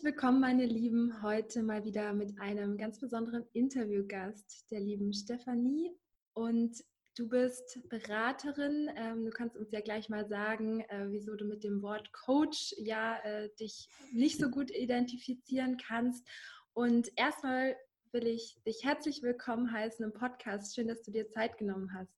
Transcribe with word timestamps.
Herzlich 0.00 0.14
willkommen, 0.14 0.40
meine 0.40 0.64
Lieben, 0.64 1.22
heute 1.22 1.62
mal 1.62 1.84
wieder 1.84 2.14
mit 2.14 2.40
einem 2.40 2.78
ganz 2.78 2.98
besonderen 2.98 3.44
Interviewgast, 3.52 4.64
der 4.70 4.80
lieben 4.80 5.12
Stefanie. 5.12 5.94
Und 6.32 6.82
du 7.18 7.28
bist 7.28 7.78
Beraterin. 7.90 8.90
Ähm, 8.96 9.26
du 9.26 9.30
kannst 9.30 9.58
uns 9.58 9.70
ja 9.72 9.82
gleich 9.82 10.08
mal 10.08 10.26
sagen, 10.26 10.80
äh, 10.88 11.08
wieso 11.10 11.36
du 11.36 11.44
mit 11.44 11.64
dem 11.64 11.82
Wort 11.82 12.10
Coach 12.14 12.74
ja 12.78 13.18
äh, 13.24 13.50
dich 13.60 13.90
nicht 14.10 14.40
so 14.40 14.48
gut 14.48 14.70
identifizieren 14.70 15.76
kannst. 15.76 16.26
Und 16.72 17.10
erstmal 17.16 17.76
will 18.12 18.26
ich 18.26 18.58
dich 18.66 18.82
herzlich 18.82 19.22
willkommen 19.22 19.70
heißen 19.70 20.02
im 20.02 20.14
Podcast. 20.14 20.74
Schön, 20.74 20.88
dass 20.88 21.02
du 21.02 21.10
dir 21.10 21.28
Zeit 21.28 21.58
genommen 21.58 21.92
hast. 21.92 22.16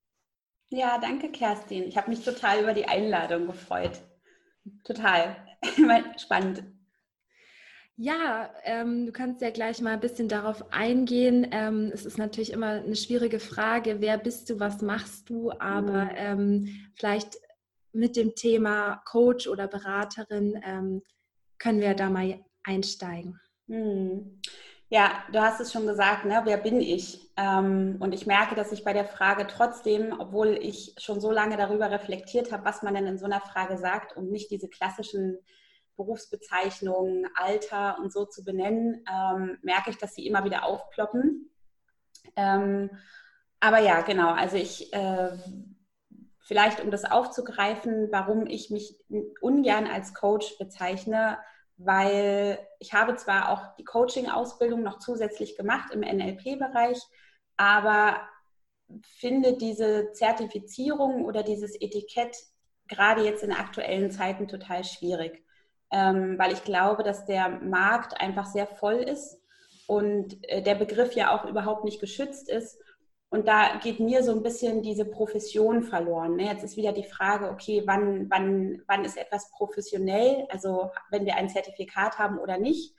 Ja, 0.71 0.99
danke, 0.99 1.33
Kerstin. 1.33 1.83
Ich 1.83 1.97
habe 1.97 2.11
mich 2.11 2.25
total 2.25 2.63
über 2.63 2.75
die 2.75 2.87
Einladung 2.87 3.49
gefreut. 3.49 4.01
Total. 4.85 5.45
Spannend. 6.17 6.63
Ja, 7.97 8.51
ähm, 8.65 9.07
du 9.07 9.13
kannst 9.13 9.43
ja 9.43 9.51
gleich 9.51 9.81
mal 9.81 9.93
ein 9.93 10.01
bisschen 10.01 10.29
darauf 10.29 10.73
eingehen. 10.73 11.47
Ähm, 11.51 11.91
es 11.93 12.07
ist 12.07 12.19
natürlich 12.19 12.53
immer 12.53 12.83
eine 12.83 12.97
schwierige 12.97 13.39
Frage, 13.39 14.01
wer 14.01 14.19
bist 14.19 14.49
du, 14.49 14.59
was 14.59 14.81
machst 14.81 15.29
du, 15.29 15.51
aber 15.53 16.05
mhm. 16.05 16.11
ähm, 16.17 16.91
vielleicht 16.97 17.37
mit 17.93 18.17
dem 18.17 18.35
Thema 18.35 19.03
Coach 19.05 19.47
oder 19.47 19.69
Beraterin 19.69 20.59
ähm, 20.65 21.03
können 21.59 21.81
wir 21.81 21.95
da 21.95 22.09
mal 22.09 22.43
einsteigen. 22.65 23.39
Mhm. 23.67 24.41
Ja, 24.89 25.25
du 25.33 25.41
hast 25.41 25.61
es 25.61 25.73
schon 25.73 25.87
gesagt, 25.87 26.27
ne? 26.27 26.43
wer 26.45 26.59
bin 26.59 26.81
ich? 26.81 27.31
Ähm, 27.37 27.97
und 28.01 28.13
ich 28.15 28.27
merke, 28.27 28.55
dass 28.55 28.73
ich 28.73 28.85
bei 28.85 28.93
der 28.93 29.07
Frage 29.07 29.47
trotzdem, 29.47 30.15
obwohl 30.19 30.59
ich 30.61 30.95
schon 30.99 31.21
so 31.21 31.31
lange 31.31 31.57
darüber 31.57 31.91
reflektiert 31.91 32.53
habe, 32.53 32.65
was 32.65 32.83
man 32.83 32.95
denn 32.95 33.07
in 33.07 33.19
so 33.19 33.25
einer 33.25 33.41
Frage 33.41 33.79
sagt 33.79 34.17
und 34.17 34.31
nicht 34.31 34.51
diese 34.51 34.69
klassischen 34.69 35.39
Berufsbezeichnungen, 35.97 37.29
Alter 37.35 37.99
und 37.99 38.13
so 38.13 38.25
zu 38.25 38.45
benennen, 38.45 39.05
ähm, 39.11 39.59
merke 39.63 39.91
ich, 39.91 39.99
dass 39.99 40.15
sie 40.15 40.27
immer 40.27 40.45
wieder 40.45 40.65
aufploppen. 40.65 41.51
Ähm, 42.37 42.91
aber 43.61 43.79
ja, 43.79 44.01
genau, 44.01 44.33
also 44.33 44.57
ich, 44.57 44.93
äh, 44.93 45.37
vielleicht 46.41 46.81
um 46.81 46.91
das 46.91 47.05
aufzugreifen, 47.05 48.09
warum 48.11 48.47
ich 48.47 48.71
mich 48.71 48.99
ungern 49.41 49.87
als 49.87 50.15
Coach 50.15 50.59
bezeichne, 50.59 51.39
weil 51.77 52.59
ich 52.79 52.93
habe 52.93 53.17
zwar 53.17 53.51
auch 53.51 53.77
die 53.77 53.85
Coaching-Ausbildung 53.85 54.83
noch 54.83 54.99
zusätzlich 54.99 55.57
gemacht 55.57 55.93
im 55.93 56.01
NLP-Bereich, 56.01 57.01
aber 57.57 58.21
finde 59.03 59.57
diese 59.57 60.13
Zertifizierung 60.13 61.25
oder 61.25 61.43
dieses 61.43 61.81
Etikett 61.81 62.37
gerade 62.89 63.25
jetzt 63.25 63.43
in 63.43 63.53
aktuellen 63.53 64.11
Zeiten 64.11 64.49
total 64.49 64.85
schwierig 64.85 65.43
ähm, 65.93 66.39
weil 66.39 66.53
ich 66.53 66.65
glaube, 66.65 67.03
dass 67.03 67.27
der 67.27 67.49
Markt 67.49 68.21
einfach 68.21 68.47
sehr 68.47 68.67
voll 68.67 68.95
ist 68.97 69.39
und 69.87 70.39
äh, 70.49 70.63
der 70.63 70.75
Begriff 70.75 71.13
ja 71.15 71.37
auch 71.37 71.45
überhaupt 71.45 71.85
nicht 71.85 72.01
geschützt 72.01 72.49
ist. 72.49 72.79
Und 73.29 73.49
da 73.49 73.79
geht 73.83 74.01
mir 74.01 74.23
so 74.23 74.33
ein 74.33 74.43
bisschen 74.43 74.83
diese 74.83 75.07
Profession 75.07 75.83
verloren. 75.83 76.37
Ne? 76.37 76.45
Jetzt 76.45 76.65
ist 76.65 76.77
wieder 76.77 76.93
die 76.93 77.05
Frage, 77.05 77.51
okay, 77.51 77.83
wann, 77.87 78.31
wann, 78.31 78.83
wann 78.87 79.05
ist 79.05 79.17
etwas 79.17 79.51
professionell? 79.51 80.47
Also 80.51 80.91
wenn 81.11 81.25
wir 81.25 81.37
ein 81.37 81.49
Zertifikat 81.49 82.19
haben 82.19 82.39
oder 82.39 82.59
nicht. 82.59 82.95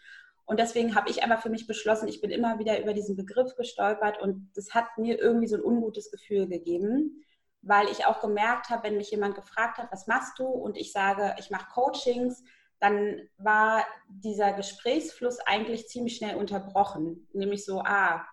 Und 0.45 0.59
deswegen 0.59 0.95
habe 0.95 1.09
ich 1.09 1.23
einfach 1.23 1.41
für 1.41 1.49
mich 1.49 1.67
beschlossen, 1.67 2.07
ich 2.07 2.19
bin 2.19 2.31
immer 2.31 2.59
wieder 2.59 2.81
über 2.81 2.93
diesen 2.93 3.15
Begriff 3.15 3.55
gestolpert 3.55 4.21
und 4.21 4.51
das 4.55 4.73
hat 4.73 4.85
mir 4.97 5.19
irgendwie 5.19 5.47
so 5.47 5.55
ein 5.55 5.63
ungutes 5.63 6.11
Gefühl 6.11 6.47
gegeben, 6.47 7.23
weil 7.61 7.87
ich 7.87 8.05
auch 8.05 8.19
gemerkt 8.19 8.69
habe, 8.69 8.83
wenn 8.83 8.97
mich 8.97 9.11
jemand 9.11 9.35
gefragt 9.35 9.77
hat, 9.77 9.91
was 9.91 10.07
machst 10.07 10.37
du? 10.37 10.45
Und 10.45 10.77
ich 10.77 10.91
sage, 10.91 11.35
ich 11.39 11.49
mache 11.49 11.71
Coachings, 11.71 12.43
dann 12.79 13.21
war 13.37 13.85
dieser 14.07 14.53
Gesprächsfluss 14.53 15.39
eigentlich 15.39 15.87
ziemlich 15.87 16.17
schnell 16.17 16.35
unterbrochen. 16.35 17.27
Nämlich 17.33 17.65
so, 17.65 17.81
ah, 17.81 18.25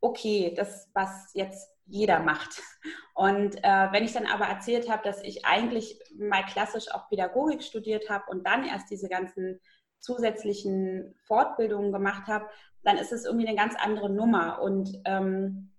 okay, 0.00 0.54
das, 0.56 0.88
was 0.94 1.30
jetzt 1.34 1.68
jeder 1.86 2.20
macht. 2.20 2.62
Und 3.14 3.56
äh, 3.64 3.88
wenn 3.92 4.04
ich 4.04 4.12
dann 4.12 4.26
aber 4.26 4.44
erzählt 4.44 4.90
habe, 4.90 5.02
dass 5.02 5.22
ich 5.22 5.44
eigentlich 5.44 5.98
mal 6.16 6.44
klassisch 6.44 6.90
auch 6.92 7.08
Pädagogik 7.08 7.62
studiert 7.62 8.08
habe 8.08 8.24
und 8.30 8.46
dann 8.46 8.64
erst 8.64 8.90
diese 8.90 9.08
ganzen 9.08 9.58
zusätzlichen 9.98 11.14
Fortbildungen 11.24 11.90
gemacht 11.90 12.28
habe, 12.28 12.46
dann 12.84 12.96
ist 12.96 13.12
es 13.12 13.24
irgendwie 13.24 13.48
eine 13.48 13.56
ganz 13.56 13.74
andere 13.76 14.10
Nummer. 14.10 14.60
Und 14.62 15.00
ähm, 15.04 15.72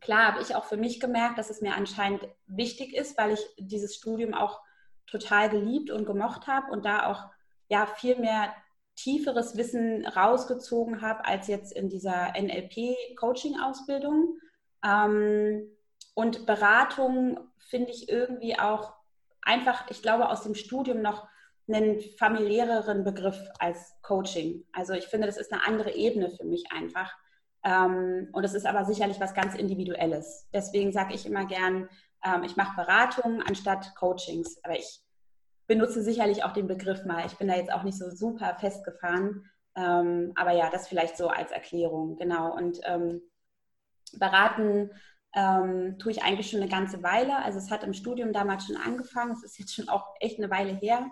klar 0.00 0.32
habe 0.32 0.42
ich 0.42 0.56
auch 0.56 0.64
für 0.64 0.76
mich 0.76 0.98
gemerkt, 0.98 1.38
dass 1.38 1.50
es 1.50 1.60
mir 1.60 1.74
anscheinend 1.74 2.26
wichtig 2.46 2.94
ist, 2.94 3.16
weil 3.16 3.32
ich 3.32 3.40
dieses 3.58 3.94
Studium 3.94 4.34
auch 4.34 4.60
total 5.06 5.50
geliebt 5.50 5.90
und 5.90 6.06
gemocht 6.06 6.46
habe 6.46 6.72
und 6.72 6.84
da 6.84 7.06
auch 7.06 7.30
ja 7.70 7.86
viel 7.86 8.16
mehr 8.16 8.52
tieferes 8.96 9.56
Wissen 9.56 10.06
rausgezogen 10.06 11.00
habe 11.00 11.24
als 11.24 11.46
jetzt 11.46 11.72
in 11.72 11.88
dieser 11.88 12.34
NLP-Coaching-Ausbildung. 12.38 14.38
Ähm, 14.84 15.62
und 16.14 16.44
Beratung 16.44 17.38
finde 17.70 17.92
ich 17.92 18.10
irgendwie 18.10 18.58
auch 18.58 18.92
einfach, 19.42 19.88
ich 19.90 20.02
glaube, 20.02 20.28
aus 20.28 20.42
dem 20.42 20.54
Studium 20.54 21.00
noch 21.00 21.26
einen 21.68 22.00
familiäreren 22.18 23.04
Begriff 23.04 23.38
als 23.58 23.94
Coaching. 24.02 24.66
Also 24.72 24.92
ich 24.92 25.06
finde, 25.06 25.28
das 25.28 25.38
ist 25.38 25.52
eine 25.52 25.66
andere 25.66 25.94
Ebene 25.94 26.28
für 26.30 26.44
mich 26.44 26.64
einfach. 26.72 27.14
Ähm, 27.64 28.28
und 28.32 28.44
es 28.44 28.54
ist 28.54 28.66
aber 28.66 28.84
sicherlich 28.84 29.20
was 29.20 29.34
ganz 29.34 29.54
Individuelles. 29.54 30.48
Deswegen 30.52 30.92
sage 30.92 31.14
ich 31.14 31.26
immer 31.26 31.46
gern, 31.46 31.88
ähm, 32.24 32.42
ich 32.42 32.56
mache 32.56 32.76
Beratungen 32.76 33.42
anstatt 33.42 33.94
Coachings. 33.94 34.62
Aber 34.64 34.78
ich 34.78 35.00
benutze 35.70 36.02
sicherlich 36.02 36.42
auch 36.42 36.52
den 36.52 36.66
Begriff 36.66 37.04
mal. 37.04 37.24
Ich 37.26 37.36
bin 37.38 37.46
da 37.46 37.54
jetzt 37.54 37.72
auch 37.72 37.84
nicht 37.84 37.96
so 37.96 38.10
super 38.10 38.56
festgefahren. 38.58 39.48
Ähm, 39.76 40.32
aber 40.34 40.50
ja, 40.50 40.68
das 40.68 40.88
vielleicht 40.88 41.16
so 41.16 41.28
als 41.28 41.52
Erklärung, 41.52 42.16
genau. 42.16 42.52
Und 42.56 42.80
ähm, 42.82 43.22
beraten 44.18 44.90
ähm, 45.32 45.96
tue 46.00 46.10
ich 46.10 46.24
eigentlich 46.24 46.50
schon 46.50 46.60
eine 46.60 46.68
ganze 46.68 47.04
Weile. 47.04 47.36
Also 47.44 47.58
es 47.58 47.70
hat 47.70 47.84
im 47.84 47.94
Studium 47.94 48.32
damals 48.32 48.66
schon 48.66 48.76
angefangen. 48.76 49.30
Es 49.30 49.44
ist 49.44 49.60
jetzt 49.60 49.72
schon 49.72 49.88
auch 49.88 50.08
echt 50.18 50.38
eine 50.40 50.50
Weile 50.50 50.72
her. 50.72 51.08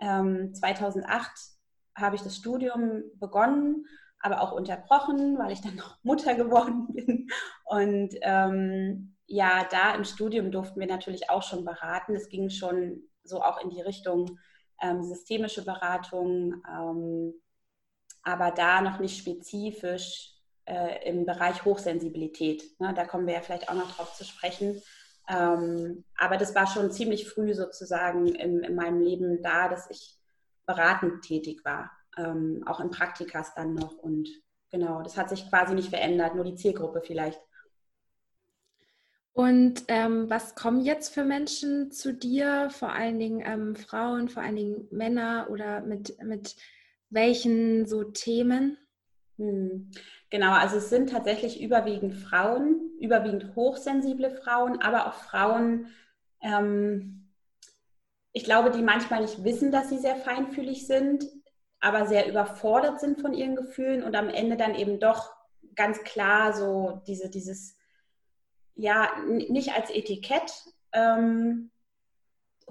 2008 0.00 1.06
ähm, 1.06 2.02
habe 2.02 2.16
ich 2.16 2.22
das 2.22 2.34
Studium 2.34 3.04
begonnen, 3.14 3.86
aber 4.18 4.40
auch 4.40 4.50
unterbrochen, 4.50 5.38
weil 5.38 5.52
ich 5.52 5.60
dann 5.60 5.76
noch 5.76 5.98
Mutter 6.02 6.34
geworden 6.34 6.88
bin. 6.92 7.28
Und 7.64 8.16
ähm, 8.22 9.14
ja, 9.26 9.68
da 9.70 9.94
im 9.94 10.02
Studium 10.02 10.50
durften 10.50 10.80
wir 10.80 10.88
natürlich 10.88 11.30
auch 11.30 11.44
schon 11.44 11.64
beraten. 11.64 12.16
Es 12.16 12.28
ging 12.28 12.50
schon 12.50 13.04
so 13.24 13.42
auch 13.42 13.62
in 13.62 13.70
die 13.70 13.80
Richtung 13.80 14.38
ähm, 14.80 15.02
systemische 15.02 15.64
Beratung, 15.64 16.62
ähm, 16.68 17.34
aber 18.22 18.50
da 18.50 18.80
noch 18.80 18.98
nicht 18.98 19.18
spezifisch 19.18 20.34
äh, 20.64 21.08
im 21.08 21.26
Bereich 21.26 21.64
Hochsensibilität. 21.64 22.62
Ne? 22.80 22.94
Da 22.94 23.04
kommen 23.04 23.26
wir 23.26 23.34
ja 23.34 23.40
vielleicht 23.40 23.68
auch 23.68 23.74
noch 23.74 23.96
drauf 23.96 24.14
zu 24.14 24.24
sprechen. 24.24 24.82
Ähm, 25.28 26.04
aber 26.16 26.36
das 26.36 26.54
war 26.54 26.66
schon 26.66 26.90
ziemlich 26.90 27.28
früh 27.28 27.54
sozusagen 27.54 28.26
in, 28.34 28.62
in, 28.62 28.74
meinem 28.74 29.00
Leben 29.00 29.42
da, 29.42 29.68
dass 29.68 29.88
ich 29.90 30.18
beratend 30.66 31.22
tätig 31.22 31.64
war, 31.64 31.90
ähm, 32.16 32.64
auch 32.66 32.80
in 32.80 32.90
Praktikas 32.90 33.54
dann 33.54 33.74
noch. 33.74 33.96
Und 33.96 34.28
genau, 34.70 35.02
das 35.02 35.16
hat 35.16 35.28
sich 35.28 35.48
quasi 35.48 35.74
nicht 35.74 35.90
verändert, 35.90 36.34
nur 36.34 36.44
die 36.44 36.56
Zielgruppe 36.56 37.00
vielleicht. 37.00 37.40
Und 39.32 39.84
ähm, 39.88 40.28
was 40.28 40.54
kommen 40.54 40.80
jetzt 40.80 41.14
für 41.14 41.24
Menschen 41.24 41.92
zu 41.92 42.12
dir, 42.12 42.68
vor 42.70 42.92
allen 42.92 43.18
Dingen 43.18 43.42
ähm, 43.46 43.76
Frauen, 43.76 44.28
vor 44.28 44.42
allen 44.42 44.56
Dingen 44.56 44.88
Männer 44.90 45.46
oder 45.50 45.80
mit, 45.82 46.16
mit 46.22 46.56
welchen 47.10 47.86
so 47.86 48.04
Themen? 48.04 48.76
Hm. 49.38 49.90
Genau, 50.30 50.52
also 50.52 50.76
es 50.76 50.90
sind 50.90 51.10
tatsächlich 51.10 51.60
überwiegend 51.60 52.14
Frauen, 52.14 52.92
überwiegend 53.00 53.54
hochsensible 53.56 54.30
Frauen, 54.30 54.80
aber 54.80 55.06
auch 55.06 55.14
Frauen, 55.14 55.86
ähm, 56.42 57.28
ich 58.32 58.44
glaube, 58.44 58.70
die 58.70 58.82
manchmal 58.82 59.22
nicht 59.22 59.42
wissen, 59.42 59.72
dass 59.72 59.88
sie 59.88 59.98
sehr 59.98 60.16
feinfühlig 60.16 60.86
sind, 60.86 61.24
aber 61.80 62.06
sehr 62.06 62.28
überfordert 62.28 63.00
sind 63.00 63.20
von 63.20 63.34
ihren 63.34 63.56
Gefühlen 63.56 64.02
und 64.04 64.14
am 64.14 64.28
Ende 64.28 64.56
dann 64.56 64.74
eben 64.74 65.00
doch 65.00 65.32
ganz 65.74 66.02
klar 66.04 66.52
so 66.52 67.00
diese, 67.06 67.30
dieses 67.30 67.76
ja, 68.74 69.10
nicht 69.26 69.72
als 69.74 69.90
Etikett 69.90 70.52
ähm, 70.92 71.70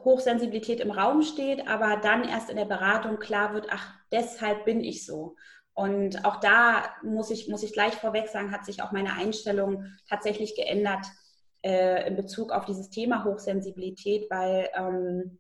Hochsensibilität 0.03 0.79
im 0.79 0.91
Raum 0.91 1.21
steht, 1.21 1.67
aber 1.67 1.97
dann 1.97 2.27
erst 2.27 2.49
in 2.49 2.57
der 2.57 2.65
Beratung 2.65 3.19
klar 3.19 3.53
wird, 3.53 3.67
ach, 3.69 3.93
deshalb 4.11 4.65
bin 4.65 4.83
ich 4.83 5.05
so. 5.05 5.35
Und 5.73 6.25
auch 6.25 6.37
da 6.37 6.89
muss 7.03 7.31
ich, 7.31 7.47
muss 7.47 7.63
ich 7.63 7.73
gleich 7.73 7.93
vorweg 7.95 8.27
sagen, 8.27 8.51
hat 8.51 8.65
sich 8.65 8.81
auch 8.81 8.91
meine 8.91 9.13
Einstellung 9.13 9.85
tatsächlich 10.09 10.55
geändert 10.55 11.05
äh, 11.63 12.07
in 12.07 12.15
Bezug 12.15 12.51
auf 12.51 12.65
dieses 12.65 12.89
Thema 12.89 13.23
Hochsensibilität, 13.23 14.29
weil 14.29 14.69
ähm, 14.73 15.39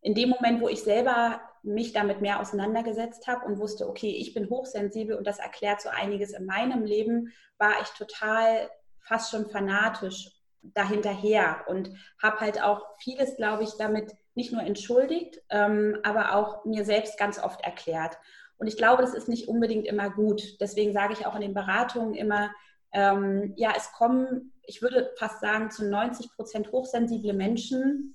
in 0.00 0.14
dem 0.14 0.30
Moment, 0.30 0.60
wo 0.60 0.68
ich 0.68 0.82
selber 0.82 1.40
mich 1.62 1.92
damit 1.92 2.20
mehr 2.20 2.40
auseinandergesetzt 2.40 3.26
habe 3.26 3.46
und 3.46 3.58
wusste, 3.58 3.88
okay, 3.88 4.10
ich 4.10 4.34
bin 4.34 4.50
hochsensibel 4.50 5.16
und 5.16 5.26
das 5.26 5.38
erklärt 5.38 5.80
so 5.80 5.88
einiges 5.88 6.32
in 6.32 6.44
meinem 6.44 6.84
Leben, 6.84 7.32
war 7.58 7.72
ich 7.82 7.88
total 7.88 8.68
fast 9.04 9.30
schon 9.30 9.48
fanatisch 9.48 10.30
dahinterher 10.62 11.64
und 11.68 11.90
habe 12.22 12.40
halt 12.40 12.62
auch 12.62 12.82
vieles, 12.98 13.36
glaube 13.36 13.64
ich, 13.64 13.72
damit 13.78 14.14
nicht 14.34 14.52
nur 14.52 14.62
entschuldigt, 14.62 15.40
ähm, 15.50 15.98
aber 16.02 16.34
auch 16.34 16.64
mir 16.64 16.84
selbst 16.84 17.18
ganz 17.18 17.38
oft 17.38 17.60
erklärt. 17.62 18.18
Und 18.56 18.66
ich 18.66 18.76
glaube, 18.76 19.02
das 19.02 19.14
ist 19.14 19.28
nicht 19.28 19.48
unbedingt 19.48 19.86
immer 19.86 20.10
gut. 20.10 20.60
Deswegen 20.60 20.92
sage 20.92 21.12
ich 21.12 21.26
auch 21.26 21.34
in 21.34 21.42
den 21.42 21.54
Beratungen 21.54 22.14
immer, 22.14 22.50
ähm, 22.92 23.52
ja, 23.56 23.72
es 23.76 23.92
kommen, 23.92 24.52
ich 24.62 24.80
würde 24.80 25.12
fast 25.18 25.40
sagen, 25.40 25.70
zu 25.70 25.88
90 25.88 26.30
Prozent 26.34 26.72
hochsensible 26.72 27.32
Menschen 27.32 28.14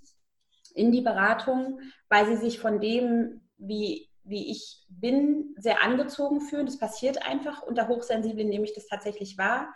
in 0.74 0.91
die 0.91 1.01
Beratung, 1.01 1.81
weil 2.07 2.25
sie 2.25 2.38
sich 2.38 2.59
von 2.59 2.80
dem, 2.80 3.41
wie, 3.57 4.09
wie 4.24 4.50
ich 4.50 4.86
bin, 4.89 5.56
sehr 5.57 5.83
angezogen 5.83 6.41
fühlen. 6.41 6.65
Das 6.65 6.80
passiert 6.80 7.25
einfach. 7.27 7.62
Unter 7.62 7.88
Hochsensiblen 7.88 8.47
nehme 8.47 8.65
ich 8.65 8.74
das 8.74 8.88
tatsächlich 8.88 9.38
wahr. 9.38 9.74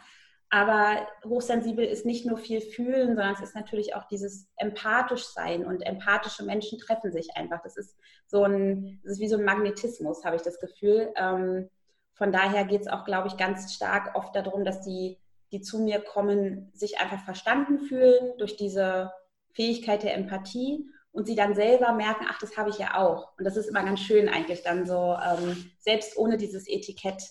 Aber 0.54 1.08
hochsensibel 1.26 1.84
ist 1.84 2.06
nicht 2.06 2.28
nur 2.28 2.38
viel 2.38 2.62
fühlen, 2.62 3.16
sondern 3.16 3.34
es 3.34 3.42
ist 3.42 3.56
natürlich 3.56 3.96
auch 3.96 4.04
dieses 4.04 4.48
empathisch 4.56 5.26
sein 5.26 5.66
und 5.66 5.82
empathische 5.82 6.44
Menschen 6.44 6.78
treffen 6.78 7.12
sich 7.12 7.36
einfach. 7.36 7.64
Das 7.64 7.76
ist 7.76 7.98
so 8.28 8.44
ein, 8.44 9.02
das 9.02 9.14
ist 9.14 9.20
wie 9.20 9.28
so 9.28 9.38
ein 9.38 9.46
Magnetismus, 9.46 10.24
habe 10.24 10.36
ich 10.36 10.44
das 10.44 10.60
Gefühl. 10.60 11.12
Ähm, 11.16 11.72
von 12.14 12.32
daher 12.32 12.66
geht 12.66 12.82
es 12.82 12.88
auch, 12.88 13.04
glaube 13.04 13.30
ich, 13.30 13.38
ganz 13.38 13.74
stark 13.74 14.14
oft 14.14 14.36
darum, 14.36 14.64
dass 14.64 14.82
die, 14.82 15.18
die 15.52 15.62
zu 15.62 15.80
mir 15.80 16.00
kommen, 16.00 16.70
sich 16.76 17.00
einfach 17.00 17.26
verstanden 17.26 17.80
fühlen 17.80 18.38
durch 18.38 18.56
diese 18.56 19.12
Fähigkeit 19.54 20.04
der 20.04 20.14
Empathie 20.14 20.88
und 21.12 21.26
sie 21.26 21.36
dann 21.36 21.56
selber 21.56 21.94
merken, 21.94 22.28
ach, 22.30 22.38
das 22.38 22.58
habe 22.58 22.70
ich 22.70 22.78
ja 22.78 23.00
auch. 23.00 23.36
Und 23.40 23.46
das 23.46 23.58
ist 23.58 23.70
immer 23.70 23.84
ganz 23.84 24.02
schön 24.02 24.30
eigentlich 24.30 24.62
dann 24.62 24.86
so, 24.86 25.18
ähm, 25.18 25.72
selbst 25.80 26.16
ohne 26.16 26.38
dieses 26.38 26.68
Etikett, 26.68 27.24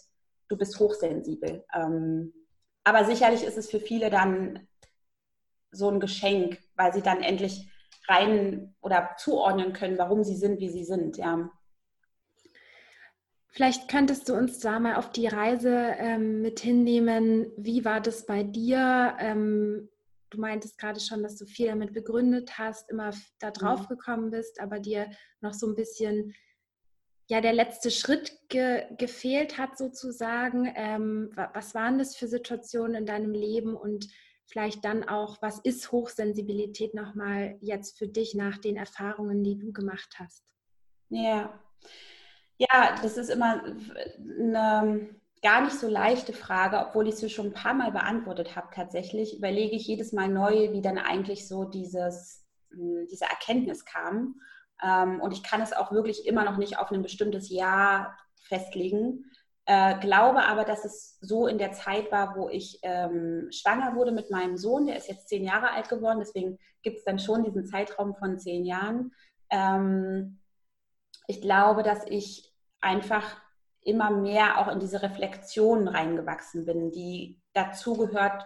du 0.48 0.56
bist 0.56 0.80
hochsensibel. 0.80 1.64
Aber 2.84 3.04
sicherlich 3.04 3.44
ist 3.44 3.56
es 3.56 3.70
für 3.70 3.80
viele 3.80 4.10
dann 4.10 4.66
so 5.70 5.88
ein 5.88 6.00
Geschenk, 6.00 6.58
weil 6.74 6.92
sie 6.92 7.02
dann 7.02 7.22
endlich 7.22 7.68
rein 8.08 8.74
oder 8.80 9.14
zuordnen 9.18 9.72
können, 9.72 9.98
warum 9.98 10.24
sie 10.24 10.36
sind, 10.36 10.60
wie 10.60 10.70
sie 10.70 10.84
sind, 10.84 11.16
ja. 11.16 11.50
Vielleicht 13.48 13.88
könntest 13.88 14.28
du 14.28 14.34
uns 14.34 14.60
da 14.60 14.80
mal 14.80 14.96
auf 14.96 15.12
die 15.12 15.26
Reise 15.26 15.94
ähm, 15.98 16.40
mit 16.40 16.60
hinnehmen. 16.60 17.52
Wie 17.58 17.84
war 17.84 18.00
das 18.00 18.24
bei 18.24 18.42
dir? 18.42 19.14
Ähm, 19.18 19.90
du 20.30 20.40
meintest 20.40 20.78
gerade 20.78 21.00
schon, 21.00 21.22
dass 21.22 21.36
du 21.36 21.44
viel 21.44 21.66
damit 21.66 21.92
begründet 21.92 22.56
hast, 22.56 22.90
immer 22.90 23.10
da 23.40 23.50
drauf 23.50 23.82
mhm. 23.82 23.88
gekommen 23.88 24.30
bist, 24.30 24.58
aber 24.58 24.80
dir 24.80 25.10
noch 25.42 25.52
so 25.52 25.66
ein 25.66 25.74
bisschen 25.74 26.34
ja 27.32 27.40
der 27.40 27.54
letzte 27.54 27.90
Schritt 27.90 28.36
ge 28.50 28.84
gefehlt 28.98 29.56
hat 29.56 29.78
sozusagen. 29.78 30.70
Ähm, 30.76 31.30
was 31.54 31.74
waren 31.74 31.98
das 31.98 32.14
für 32.14 32.28
Situationen 32.28 32.94
in 32.94 33.06
deinem 33.06 33.32
Leben 33.32 33.74
und 33.74 34.06
vielleicht 34.44 34.84
dann 34.84 35.08
auch, 35.08 35.40
was 35.40 35.58
ist 35.60 35.92
Hochsensibilität 35.92 36.92
nochmal 36.92 37.56
jetzt 37.62 37.96
für 37.96 38.06
dich 38.06 38.34
nach 38.34 38.58
den 38.58 38.76
Erfahrungen, 38.76 39.42
die 39.42 39.58
du 39.58 39.72
gemacht 39.72 40.16
hast? 40.18 40.44
Ja, 41.08 41.58
ja, 42.58 42.96
das 43.02 43.16
ist 43.16 43.30
immer 43.30 43.64
eine 44.18 45.08
gar 45.42 45.62
nicht 45.64 45.78
so 45.78 45.88
leichte 45.88 46.34
Frage, 46.34 46.86
obwohl 46.86 47.08
ich 47.08 47.16
sie 47.16 47.30
schon 47.30 47.46
ein 47.46 47.54
paar 47.54 47.74
Mal 47.74 47.92
beantwortet 47.92 48.54
habe 48.56 48.68
tatsächlich, 48.74 49.38
überlege 49.38 49.74
ich 49.74 49.86
jedes 49.86 50.12
Mal 50.12 50.28
neu, 50.28 50.72
wie 50.72 50.82
dann 50.82 50.98
eigentlich 50.98 51.48
so 51.48 51.64
dieses, 51.64 52.46
hm, 52.70 53.06
diese 53.10 53.24
Erkenntnis 53.24 53.86
kam. 53.86 54.36
Ähm, 54.82 55.20
und 55.20 55.32
ich 55.32 55.42
kann 55.42 55.60
es 55.60 55.72
auch 55.72 55.92
wirklich 55.92 56.26
immer 56.26 56.44
noch 56.44 56.56
nicht 56.56 56.78
auf 56.78 56.90
ein 56.90 57.02
bestimmtes 57.02 57.50
Jahr 57.50 58.18
festlegen. 58.42 59.24
Äh, 59.64 59.98
glaube 60.00 60.42
aber, 60.42 60.64
dass 60.64 60.84
es 60.84 61.18
so 61.20 61.46
in 61.46 61.58
der 61.58 61.72
Zeit 61.72 62.10
war, 62.10 62.36
wo 62.36 62.48
ich 62.48 62.80
ähm, 62.82 63.48
schwanger 63.52 63.94
wurde 63.94 64.10
mit 64.10 64.30
meinem 64.30 64.56
Sohn. 64.56 64.86
Der 64.86 64.96
ist 64.96 65.08
jetzt 65.08 65.28
zehn 65.28 65.44
Jahre 65.44 65.70
alt 65.70 65.88
geworden, 65.88 66.18
deswegen 66.18 66.58
gibt 66.82 66.98
es 66.98 67.04
dann 67.04 67.20
schon 67.20 67.44
diesen 67.44 67.64
Zeitraum 67.66 68.16
von 68.16 68.38
zehn 68.38 68.64
Jahren. 68.64 69.12
Ähm, 69.50 70.40
ich 71.28 71.40
glaube, 71.40 71.84
dass 71.84 72.04
ich 72.06 72.52
einfach 72.80 73.36
immer 73.84 74.10
mehr 74.10 74.58
auch 74.58 74.68
in 74.68 74.80
diese 74.80 75.02
Reflexion 75.02 75.88
reingewachsen 75.88 76.66
bin, 76.66 76.90
die 76.90 77.40
dazugehört, 77.52 78.44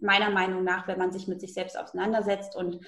meiner 0.00 0.30
Meinung 0.30 0.64
nach, 0.64 0.86
wenn 0.86 0.98
man 0.98 1.12
sich 1.12 1.28
mit 1.28 1.40
sich 1.40 1.54
selbst 1.54 1.78
auseinandersetzt 1.78 2.56
und 2.56 2.80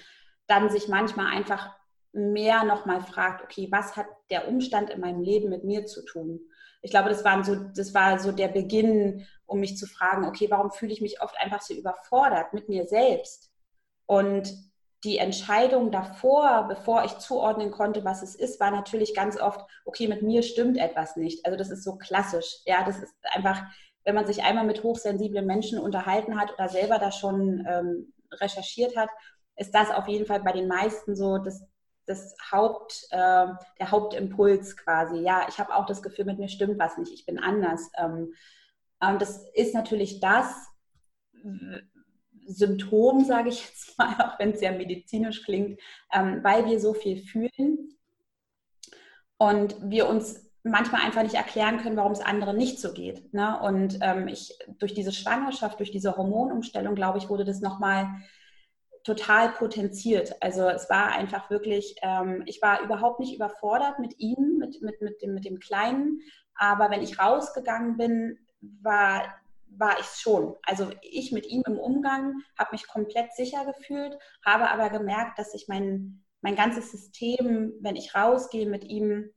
dann 0.47 0.71
sich 0.71 0.89
manchmal 0.89 1.27
einfach 1.27 1.75
mehr 2.17 2.65
nochmal 2.65 3.01
fragt, 3.01 3.43
okay, 3.43 3.69
was 3.71 3.97
hat 3.97 4.07
der 4.31 4.49
Umstand 4.49 4.91
in 4.91 5.01
meinem 5.01 5.23
Leben 5.23 5.49
mit 5.49 5.65
mir 5.65 5.87
zu 5.87 6.05
tun? 6.05 6.41
Ich 6.83 6.91
glaube, 6.91 7.09
das, 7.09 7.25
waren 7.25 7.45
so, 7.45 7.55
das 7.55 7.95
war 7.95 8.19
so 8.19 8.33
der 8.33 8.49
Beginn, 8.49 9.27
um 9.45 9.61
mich 9.61 9.77
zu 9.77 9.87
fragen, 9.87 10.25
okay, 10.25 10.51
warum 10.51 10.71
fühle 10.71 10.93
ich 10.93 11.01
mich 11.01 11.21
oft 11.21 11.37
einfach 11.39 11.63
so 11.63 11.75
überfordert 11.75 12.53
mit 12.53 12.69
mir 12.69 12.87
selbst? 12.87 13.51
Und 14.07 14.53
die 15.05 15.19
Entscheidung 15.19 15.91
davor, 15.91 16.67
bevor 16.69 17.05
ich 17.05 17.19
zuordnen 17.19 17.71
konnte, 17.71 18.05
was 18.05 18.23
es 18.23 18.35
ist, 18.35 18.61
war 18.61 18.71
natürlich 18.71 19.15
ganz 19.15 19.39
oft, 19.39 19.61
okay, 19.85 20.09
mit 20.09 20.23
mir 20.23 20.43
stimmt 20.43 20.79
etwas 20.79 21.17
nicht. 21.17 21.45
Also 21.45 21.57
das 21.57 21.71
ist 21.71 21.85
so 21.85 21.97
klassisch. 21.97 22.57
Ja, 22.65 22.85
das 22.85 22.99
ist 22.99 23.15
einfach, 23.33 23.63
wenn 24.05 24.15
man 24.15 24.27
sich 24.27 24.43
einmal 24.43 24.65
mit 24.65 24.83
hochsensiblen 24.83 25.47
Menschen 25.47 25.79
unterhalten 25.79 26.41
hat 26.41 26.53
oder 26.55 26.69
selber 26.69 26.99
da 26.99 27.13
schon 27.13 27.65
ähm, 27.69 28.13
recherchiert 28.33 28.97
hat, 28.97 29.11
ist 29.57 29.75
das 29.75 29.91
auf 29.91 30.09
jeden 30.09 30.27
Fall 30.27 30.41
bei 30.41 30.53
den 30.53 30.69
meisten 30.69 31.15
so 31.15 31.39
das, 31.39 31.63
das 32.07 32.37
Haupt, 32.51 33.07
äh, 33.11 33.47
der 33.79 33.91
Hauptimpuls 33.91 34.77
quasi. 34.77 35.19
Ja, 35.19 35.47
ich 35.49 35.59
habe 35.59 35.75
auch 35.75 35.87
das 35.87 36.03
Gefühl, 36.03 36.25
mit 36.25 36.39
mir 36.39 36.49
stimmt 36.49 36.79
was 36.79 36.97
nicht, 36.99 37.13
ich 37.13 37.27
bin 37.27 37.39
anders. 37.39 37.91
Ähm, 37.99 38.33
und 39.01 39.21
das 39.21 39.45
ist 39.55 39.75
natürlich 39.75 40.21
das 40.21 40.55
Symptom, 42.47 43.25
sage 43.25 43.49
ich 43.49 43.65
jetzt 43.65 43.99
mal, 43.99 44.15
auch 44.19 44.39
wenn 44.39 44.53
es 44.53 44.61
sehr 44.61 44.73
medizinisch 44.73 45.43
klingt, 45.43 45.81
ähm, 46.13 46.43
weil 46.43 46.67
wir 46.67 46.81
so 46.81 46.95
viel 46.95 47.19
fühlen 47.19 47.97
und 49.39 49.77
wir 49.83 50.09
uns 50.09 50.47
manchmal 50.63 51.03
einfach 51.03 51.23
nicht 51.23 51.35
erklären 51.35 51.79
können, 51.79 51.97
warum 51.97 52.13
es 52.13 52.21
anderen 52.21 52.57
nicht 52.57 52.81
so 52.81 52.93
geht. 52.93 53.33
Ne? 53.33 53.61
Und 53.61 53.99
ähm, 54.03 54.27
ich 54.27 54.59
durch 54.79 54.95
diese 54.95 55.13
Schwangerschaft, 55.13 55.79
durch 55.79 55.93
diese 55.93 56.17
Hormonumstellung, 56.17 56.95
glaube 56.95 57.19
ich, 57.19 57.29
wurde 57.29 57.45
das 57.45 57.61
nochmal 57.61 58.09
total 59.07 59.51
potenziert. 59.53 60.35
Also 60.43 60.69
es 60.69 60.91
war 60.91 61.13
einfach 61.13 61.49
wirklich, 61.49 61.95
ähm, 62.03 62.43
ich 62.47 62.61
war 62.61 62.83
überhaupt 62.83 63.21
nicht 63.21 63.37
überfordert 63.37 64.01
mit 64.01 64.19
ihm, 64.19 64.59
mit, 64.59 64.83
mit, 64.83 65.01
mit, 65.01 65.23
dem, 65.23 65.35
mit 65.35 65.45
dem 65.45 65.61
Kleinen. 65.61 66.21
Aber 66.57 66.91
wenn 66.91 67.03
ich 67.03 67.21
rausgegangen 67.21 67.97
bin, 67.97 68.37
war, 68.83 69.23
war 69.69 70.01
ich 70.01 70.07
es 70.07 70.21
schon. 70.21 70.57
Also 70.65 70.91
ich 71.03 71.31
mit 71.31 71.47
ihm 71.47 71.63
im 71.69 71.79
Umgang 71.79 72.43
habe 72.59 72.71
mich 72.73 72.89
komplett 72.89 73.33
sicher 73.35 73.65
gefühlt, 73.65 74.19
habe 74.45 74.69
aber 74.69 74.91
gemerkt, 74.91 75.39
dass 75.39 75.53
sich 75.53 75.69
mein, 75.69 76.25
mein 76.41 76.57
ganzes 76.57 76.91
System, 76.91 77.75
wenn 77.81 77.95
ich 77.95 78.17
rausgehe, 78.17 78.67
mit 78.67 78.83
ihm 78.83 79.31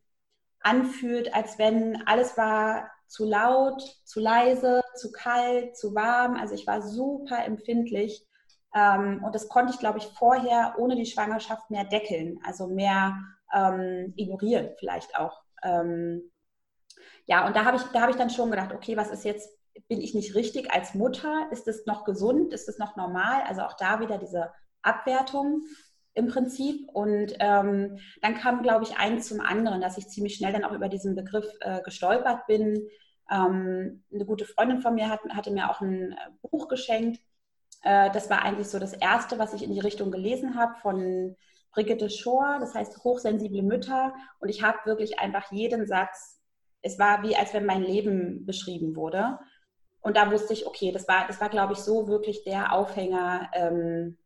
anfühlt, 0.62 1.32
als 1.36 1.60
wenn 1.60 2.08
alles 2.08 2.38
war 2.38 2.90
zu 3.06 3.24
laut, 3.24 3.84
zu 4.04 4.20
leise, 4.20 4.82
zu 4.96 5.12
kalt, 5.12 5.78
zu 5.78 5.94
warm. 5.94 6.38
Also 6.38 6.56
ich 6.56 6.66
war 6.66 6.82
super 6.82 7.46
empfindlich 7.46 8.26
ähm, 8.76 9.24
und 9.24 9.34
das 9.34 9.48
konnte 9.50 9.74
ich, 9.74 9.80
glaube 9.80 9.98
ich, 9.98 10.06
vorher 10.06 10.76
ohne 10.78 10.96
die 10.96 11.06
Schwangerschaft 11.06 11.70
mehr 11.70 11.86
deckeln, 11.86 12.40
also 12.44 12.68
mehr 12.68 13.18
ähm, 13.54 14.14
ignorieren 14.16 14.70
vielleicht 14.78 15.18
auch. 15.18 15.42
Ähm, 15.64 16.32
ja, 17.26 17.46
und 17.46 17.56
da 17.56 17.66
habe 17.66 17.78
ich, 17.78 17.84
hab 18.00 18.10
ich 18.10 18.16
dann 18.16 18.30
schon 18.30 18.52
gedacht, 18.52 18.74
okay, 18.74 18.98
was 18.98 19.10
ist 19.10 19.24
jetzt, 19.24 19.50
bin 19.88 20.02
ich 20.02 20.14
nicht 20.14 20.36
richtig 20.36 20.72
als 20.74 20.94
Mutter? 20.94 21.48
Ist 21.52 21.68
es 21.68 21.86
noch 21.86 22.04
gesund? 22.04 22.54
Ist 22.54 22.68
es 22.70 22.80
noch 22.80 22.96
normal? 22.96 23.42
Also 23.48 23.62
auch 23.62 23.74
da 23.78 24.00
wieder 24.00 24.18
diese 24.18 24.52
Abwertung 24.82 25.64
im 26.14 26.28
Prinzip. 26.28 26.90
Und 26.90 27.36
ähm, 27.40 28.00
dann 28.22 28.36
kam, 28.36 28.62
glaube 28.62 28.84
ich, 28.84 28.98
eins 28.98 29.28
zum 29.28 29.42
anderen, 29.42 29.82
dass 29.82 29.98
ich 29.98 30.10
ziemlich 30.10 30.36
schnell 30.36 30.54
dann 30.54 30.64
auch 30.64 30.74
über 30.74 30.90
diesen 30.90 31.16
Begriff 31.16 31.48
äh, 31.62 31.82
gestolpert 31.82 32.46
bin. 32.48 32.88
Ähm, 33.32 34.04
eine 34.12 34.26
gute 34.26 34.46
Freundin 34.46 34.82
von 34.82 34.96
mir 34.96 35.10
hat, 35.10 35.22
hatte 35.30 35.52
mir 35.52 35.70
auch 35.70 35.82
ein 35.82 36.14
äh, 36.14 36.16
Buch 36.50 36.68
geschenkt, 36.68 37.20
äh, 37.82 38.12
das 38.12 38.30
war 38.30 38.44
eigentlich 38.44 38.68
so 38.68 38.80
das 38.80 38.94
Erste, 38.94 39.40
was 39.40 39.54
ich 39.54 39.64
in 39.64 39.74
die 39.74 39.80
Richtung 39.80 40.12
gelesen 40.12 40.56
habe 40.56 40.76
von 40.82 41.36
Brigitte 41.72 42.10
Schor, 42.10 42.58
das 42.60 42.74
heißt 42.74 43.04
hochsensible 43.04 43.62
Mütter. 43.62 44.14
Und 44.40 44.50
ich 44.50 44.64
habe 44.64 44.80
wirklich 44.86 45.20
einfach 45.20 45.52
jeden 45.52 45.86
Satz, 45.88 46.40
es 46.82 46.98
war 46.98 47.24
wie, 47.24 47.36
als 47.36 47.54
wenn 47.54 47.66
mein 47.66 47.84
Leben 47.84 48.46
beschrieben 48.46 48.96
wurde. 48.96 49.40
und 50.02 50.16
da 50.18 50.32
wusste 50.32 50.54
ich, 50.54 50.66
okay, 50.66 50.92
das 50.92 51.08
war, 51.08 51.28
das 51.28 51.42
war 51.42 51.50
glaube 51.50 51.74
ich, 51.74 51.80
so 51.80 52.08
wirklich 52.08 52.44
der 52.46 52.74
Aufhänger, 52.74 53.50
ähm, 53.54 54.18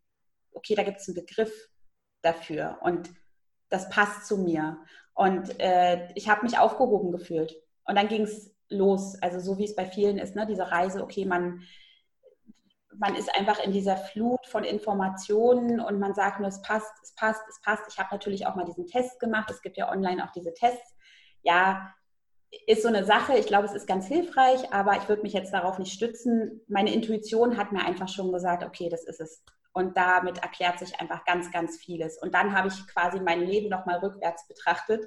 okay, 0.53 0.75
da 0.75 0.83
gibt 0.83 0.99
es 0.99 1.07
einen 1.07 1.15
Begriff 1.15 1.51
dafür 2.21 2.77
und 2.81 3.09
das 3.69 3.89
passt 3.89 4.27
zu 4.27 4.37
mir. 4.37 4.77
Und 5.15 5.59
äh, 5.59 6.09
ich 6.15 6.29
habe 6.29 6.43
mich 6.43 6.57
aufgehoben 6.59 7.11
gefühlt. 7.11 7.55
Und 7.85 7.95
dann 7.95 8.07
ging 8.07 8.23
es 8.23 8.53
los, 8.69 9.15
also 9.21 9.39
so 9.39 9.57
wie 9.57 9.65
es 9.65 9.75
bei 9.75 9.85
vielen 9.85 10.17
ist, 10.17 10.35
ne? 10.35 10.45
diese 10.45 10.71
Reise, 10.71 11.03
okay, 11.03 11.25
man, 11.25 11.61
man 12.97 13.15
ist 13.15 13.33
einfach 13.35 13.59
in 13.59 13.71
dieser 13.71 13.97
Flut 13.97 14.45
von 14.45 14.63
Informationen 14.63 15.79
und 15.79 15.99
man 15.99 16.13
sagt 16.13 16.39
nur, 16.39 16.49
es 16.49 16.61
passt, 16.61 16.91
es 17.01 17.13
passt, 17.15 17.41
es 17.49 17.61
passt. 17.61 17.83
Ich 17.89 17.97
habe 17.97 18.09
natürlich 18.11 18.45
auch 18.47 18.55
mal 18.55 18.65
diesen 18.65 18.87
Test 18.87 19.19
gemacht. 19.19 19.49
Es 19.49 19.61
gibt 19.61 19.77
ja 19.77 19.91
online 19.91 20.23
auch 20.23 20.31
diese 20.31 20.53
Tests. 20.53 20.95
Ja, 21.41 21.93
ist 22.67 22.83
so 22.83 22.87
eine 22.87 23.03
Sache. 23.03 23.37
Ich 23.37 23.47
glaube, 23.47 23.65
es 23.65 23.73
ist 23.73 23.87
ganz 23.87 24.07
hilfreich, 24.07 24.71
aber 24.71 24.97
ich 24.97 25.09
würde 25.09 25.23
mich 25.23 25.33
jetzt 25.33 25.53
darauf 25.53 25.79
nicht 25.79 25.93
stützen. 25.93 26.61
Meine 26.67 26.93
Intuition 26.93 27.57
hat 27.57 27.71
mir 27.71 27.85
einfach 27.85 28.07
schon 28.07 28.31
gesagt, 28.31 28.63
okay, 28.63 28.89
das 28.89 29.03
ist 29.05 29.19
es. 29.19 29.43
Und 29.73 29.97
damit 29.97 30.37
erklärt 30.37 30.79
sich 30.79 30.99
einfach 30.99 31.25
ganz, 31.25 31.51
ganz 31.51 31.77
vieles. 31.77 32.21
Und 32.21 32.35
dann 32.35 32.55
habe 32.55 32.67
ich 32.67 32.87
quasi 32.87 33.19
mein 33.19 33.41
Leben 33.41 33.69
nochmal 33.69 33.99
rückwärts 33.99 34.47
betrachtet, 34.47 35.05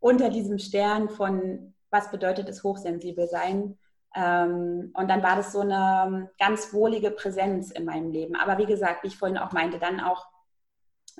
unter 0.00 0.28
diesem 0.28 0.58
Stern 0.58 1.08
von, 1.08 1.74
was 1.90 2.10
bedeutet 2.10 2.48
es, 2.48 2.64
hochsensibel 2.64 3.28
sein. 3.28 3.78
Ähm, 4.14 4.92
und 4.94 5.08
dann 5.08 5.22
war 5.22 5.36
das 5.36 5.52
so 5.52 5.60
eine 5.60 6.30
ganz 6.38 6.72
wohlige 6.72 7.10
Präsenz 7.10 7.70
in 7.70 7.84
meinem 7.84 8.10
Leben. 8.10 8.36
Aber 8.36 8.58
wie 8.58 8.66
gesagt, 8.66 9.02
wie 9.02 9.08
ich 9.08 9.18
vorhin 9.18 9.38
auch 9.38 9.52
meinte, 9.52 9.78
dann 9.78 10.00
auch 10.00 10.26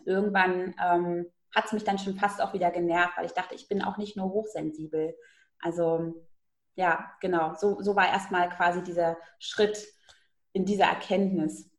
irgendwann 0.05 0.75
ähm, 0.83 1.27
hat 1.55 1.67
es 1.67 1.73
mich 1.73 1.85
dann 1.85 1.99
schon 1.99 2.17
fast 2.17 2.41
auch 2.41 2.53
wieder 2.55 2.71
genervt, 2.71 3.17
weil 3.17 3.27
ich 3.27 3.33
dachte, 3.33 3.55
ich 3.55 3.69
bin 3.69 3.83
auch 3.83 3.97
nicht 3.97 4.17
nur 4.17 4.31
hochsensibel. 4.31 5.17
Also 5.61 6.27
ja, 6.75 7.13
genau, 7.21 7.55
so, 7.55 7.81
so 7.83 7.95
war 7.95 8.09
erstmal 8.09 8.49
quasi 8.51 8.83
dieser 8.83 9.19
Schritt 9.39 9.87
in 10.53 10.65
dieser 10.65 10.87
Erkenntnis. 10.87 11.71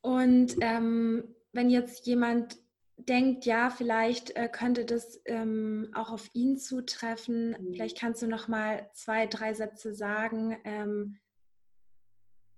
Und 0.00 0.56
ähm, 0.60 1.34
wenn 1.52 1.70
jetzt 1.70 2.06
jemand 2.06 2.56
denkt, 2.98 3.46
ja, 3.46 3.70
vielleicht 3.70 4.36
äh, 4.36 4.48
könnte 4.48 4.84
das 4.84 5.20
ähm, 5.24 5.90
auch 5.94 6.10
auf 6.10 6.28
ihn 6.32 6.58
zutreffen, 6.58 7.50
mhm. 7.50 7.72
vielleicht 7.72 7.98
kannst 7.98 8.22
du 8.22 8.26
noch 8.26 8.48
mal 8.48 8.90
zwei, 8.92 9.26
drei 9.26 9.54
Sätze 9.54 9.94
sagen. 9.94 10.58
Ähm, 10.64 11.18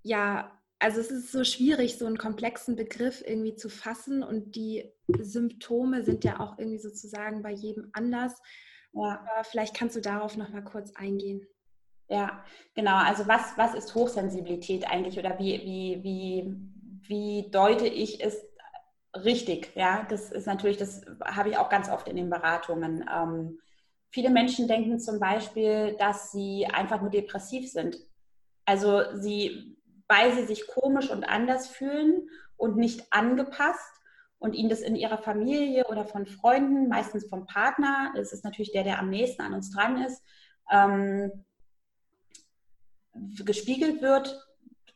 ja, 0.02 0.58
also 0.78 1.00
es 1.00 1.10
ist 1.10 1.30
so 1.30 1.44
schwierig, 1.44 1.98
so 1.98 2.06
einen 2.06 2.18
komplexen 2.18 2.74
Begriff 2.74 3.22
irgendwie 3.26 3.54
zu 3.54 3.68
fassen 3.68 4.22
und 4.22 4.56
die 4.56 4.90
Symptome 5.18 6.02
sind 6.04 6.24
ja 6.24 6.40
auch 6.40 6.58
irgendwie 6.58 6.78
sozusagen 6.78 7.42
bei 7.42 7.52
jedem 7.52 7.90
anders. 7.92 8.40
Ja. 8.92 9.20
Aber 9.20 9.44
vielleicht 9.44 9.76
kannst 9.76 9.96
du 9.96 10.00
darauf 10.00 10.36
noch 10.36 10.48
mal 10.48 10.64
kurz 10.64 10.92
eingehen. 10.96 11.46
Ja, 12.08 12.44
genau. 12.74 12.96
Also 12.96 13.28
was, 13.28 13.56
was 13.56 13.74
ist 13.74 13.94
Hochsensibilität 13.94 14.90
eigentlich 14.90 15.18
oder 15.18 15.38
wie, 15.38 15.60
wie, 15.60 16.02
wie 16.02 16.70
wie 17.10 17.50
deute 17.50 17.86
ich 17.86 18.24
es 18.24 18.36
richtig? 19.14 19.72
Ja, 19.74 20.06
das 20.08 20.30
ist 20.30 20.46
natürlich, 20.46 20.76
das 20.76 21.02
habe 21.24 21.50
ich 21.50 21.58
auch 21.58 21.68
ganz 21.68 21.88
oft 21.88 22.08
in 22.08 22.16
den 22.16 22.30
Beratungen. 22.30 23.08
Ähm, 23.12 23.58
viele 24.10 24.30
Menschen 24.30 24.68
denken 24.68 24.98
zum 25.00 25.18
Beispiel, 25.18 25.96
dass 25.98 26.32
sie 26.32 26.66
einfach 26.66 27.00
nur 27.00 27.10
depressiv 27.10 27.70
sind. 27.70 27.96
Also 28.64 29.02
sie, 29.14 29.76
weil 30.08 30.32
sie 30.34 30.44
sich 30.44 30.66
komisch 30.66 31.10
und 31.10 31.24
anders 31.24 31.68
fühlen 31.68 32.28
und 32.56 32.76
nicht 32.76 33.12
angepasst 33.12 33.92
und 34.38 34.54
ihnen 34.54 34.70
das 34.70 34.80
in 34.80 34.96
ihrer 34.96 35.18
Familie 35.18 35.86
oder 35.88 36.04
von 36.04 36.26
Freunden, 36.26 36.88
meistens 36.88 37.28
vom 37.28 37.46
Partner, 37.46 38.12
das 38.16 38.32
ist 38.32 38.44
natürlich 38.44 38.72
der, 38.72 38.84
der 38.84 38.98
am 38.98 39.10
nächsten 39.10 39.42
an 39.42 39.54
uns 39.54 39.70
dran 39.70 40.02
ist, 40.02 40.22
ähm, 40.70 41.44
gespiegelt 43.44 44.02
wird, 44.02 44.40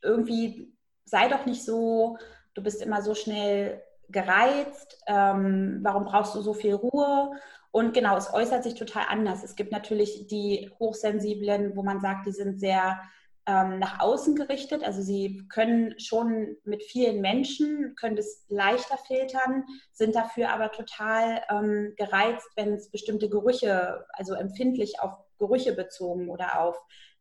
irgendwie 0.02 0.72
sei 1.04 1.28
doch 1.28 1.46
nicht 1.46 1.64
so, 1.64 2.18
du 2.54 2.62
bist 2.62 2.80
immer 2.80 3.02
so 3.02 3.14
schnell 3.14 3.82
gereizt, 4.08 5.02
ähm, 5.06 5.80
warum 5.82 6.04
brauchst 6.04 6.34
du 6.34 6.40
so 6.40 6.54
viel 6.54 6.74
Ruhe? 6.74 7.32
Und 7.70 7.92
genau, 7.92 8.16
es 8.16 8.32
äußert 8.32 8.62
sich 8.62 8.74
total 8.74 9.04
anders. 9.08 9.42
Es 9.42 9.56
gibt 9.56 9.72
natürlich 9.72 10.26
die 10.28 10.70
Hochsensiblen, 10.78 11.76
wo 11.76 11.82
man 11.82 12.00
sagt, 12.00 12.26
die 12.26 12.32
sind 12.32 12.60
sehr 12.60 13.00
ähm, 13.46 13.78
nach 13.78 14.00
außen 14.00 14.36
gerichtet. 14.36 14.82
Also 14.84 15.02
sie 15.02 15.46
können 15.48 15.98
schon 15.98 16.56
mit 16.64 16.82
vielen 16.82 17.20
Menschen, 17.20 17.94
können 17.96 18.16
das 18.16 18.44
leichter 18.48 18.96
filtern, 18.96 19.64
sind 19.92 20.14
dafür 20.14 20.50
aber 20.50 20.70
total 20.70 21.42
ähm, 21.50 21.94
gereizt, 21.96 22.48
wenn 22.56 22.74
es 22.74 22.90
bestimmte 22.90 23.28
Gerüche, 23.28 24.06
also 24.12 24.34
empfindlich 24.34 25.00
auf 25.00 25.12
Gerüche 25.38 25.72
bezogen 25.74 26.30
oder 26.30 26.60
auf 26.60 26.80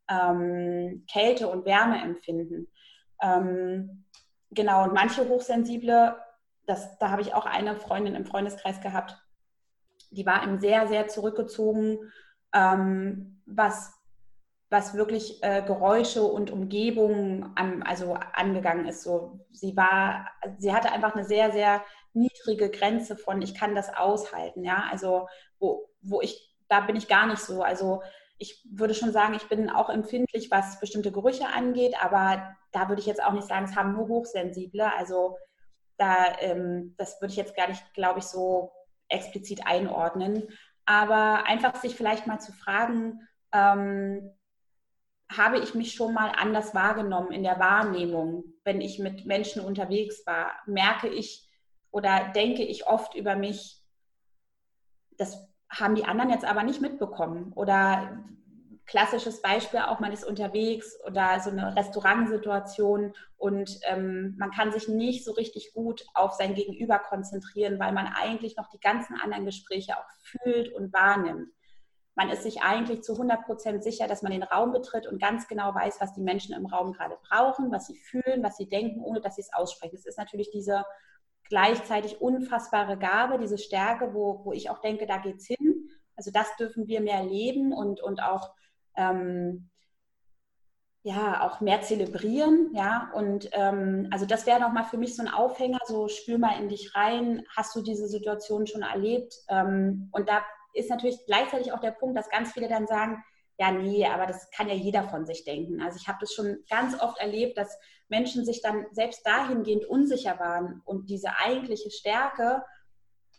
ähm, 0.09 1.05
Kälte 1.11 1.47
und 1.47 1.65
Wärme 1.65 2.01
empfinden. 2.01 2.67
Ähm, 3.21 4.05
genau, 4.51 4.83
und 4.83 4.93
manche 4.93 5.27
Hochsensible, 5.27 6.15
das, 6.65 6.97
da 6.99 7.09
habe 7.09 7.21
ich 7.21 7.33
auch 7.33 7.45
eine 7.45 7.75
Freundin 7.75 8.15
im 8.15 8.25
Freundeskreis 8.25 8.81
gehabt, 8.81 9.17
die 10.11 10.25
war 10.25 10.43
im 10.43 10.59
sehr, 10.59 10.87
sehr 10.87 11.07
zurückgezogen, 11.07 11.97
ähm, 12.53 13.41
was, 13.45 13.93
was 14.69 14.93
wirklich 14.93 15.41
äh, 15.43 15.63
Geräusche 15.63 16.23
und 16.23 16.51
Umgebung 16.51 17.51
an, 17.55 17.83
also 17.83 18.13
angegangen 18.13 18.87
ist. 18.87 19.03
So, 19.03 19.39
sie 19.51 19.75
war, 19.75 20.29
sie 20.57 20.73
hatte 20.73 20.91
einfach 20.91 21.15
eine 21.15 21.25
sehr, 21.25 21.51
sehr 21.51 21.83
niedrige 22.13 22.69
Grenze 22.69 23.15
von 23.15 23.41
ich 23.41 23.55
kann 23.55 23.75
das 23.75 23.93
aushalten, 23.93 24.63
ja. 24.63 24.85
Also 24.91 25.27
wo, 25.59 25.89
wo 26.01 26.21
ich, 26.21 26.55
da 26.69 26.81
bin 26.81 26.95
ich 26.95 27.07
gar 27.07 27.27
nicht 27.27 27.41
so. 27.41 27.63
Also 27.63 28.01
ich 28.37 28.65
würde 28.69 28.93
schon 28.93 29.11
sagen, 29.11 29.33
ich 29.33 29.47
bin 29.47 29.69
auch 29.69 29.89
empfindlich, 29.89 30.51
was 30.51 30.79
bestimmte 30.79 31.11
Gerüche 31.11 31.47
angeht, 31.47 31.95
aber 32.03 32.55
da 32.71 32.89
würde 32.89 32.99
ich 32.99 33.07
jetzt 33.07 33.23
auch 33.23 33.33
nicht 33.33 33.47
sagen, 33.47 33.65
es 33.65 33.75
haben 33.75 33.93
nur 33.93 34.07
Hochsensible. 34.07 34.91
Also 34.97 35.37
da, 36.03 36.37
ähm, 36.39 36.95
das 36.97 37.21
würde 37.21 37.31
ich 37.31 37.37
jetzt 37.37 37.55
gar 37.55 37.69
nicht, 37.69 37.93
glaube 37.93 38.19
ich, 38.19 38.25
so 38.25 38.71
explizit 39.07 39.65
einordnen. 39.65 40.43
Aber 40.85 41.45
einfach 41.45 41.75
sich 41.75 41.95
vielleicht 41.95 42.27
mal 42.27 42.39
zu 42.39 42.51
fragen, 42.51 43.21
ähm, 43.53 44.29
habe 45.31 45.59
ich 45.59 45.73
mich 45.73 45.93
schon 45.93 46.13
mal 46.13 46.31
anders 46.35 46.75
wahrgenommen 46.75 47.31
in 47.31 47.43
der 47.43 47.59
Wahrnehmung, 47.59 48.43
wenn 48.65 48.81
ich 48.81 48.99
mit 48.99 49.25
Menschen 49.25 49.63
unterwegs 49.63 50.25
war? 50.25 50.51
Merke 50.65 51.07
ich 51.07 51.49
oder 51.89 52.31
denke 52.35 52.63
ich 52.63 52.85
oft 52.85 53.15
über 53.15 53.35
mich, 53.35 53.81
das 55.17 55.47
haben 55.69 55.95
die 55.95 56.05
anderen 56.05 56.31
jetzt 56.31 56.45
aber 56.45 56.63
nicht 56.63 56.81
mitbekommen. 56.81 57.53
Oder 57.53 58.23
klassisches 58.85 59.41
Beispiel 59.41 59.79
auch, 59.79 59.99
man 59.99 60.11
ist 60.11 60.25
unterwegs 60.25 60.97
oder 61.05 61.39
so 61.39 61.49
eine 61.49 61.75
Restaurantsituation 61.75 63.13
und 63.37 63.79
ähm, 63.87 64.35
man 64.37 64.51
kann 64.51 64.71
sich 64.71 64.87
nicht 64.87 65.23
so 65.23 65.31
richtig 65.31 65.73
gut 65.73 66.05
auf 66.13 66.33
sein 66.33 66.53
Gegenüber 66.53 66.99
konzentrieren, 66.99 67.79
weil 67.79 67.93
man 67.93 68.07
eigentlich 68.07 68.57
noch 68.57 68.69
die 68.69 68.79
ganzen 68.79 69.15
anderen 69.15 69.45
Gespräche 69.45 69.97
auch 69.97 70.09
fühlt 70.21 70.73
und 70.73 70.93
wahrnimmt. 70.93 71.49
Man 72.15 72.29
ist 72.29 72.43
sich 72.43 72.61
eigentlich 72.61 73.01
zu 73.01 73.13
100 73.13 73.43
Prozent 73.45 73.83
sicher, 73.83 74.07
dass 74.07 74.21
man 74.21 74.31
den 74.31 74.43
Raum 74.43 74.71
betritt 74.71 75.07
und 75.07 75.19
ganz 75.19 75.47
genau 75.47 75.73
weiß, 75.73 75.99
was 75.99 76.13
die 76.13 76.21
Menschen 76.21 76.53
im 76.53 76.67
Raum 76.67 76.93
gerade 76.93 77.17
brauchen, 77.27 77.71
was 77.71 77.87
sie 77.87 77.95
fühlen, 77.95 78.43
was 78.43 78.57
sie 78.57 78.69
denken, 78.69 79.01
ohne 79.01 79.19
dass 79.19 79.35
sie 79.35 79.41
es 79.41 79.53
aussprechen. 79.53 79.95
Es 79.95 80.05
ist 80.05 80.19
natürlich 80.19 80.51
diese 80.51 80.83
gleichzeitig 81.49 82.21
unfassbare 82.21 82.97
Gabe, 82.97 83.39
diese 83.39 83.57
Stärke, 83.57 84.13
wo, 84.13 84.45
wo 84.45 84.53
ich 84.53 84.69
auch 84.69 84.79
denke, 84.79 85.07
da 85.07 85.17
geht 85.17 85.37
es 85.37 85.47
hin. 85.47 85.89
Also 86.15 86.29
das 86.31 86.55
dürfen 86.57 86.87
wir 86.87 87.01
mehr 87.01 87.23
leben 87.23 87.73
und, 87.73 88.01
und 88.01 88.21
auch, 88.21 88.51
ähm, 88.95 89.69
ja, 91.03 91.41
auch 91.41 91.59
mehr 91.59 91.81
zelebrieren. 91.81 92.71
Ja? 92.73 93.11
Und 93.13 93.49
ähm, 93.51 94.07
also 94.11 94.25
das 94.25 94.45
wäre 94.45 94.59
nochmal 94.59 94.85
für 94.85 94.97
mich 94.97 95.15
so 95.15 95.21
ein 95.21 95.33
Aufhänger, 95.33 95.79
so 95.85 96.07
spür 96.07 96.37
mal 96.37 96.59
in 96.59 96.69
dich 96.69 96.95
rein, 96.95 97.45
hast 97.55 97.75
du 97.75 97.81
diese 97.81 98.07
Situation 98.07 98.67
schon 98.67 98.83
erlebt? 98.83 99.35
Ähm, 99.49 100.09
und 100.13 100.29
da 100.29 100.43
ist 100.73 100.89
natürlich 100.89 101.25
gleichzeitig 101.25 101.73
auch 101.73 101.81
der 101.81 101.91
Punkt, 101.91 102.17
dass 102.17 102.29
ganz 102.29 102.53
viele 102.53 102.69
dann 102.69 102.87
sagen, 102.87 103.23
ja, 103.59 103.71
nee, 103.71 104.05
aber 104.07 104.25
das 104.25 104.49
kann 104.51 104.67
ja 104.67 104.73
jeder 104.73 105.03
von 105.03 105.25
sich 105.25 105.43
denken. 105.43 105.81
Also 105.81 105.97
ich 106.01 106.07
habe 106.07 106.17
das 106.21 106.33
schon 106.33 106.63
ganz 106.69 106.99
oft 106.99 107.19
erlebt, 107.19 107.57
dass 107.57 107.77
Menschen 108.07 108.45
sich 108.45 108.61
dann 108.61 108.87
selbst 108.91 109.25
dahingehend 109.27 109.85
unsicher 109.85 110.39
waren 110.39 110.81
und 110.85 111.09
diese 111.09 111.37
eigentliche 111.37 111.91
Stärke 111.91 112.63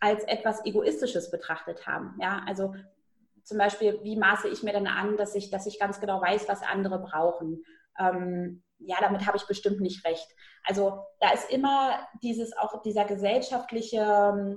als 0.00 0.22
etwas 0.24 0.64
Egoistisches 0.64 1.30
betrachtet 1.30 1.86
haben. 1.86 2.16
Ja, 2.20 2.42
also 2.46 2.74
zum 3.44 3.58
Beispiel, 3.58 4.00
wie 4.02 4.16
maße 4.16 4.48
ich 4.48 4.62
mir 4.62 4.72
dann 4.72 4.86
an, 4.86 5.16
dass 5.16 5.34
ich, 5.34 5.50
dass 5.50 5.66
ich 5.66 5.78
ganz 5.78 6.00
genau 6.00 6.20
weiß, 6.20 6.48
was 6.48 6.62
andere 6.62 6.98
brauchen. 6.98 7.62
Ähm, 7.98 8.62
ja, 8.78 8.96
damit 9.00 9.26
habe 9.26 9.36
ich 9.36 9.46
bestimmt 9.46 9.80
nicht 9.80 10.04
recht. 10.04 10.26
Also 10.64 11.04
da 11.20 11.32
ist 11.32 11.50
immer 11.50 11.98
dieses 12.22 12.56
auch 12.56 12.82
dieser 12.82 13.04
gesellschaftliche, 13.04 14.56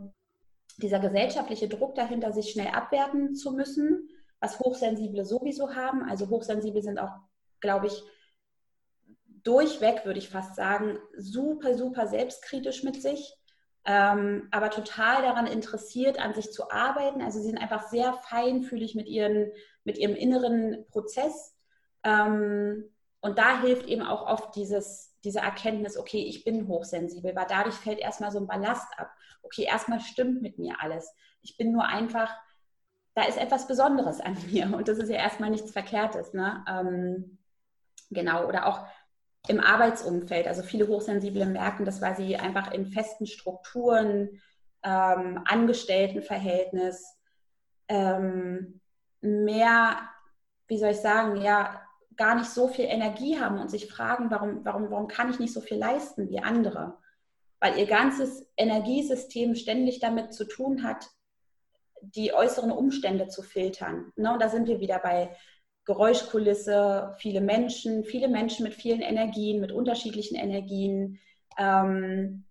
dieser 0.77 0.99
gesellschaftliche 0.99 1.67
Druck 1.67 1.95
dahinter, 1.95 2.31
sich 2.31 2.51
schnell 2.51 2.69
abwerten 2.69 3.35
zu 3.35 3.51
müssen 3.51 4.09
was 4.39 4.59
Hochsensible 4.59 5.25
sowieso 5.25 5.75
haben. 5.75 6.03
Also 6.03 6.29
Hochsensible 6.29 6.81
sind 6.81 6.99
auch, 6.99 7.11
glaube 7.59 7.87
ich, 7.87 8.03
durchweg, 9.43 10.05
würde 10.05 10.19
ich 10.19 10.29
fast 10.29 10.55
sagen, 10.55 10.99
super, 11.17 11.75
super 11.75 12.07
selbstkritisch 12.07 12.83
mit 12.83 13.01
sich. 13.01 13.33
Ähm, 13.87 14.49
aber 14.51 14.69
total 14.69 15.21
daran 15.21 15.47
interessiert, 15.47 16.19
an 16.19 16.33
sich 16.33 16.51
zu 16.51 16.69
arbeiten. 16.69 17.21
Also 17.21 17.39
sie 17.39 17.45
sind 17.45 17.57
einfach 17.57 17.87
sehr 17.87 18.13
feinfühlig 18.13 18.95
mit, 18.95 19.07
ihren, 19.07 19.49
mit 19.85 19.97
ihrem 19.97 20.13
inneren 20.13 20.85
Prozess. 20.89 21.55
Ähm, 22.03 22.83
und 23.21 23.39
da 23.39 23.61
hilft 23.61 23.87
eben 23.87 24.01
auch 24.01 24.27
oft 24.27 24.53
dieses, 24.57 25.15
diese 25.23 25.39
Erkenntnis, 25.39 25.97
okay, 25.97 26.21
ich 26.21 26.43
bin 26.43 26.67
hochsensibel, 26.67 27.33
weil 27.33 27.45
dadurch 27.47 27.75
fällt 27.75 27.99
erstmal 27.99 28.29
so 28.29 28.39
ein 28.39 28.47
Ballast 28.47 28.87
ab. 28.97 29.09
Okay, 29.41 29.63
erstmal 29.63 30.01
stimmt 30.01 30.41
mit 30.41 30.59
mir 30.59 30.75
alles. 30.81 31.09
Ich 31.41 31.55
bin 31.55 31.71
nur 31.71 31.85
einfach, 31.85 32.29
da 33.15 33.23
ist 33.23 33.37
etwas 33.37 33.67
Besonderes 33.67 34.19
an 34.19 34.37
mir 34.51 34.65
und 34.75 34.89
das 34.89 34.97
ist 34.97 35.09
ja 35.09 35.15
erstmal 35.15 35.49
nichts 35.49 35.71
Verkehrtes. 35.71 36.33
Ne? 36.33 36.65
Ähm, 36.67 37.37
genau, 38.09 38.47
oder 38.47 38.65
auch 38.65 38.85
im 39.47 39.59
Arbeitsumfeld. 39.59 40.47
Also 40.47 40.61
viele 40.61 40.87
Hochsensible 40.87 41.45
merken 41.45 41.85
das, 41.85 42.01
weil 42.01 42.15
sie 42.15 42.35
einfach 42.37 42.71
in 42.71 42.87
festen 42.87 43.27
Strukturen, 43.27 44.41
ähm, 44.83 45.41
Angestelltenverhältnis 45.45 47.17
ähm, 47.87 48.81
mehr, 49.21 49.99
wie 50.67 50.77
soll 50.77 50.91
ich 50.91 50.97
sagen, 50.97 51.41
ja, 51.41 51.81
gar 52.15 52.35
nicht 52.35 52.49
so 52.49 52.67
viel 52.67 52.85
Energie 52.85 53.39
haben 53.39 53.59
und 53.59 53.69
sich 53.69 53.87
fragen, 53.87 54.31
warum, 54.31 54.65
warum, 54.65 54.89
warum 54.89 55.07
kann 55.07 55.29
ich 55.29 55.39
nicht 55.39 55.53
so 55.53 55.61
viel 55.61 55.77
leisten 55.77 56.29
wie 56.29 56.39
andere? 56.39 56.97
Weil 57.59 57.77
ihr 57.77 57.85
ganzes 57.85 58.45
Energiesystem 58.57 59.55
ständig 59.55 59.99
damit 59.99 60.33
zu 60.33 60.45
tun 60.45 60.83
hat, 60.83 61.07
die 62.01 62.33
äußeren 62.33 62.71
Umstände 62.71 63.27
zu 63.27 63.41
filtern. 63.41 64.11
Ne? 64.15 64.33
Und 64.33 64.41
da 64.41 64.49
sind 64.49 64.67
wir 64.67 64.79
wieder 64.79 64.99
bei 64.99 65.35
Geräuschkulisse, 65.87 67.15
viele 67.17 67.39
Menschen, 67.39 68.03
viele 68.03 68.27
Menschen 68.27 68.65
mit 68.65 68.73
vielen 68.73 69.01
Energien, 69.01 69.61
mit 69.61 69.71
unterschiedlichen 69.71 70.35
Energien. 70.35 71.19
Ähm, 71.57 72.43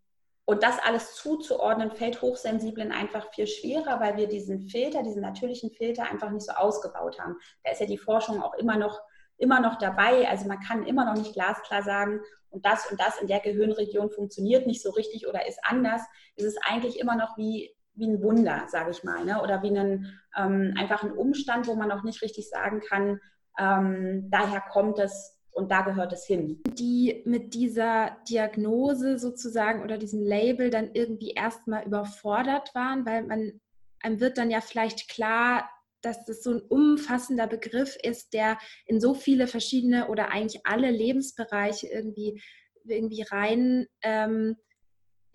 und 0.47 0.63
das 0.63 0.79
alles 0.83 1.17
zuzuordnen, 1.17 1.91
fällt 1.91 2.23
Hochsensiblen 2.23 2.93
einfach 2.93 3.31
viel 3.35 3.47
schwerer, 3.47 4.01
weil 4.01 4.17
wir 4.17 4.27
diesen 4.27 4.63
Filter, 4.63 5.03
diesen 5.03 5.21
natürlichen 5.21 5.71
Filter 5.71 6.05
einfach 6.11 6.31
nicht 6.31 6.47
so 6.47 6.53
ausgebaut 6.53 7.21
haben. 7.21 7.37
Da 7.63 7.73
ist 7.73 7.81
ja 7.81 7.87
die 7.87 7.99
Forschung 7.99 8.43
auch 8.43 8.55
immer 8.55 8.79
noch, 8.79 9.03
immer 9.37 9.61
noch 9.61 9.77
dabei. 9.77 10.27
Also 10.29 10.49
man 10.49 10.61
kann 10.61 10.87
immer 10.87 11.05
noch 11.05 11.21
nicht 11.21 11.35
glasklar 11.35 11.83
sagen, 11.83 12.21
und 12.49 12.65
das 12.65 12.91
und 12.91 12.99
das 12.99 13.21
in 13.21 13.27
der 13.27 13.41
Gehirnregion 13.41 14.11
funktioniert 14.11 14.67
nicht 14.67 14.81
so 14.81 14.93
richtig 14.93 15.29
oder 15.29 15.47
ist 15.47 15.59
anders. 15.63 16.01
Es 16.37 16.45
ist 16.45 16.59
eigentlich 16.65 16.99
immer 16.99 17.17
noch 17.17 17.37
wie 17.37 17.76
wie 17.97 18.07
ein 18.07 18.23
Wunder, 18.23 18.67
sage 18.69 18.91
ich 18.91 19.03
mal, 19.05 19.25
ne? 19.25 19.43
oder 19.43 19.63
wie 19.63 19.69
einen, 19.69 20.19
ähm, 20.37 20.75
einfach 20.77 21.03
ein 21.03 21.13
Umstand, 21.13 21.67
wo 21.67 21.75
man 21.75 21.89
noch 21.89 22.05
nicht 22.05 22.23
richtig 22.23 22.49
sagen 22.49 22.81
kann, 22.81 23.21
ähm, 23.59 24.29
daher 24.31 24.61
kommt 24.61 24.99
es 24.99 25.37
und 25.51 25.71
da 25.71 25.81
gehört 25.81 26.13
es 26.13 26.27
hin. 26.27 26.63
Die 26.67 27.23
mit 27.25 27.55
dieser 27.55 28.19
Diagnose 28.29 29.19
sozusagen 29.19 29.83
oder 29.83 29.97
diesem 29.97 30.23
Label 30.23 30.69
dann 30.69 30.91
irgendwie 30.93 31.31
erstmal 31.31 31.87
überfordert 31.87 32.75
waren, 32.75 33.07
weil 33.07 33.25
man 33.25 33.61
einem 34.01 34.21
wird 34.21 34.37
dann 34.37 34.51
ja 34.51 34.61
vielleicht 34.61 35.09
klar, 35.09 35.69
dass 36.03 36.25
das 36.27 36.43
so 36.43 36.53
ein 36.53 36.61
umfassender 36.61 37.47
Begriff 37.47 37.97
ist, 38.03 38.35
der 38.35 38.59
in 38.85 39.01
so 39.01 39.15
viele 39.15 39.47
verschiedene 39.47 40.09
oder 40.09 40.31
eigentlich 40.31 40.61
alle 40.67 40.91
Lebensbereiche 40.91 41.89
irgendwie, 41.89 42.41
irgendwie 42.85 43.23
rein 43.23 43.87
ähm, 44.03 44.57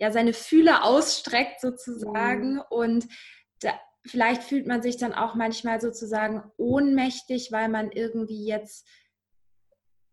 ja 0.02 0.10
seine 0.10 0.32
Fühle 0.32 0.82
ausstreckt 0.82 1.60
sozusagen 1.60 2.54
mhm. 2.54 2.62
und 2.70 3.06
da, 3.60 3.70
vielleicht 4.04 4.42
fühlt 4.42 4.66
man 4.66 4.82
sich 4.82 4.96
dann 4.96 5.14
auch 5.14 5.36
manchmal 5.36 5.80
sozusagen 5.80 6.42
ohnmächtig, 6.56 7.52
weil 7.52 7.68
man 7.68 7.92
irgendwie 7.92 8.44
jetzt 8.44 8.88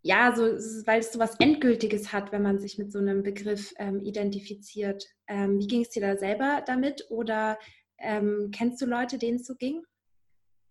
ja, 0.01 0.33
so, 0.33 0.43
weil 0.43 0.99
es 0.99 1.11
so 1.11 1.19
was 1.19 1.35
Endgültiges 1.39 2.13
hat, 2.13 2.31
wenn 2.31 2.43
man 2.43 2.59
sich 2.59 2.77
mit 2.77 2.91
so 2.91 2.99
einem 2.99 3.23
Begriff 3.23 3.73
ähm, 3.79 3.99
identifiziert. 3.99 5.03
Ähm, 5.27 5.59
wie 5.59 5.67
ging 5.67 5.81
es 5.81 5.89
dir 5.89 6.01
da 6.01 6.15
selber 6.15 6.63
damit 6.65 7.07
oder 7.09 7.57
ähm, 7.97 8.51
kennst 8.55 8.79
du 8.81 8.85
Leute, 8.85 9.17
denen 9.17 9.37
es 9.37 9.47
so 9.47 9.55
ging? 9.55 9.83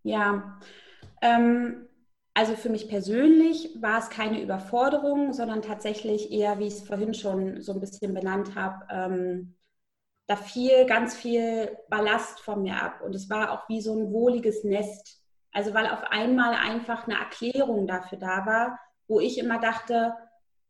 Ja, 0.03 0.61
ähm, 1.21 1.88
also 2.39 2.55
für 2.55 2.69
mich 2.69 2.89
persönlich 2.89 3.71
war 3.81 3.99
es 3.99 4.11
keine 4.11 4.41
Überforderung, 4.41 5.33
sondern 5.33 5.61
tatsächlich 5.61 6.31
eher, 6.31 6.61
wie 6.61 6.69
ich 6.69 6.75
es 6.75 6.87
vorhin 6.87 7.13
schon 7.13 7.61
so 7.63 7.73
ein 7.73 7.81
bisschen 7.81 8.15
benannt 8.15 8.55
habe, 8.55 8.87
ähm, 8.93 9.57
da 10.29 10.37
fiel 10.37 10.87
ganz 10.87 11.17
viel 11.17 11.77
Ballast 11.89 12.39
von 12.39 12.63
mir 12.63 12.81
ab. 12.81 13.01
Und 13.05 13.13
es 13.17 13.29
war 13.29 13.51
auch 13.51 13.69
wie 13.69 13.81
so 13.81 13.93
ein 13.99 14.13
wohliges 14.13 14.63
Nest. 14.63 15.21
Also 15.51 15.75
weil 15.75 15.89
auf 15.89 16.05
einmal 16.13 16.55
einfach 16.55 17.09
eine 17.09 17.19
Erklärung 17.19 17.89
dafür 17.89 18.19
da 18.19 18.47
war, 18.47 18.79
wo 19.09 19.19
ich 19.19 19.39
immer 19.39 19.59
dachte, 19.59 20.15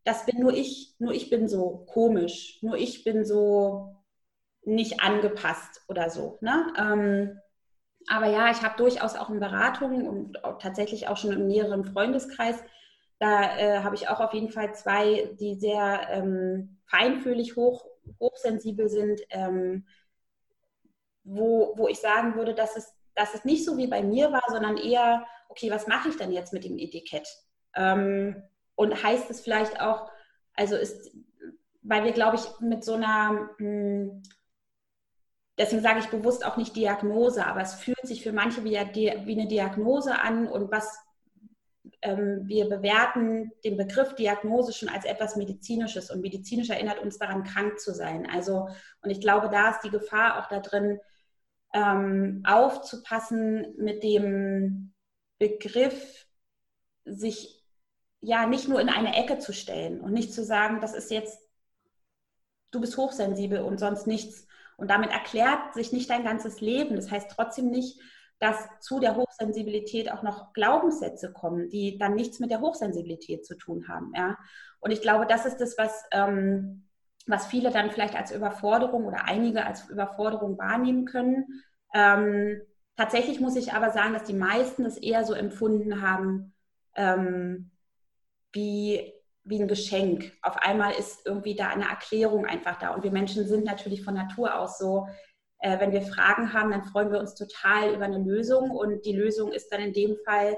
das 0.05 0.25
bin 0.25 0.41
nur 0.41 0.55
ich, 0.55 0.95
nur 0.99 1.13
ich 1.13 1.29
bin 1.29 1.49
so 1.49 1.85
komisch, 1.93 2.61
nur 2.63 2.79
ich 2.79 3.05
bin 3.05 3.27
so 3.27 3.95
nicht 4.63 5.03
angepasst 5.03 5.83
oder 5.87 6.09
so. 6.09 6.39
Ne? 6.41 6.73
Ähm, 6.79 7.39
aber 8.07 8.27
ja, 8.27 8.51
ich 8.51 8.63
habe 8.63 8.77
durchaus 8.77 9.17
auch 9.17 9.31
in 9.31 9.41
Beratungen 9.41 10.07
und 10.07 10.45
auch 10.45 10.59
tatsächlich 10.59 11.09
auch 11.09 11.17
schon 11.17 11.33
im 11.33 11.47
näheren 11.47 11.85
Freundeskreis, 11.85 12.57
da 13.19 13.59
äh, 13.59 13.81
habe 13.83 13.97
ich 13.97 14.09
auch 14.09 14.21
auf 14.21 14.33
jeden 14.33 14.51
Fall 14.51 14.75
zwei, 14.75 15.35
die 15.41 15.57
sehr 15.57 16.09
ähm, 16.11 16.79
feinfühlig, 16.87 17.57
hoch, 17.57 17.85
hochsensibel 18.21 18.89
sind, 18.89 19.21
ähm, 19.31 19.87
wo, 21.25 21.75
wo 21.77 21.89
ich 21.89 21.99
sagen 21.99 22.37
würde, 22.37 22.55
dass 22.55 22.77
es, 22.77 22.95
dass 23.15 23.35
es 23.35 23.45
nicht 23.45 23.65
so 23.65 23.77
wie 23.77 23.89
bei 23.89 24.03
mir 24.03 24.33
war, 24.33 24.45
sondern 24.49 24.77
eher, 24.77 25.27
okay, 25.49 25.71
was 25.71 25.89
mache 25.89 26.09
ich 26.09 26.17
denn 26.17 26.33
jetzt 26.33 26.53
mit 26.53 26.65
dem 26.65 26.79
Etikett? 26.79 27.29
Ähm, 27.75 28.43
und 28.77 29.03
heißt 29.03 29.29
es 29.31 29.41
vielleicht 29.41 29.81
auch, 29.81 30.11
also 30.55 30.77
ist, 30.77 31.13
weil 31.83 32.05
wir, 32.05 32.13
glaube 32.13 32.37
ich, 32.37 32.61
mit 32.61 32.85
so 32.85 32.95
einer, 32.95 33.33
mh, 33.33 33.51
hm, 33.59 34.23
deswegen 35.59 35.83
sage 35.83 36.01
ich 36.01 36.07
bewusst 36.07 36.47
auch 36.47 36.57
nicht 36.57 36.77
Diagnose, 36.77 37.47
aber 37.47 37.61
es 37.61 37.75
fühlt 37.75 38.07
sich 38.07 38.23
für 38.23 38.33
manche 38.33 38.65
wie, 38.65 38.79
eine 38.79 39.49
Diagnose 39.49 40.19
an 40.19 40.47
und 40.47 40.71
was 40.71 40.99
ähm, 42.03 42.43
wir 42.45 42.69
bewerten 42.69 43.51
den 43.65 43.77
Begriff 43.77 44.15
Diagnose 44.15 44.73
schon 44.73 44.89
als 44.89 45.05
etwas 45.05 45.37
Medizinisches 45.37 46.11
und 46.11 46.21
medizinisch 46.21 46.71
erinnert 46.71 47.01
uns 47.01 47.19
daran, 47.19 47.45
krank 47.45 47.79
zu 47.81 47.93
sein. 47.93 48.29
Also, 48.31 48.69
und 49.03 49.11
ich 49.11 49.21
glaube, 49.21 49.49
da 49.49 49.71
ist 49.71 49.83
die 49.83 49.91
Gefahr 49.91 50.39
auch 50.39 50.49
da 50.49 50.61
drin, 50.61 51.01
ähm, 51.73 52.43
aufzupassen 52.47 53.75
mit 53.79 54.03
dem 54.03 54.93
Begriff, 55.39 56.27
sich 57.05 57.65
ja 58.21 58.47
nicht 58.47 58.69
nur 58.69 58.81
in 58.81 58.89
eine 58.89 59.17
Ecke 59.17 59.39
zu 59.39 59.53
stellen 59.53 60.01
und 60.01 60.13
nicht 60.13 60.33
zu 60.33 60.45
sagen, 60.45 60.81
das 60.81 60.95
ist 60.95 61.11
jetzt, 61.11 61.41
du 62.71 62.81
bist 62.81 62.97
hochsensibel 62.97 63.61
und 63.61 63.79
sonst 63.79 64.07
nichts, 64.07 64.48
und 64.79 64.89
damit 64.89 65.11
erklärt 65.11 65.75
sich 65.75 65.93
nicht 65.93 66.09
dein 66.09 66.25
ganzes 66.25 66.61
Leben. 66.61 66.97
Das 66.97 67.11
heißt 67.11 67.31
trotzdem 67.31 67.69
nicht, 67.69 68.01
dass 68.39 68.57
zu 68.81 69.01
der 69.01 69.17
Hochsensibilität 69.17 70.11
auch 70.11 70.23
noch 70.23 70.53
Glaubenssätze 70.53 71.33
kommen, 71.33 71.69
die 71.69 71.99
dann 71.99 72.15
nichts 72.15 72.39
mit 72.39 72.53
der 72.53 72.61
Hochsensibilität 72.61 73.45
zu 73.45 73.57
tun 73.57 73.89
haben. 73.89 74.13
Ja? 74.15 74.39
Und 74.79 74.93
ich 74.93 75.03
glaube, 75.03 75.27
das 75.27 75.47
ist 75.47 75.57
das, 75.57 75.77
was, 75.77 76.05
ähm, 76.13 76.87
was 77.27 77.47
viele 77.47 77.71
dann 77.71 77.91
vielleicht 77.91 78.15
als 78.15 78.31
Überforderung 78.31 79.05
oder 79.05 79.25
einige 79.25 79.67
als 79.67 79.91
Überforderung 79.91 80.57
wahrnehmen 80.59 81.05
können. 81.05 81.65
Ähm, 81.93 82.63
tatsächlich 82.97 83.41
muss 83.41 83.57
ich 83.57 83.73
aber 83.73 83.91
sagen, 83.91 84.15
dass 84.15 84.25
die 84.25 84.33
meisten 84.33 84.85
es 84.85 84.97
eher 84.97 85.25
so 85.25 85.35
empfunden 85.35 86.01
haben, 86.01 86.55
ähm, 86.95 87.73
wie 88.53 89.13
wie 89.49 89.61
ein 89.61 89.69
Geschenk. 89.69 90.33
Auf 90.43 90.57
einmal 90.59 90.93
ist 90.95 91.27
irgendwie 91.27 91.55
da 91.55 91.69
eine 91.69 91.89
Erklärung 91.89 92.47
einfach 92.47 92.79
da. 92.79 92.95
Und 92.95 93.05
wir 93.05 93.11
Menschen 93.11 93.47
sind 93.47 93.65
natürlich 93.65 94.05
von 94.05 94.15
Natur 94.15 94.59
aus 94.59 94.79
so, 94.79 95.07
äh, 95.61 95.79
wenn 95.81 95.93
wir 95.93 96.03
Fragen 96.03 96.53
haben, 96.53 96.71
dann 96.71 96.85
freuen 96.85 97.11
wir 97.11 97.21
uns 97.21 97.35
total 97.35 97.95
über 97.95 98.05
eine 98.05 98.19
Lösung. 98.19 98.71
Und 98.71 99.05
die 99.05 99.17
Lösung 99.17 99.53
ist 99.53 99.73
dann 99.73 99.81
in 99.81 99.93
dem 99.93 100.17
Fall 100.25 100.57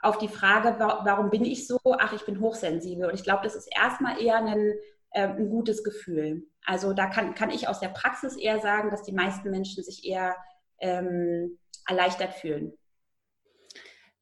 auf 0.00 0.18
die 0.18 0.28
Frage, 0.28 0.76
warum 0.78 1.30
bin 1.30 1.44
ich 1.44 1.66
so? 1.66 1.78
Ach, 1.84 2.12
ich 2.12 2.24
bin 2.24 2.40
hochsensibel. 2.40 3.08
Und 3.08 3.14
ich 3.14 3.24
glaube, 3.24 3.42
das 3.44 3.54
ist 3.54 3.68
erstmal 3.76 4.20
eher 4.20 4.36
ein, 4.36 4.74
äh, 5.10 5.28
ein 5.28 5.50
gutes 5.50 5.84
Gefühl. 5.84 6.46
Also 6.64 6.92
da 6.92 7.06
kann, 7.06 7.34
kann 7.34 7.50
ich 7.50 7.68
aus 7.68 7.80
der 7.80 7.88
Praxis 7.88 8.36
eher 8.36 8.60
sagen, 8.60 8.90
dass 8.90 9.02
die 9.02 9.12
meisten 9.12 9.50
Menschen 9.50 9.82
sich 9.82 10.06
eher 10.06 10.36
ähm, 10.78 11.58
erleichtert 11.86 12.34
fühlen. 12.34 12.72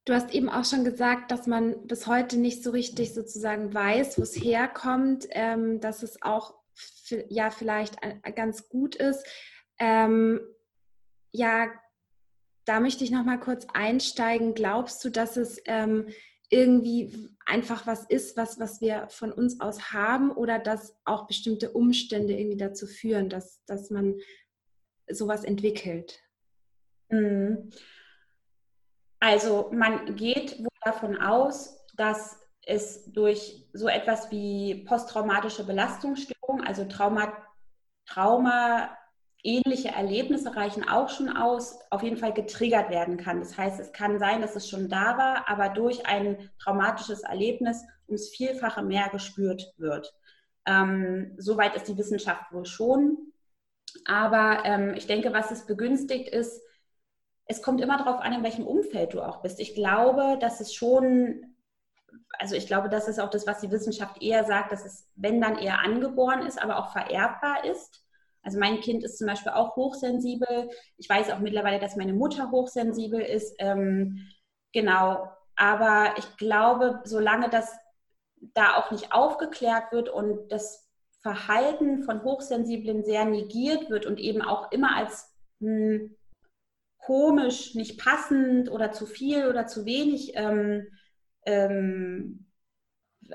Du 0.08 0.14
hast 0.14 0.32
eben 0.32 0.48
auch 0.48 0.64
schon 0.64 0.84
gesagt, 0.84 1.30
dass 1.30 1.46
man 1.46 1.86
bis 1.86 2.06
heute 2.06 2.38
nicht 2.38 2.64
so 2.64 2.70
richtig 2.70 3.12
sozusagen 3.12 3.74
weiß, 3.74 4.16
wo 4.16 4.22
es 4.22 4.34
herkommt, 4.42 5.28
ähm, 5.32 5.82
dass 5.82 6.02
es 6.02 6.22
auch 6.22 6.54
ja 7.28 7.50
vielleicht 7.50 7.98
ganz 8.34 8.70
gut 8.70 8.94
ist. 8.94 9.22
Ähm, 9.78 10.40
ja, 11.30 11.66
da 12.64 12.80
möchte 12.80 13.04
ich 13.04 13.10
noch 13.10 13.22
mal 13.22 13.38
kurz 13.38 13.66
einsteigen. 13.74 14.54
Glaubst 14.54 15.04
du, 15.04 15.10
dass 15.10 15.36
es 15.36 15.60
ähm, 15.66 16.08
irgendwie 16.48 17.28
einfach 17.44 17.86
was 17.86 18.06
ist, 18.06 18.34
was, 18.38 18.58
was 18.58 18.80
wir 18.80 19.08
von 19.10 19.30
uns 19.30 19.60
aus 19.60 19.92
haben 19.92 20.30
oder 20.30 20.58
dass 20.58 20.96
auch 21.04 21.26
bestimmte 21.26 21.72
Umstände 21.72 22.32
irgendwie 22.32 22.56
dazu 22.56 22.86
führen, 22.86 23.28
dass, 23.28 23.62
dass 23.66 23.90
man 23.90 24.14
sowas 25.06 25.44
entwickelt? 25.44 26.18
Mhm. 27.10 27.68
Also 29.20 29.70
man 29.72 30.16
geht 30.16 30.58
wohl 30.58 30.68
davon 30.82 31.20
aus, 31.20 31.84
dass 31.96 32.38
es 32.66 33.10
durch 33.12 33.66
so 33.72 33.88
etwas 33.88 34.30
wie 34.30 34.84
posttraumatische 34.86 35.64
Belastungsstörung, 35.64 36.62
also 36.62 36.84
Trauma, 36.84 37.32
Trauma 38.06 38.90
ähnliche 39.42 39.88
Erlebnisse 39.88 40.54
reichen 40.54 40.88
auch 40.88 41.08
schon 41.08 41.28
aus, 41.28 41.78
auf 41.90 42.02
jeden 42.02 42.16
Fall 42.16 42.32
getriggert 42.32 42.90
werden 42.90 43.16
kann. 43.16 43.40
Das 43.40 43.56
heißt, 43.56 43.80
es 43.80 43.92
kann 43.92 44.18
sein, 44.18 44.40
dass 44.42 44.56
es 44.56 44.68
schon 44.68 44.88
da 44.88 45.16
war, 45.16 45.48
aber 45.48 45.68
durch 45.68 46.06
ein 46.06 46.50
traumatisches 46.58 47.22
Erlebnis 47.22 47.84
ums 48.06 48.28
Vielfache 48.28 48.82
mehr 48.82 49.08
gespürt 49.10 49.72
wird. 49.76 50.12
Ähm, 50.66 51.34
Soweit 51.38 51.76
ist 51.76 51.88
die 51.88 51.96
Wissenschaft 51.96 52.52
wohl 52.52 52.66
schon. 52.66 53.32
Aber 54.04 54.64
ähm, 54.64 54.94
ich 54.94 55.06
denke, 55.06 55.32
was 55.32 55.50
es 55.50 55.66
begünstigt 55.66 56.28
ist, 56.28 56.60
es 57.48 57.62
kommt 57.62 57.80
immer 57.80 57.96
darauf 57.96 58.20
an, 58.20 58.34
in 58.34 58.42
welchem 58.42 58.66
Umfeld 58.66 59.14
du 59.14 59.22
auch 59.22 59.40
bist. 59.40 59.58
Ich 59.58 59.74
glaube, 59.74 60.38
dass 60.38 60.60
es 60.60 60.74
schon, 60.74 61.56
also 62.38 62.54
ich 62.54 62.66
glaube, 62.66 62.90
das 62.90 63.08
ist 63.08 63.18
auch 63.18 63.30
das, 63.30 63.46
was 63.46 63.60
die 63.60 63.70
Wissenschaft 63.70 64.22
eher 64.22 64.44
sagt, 64.44 64.70
dass 64.70 64.84
es, 64.84 65.08
wenn 65.16 65.40
dann 65.40 65.58
eher 65.58 65.80
angeboren 65.80 66.46
ist, 66.46 66.62
aber 66.62 66.78
auch 66.78 66.92
vererbbar 66.92 67.64
ist. 67.64 68.04
Also 68.42 68.58
mein 68.58 68.80
Kind 68.80 69.02
ist 69.02 69.16
zum 69.16 69.26
Beispiel 69.26 69.52
auch 69.52 69.76
hochsensibel. 69.76 70.70
Ich 70.98 71.08
weiß 71.08 71.30
auch 71.30 71.38
mittlerweile, 71.38 71.80
dass 71.80 71.96
meine 71.96 72.12
Mutter 72.12 72.50
hochsensibel 72.50 73.20
ist. 73.20 73.54
Ähm, 73.58 74.28
genau. 74.72 75.30
Aber 75.56 76.14
ich 76.18 76.36
glaube, 76.36 77.00
solange 77.04 77.48
das 77.48 77.74
da 78.54 78.76
auch 78.76 78.90
nicht 78.90 79.12
aufgeklärt 79.12 79.90
wird 79.90 80.10
und 80.10 80.52
das 80.52 80.86
Verhalten 81.22 82.04
von 82.04 82.22
Hochsensiblen 82.22 83.04
sehr 83.04 83.24
negiert 83.24 83.88
wird 83.88 84.06
und 84.06 84.20
eben 84.20 84.42
auch 84.42 84.70
immer 84.70 84.96
als 84.96 85.34
hm, 85.60 86.14
komisch, 87.08 87.74
nicht 87.74 87.98
passend 87.98 88.70
oder 88.70 88.92
zu 88.92 89.06
viel 89.06 89.48
oder 89.48 89.66
zu 89.66 89.86
wenig 89.86 90.32
ähm, 90.34 90.88
ähm, 91.46 92.44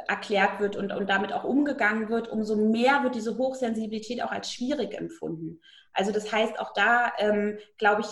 erklärt 0.07 0.59
wird 0.59 0.75
und, 0.75 0.91
und 0.91 1.09
damit 1.09 1.33
auch 1.33 1.43
umgegangen 1.43 2.07
wird, 2.07 2.27
umso 2.27 2.55
mehr 2.55 3.01
wird 3.01 3.15
diese 3.15 3.35
Hochsensibilität 3.35 4.21
auch 4.21 4.31
als 4.31 4.51
schwierig 4.51 4.93
empfunden. 4.93 5.59
Also 5.91 6.11
das 6.11 6.31
heißt, 6.31 6.59
auch 6.59 6.71
da 6.75 7.13
ähm, 7.17 7.57
glaube 7.79 8.01
ich, 8.01 8.07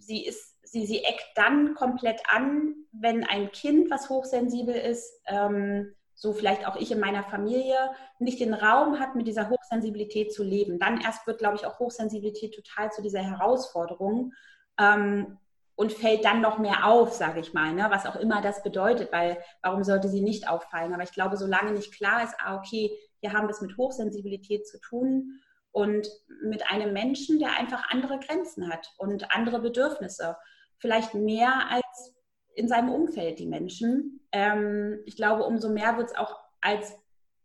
sie 0.00 0.26
ist, 0.26 0.58
sie, 0.64 0.84
sie 0.84 1.04
eckt 1.04 1.30
dann 1.36 1.74
komplett 1.74 2.20
an, 2.28 2.74
wenn 2.90 3.22
ein 3.22 3.52
Kind, 3.52 3.92
was 3.92 4.08
hochsensibel 4.08 4.74
ist, 4.74 5.22
ähm, 5.26 5.94
so 6.16 6.32
vielleicht 6.32 6.66
auch 6.66 6.74
ich 6.74 6.90
in 6.90 6.98
meiner 6.98 7.22
Familie, 7.22 7.76
nicht 8.18 8.40
den 8.40 8.54
Raum 8.54 8.98
hat, 8.98 9.14
mit 9.14 9.28
dieser 9.28 9.48
Hochsensibilität 9.48 10.32
zu 10.32 10.42
leben. 10.42 10.80
Dann 10.80 11.00
erst 11.00 11.24
wird, 11.28 11.38
glaube 11.38 11.54
ich, 11.54 11.66
auch 11.66 11.78
Hochsensibilität 11.78 12.52
total 12.52 12.90
zu 12.90 13.00
dieser 13.00 13.20
Herausforderung. 13.20 14.32
Ähm, 14.78 15.38
und 15.76 15.92
fällt 15.92 16.24
dann 16.24 16.40
noch 16.40 16.58
mehr 16.58 16.86
auf, 16.86 17.12
sage 17.12 17.40
ich 17.40 17.52
mal, 17.52 17.72
ne? 17.72 17.86
was 17.90 18.06
auch 18.06 18.16
immer 18.16 18.40
das 18.40 18.62
bedeutet, 18.62 19.12
weil 19.12 19.38
warum 19.60 19.82
sollte 19.82 20.08
sie 20.08 20.20
nicht 20.20 20.48
auffallen? 20.48 20.94
Aber 20.94 21.02
ich 21.02 21.12
glaube, 21.12 21.36
solange 21.36 21.72
nicht 21.72 21.92
klar 21.92 22.22
ist, 22.22 22.34
ah, 22.38 22.56
okay, 22.56 22.96
hier 23.20 23.32
haben 23.32 23.48
wir 23.48 23.50
es 23.50 23.60
mit 23.60 23.76
Hochsensibilität 23.76 24.68
zu 24.68 24.78
tun 24.80 25.40
und 25.72 26.08
mit 26.44 26.70
einem 26.70 26.92
Menschen, 26.92 27.40
der 27.40 27.58
einfach 27.58 27.90
andere 27.90 28.20
Grenzen 28.20 28.72
hat 28.72 28.92
und 28.98 29.34
andere 29.34 29.60
Bedürfnisse, 29.60 30.36
vielleicht 30.78 31.14
mehr 31.14 31.70
als 31.70 32.14
in 32.54 32.68
seinem 32.68 32.90
Umfeld 32.90 33.40
die 33.40 33.46
Menschen. 33.46 34.20
Ähm, 34.30 35.00
ich 35.06 35.16
glaube, 35.16 35.42
umso 35.42 35.68
mehr 35.68 35.96
wird 35.96 36.10
es 36.10 36.16
auch 36.16 36.38
als 36.60 36.96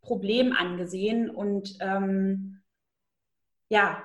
Problem 0.01 0.53
angesehen 0.53 1.29
und 1.29 1.77
ähm, 1.79 2.61
ja, 3.69 4.03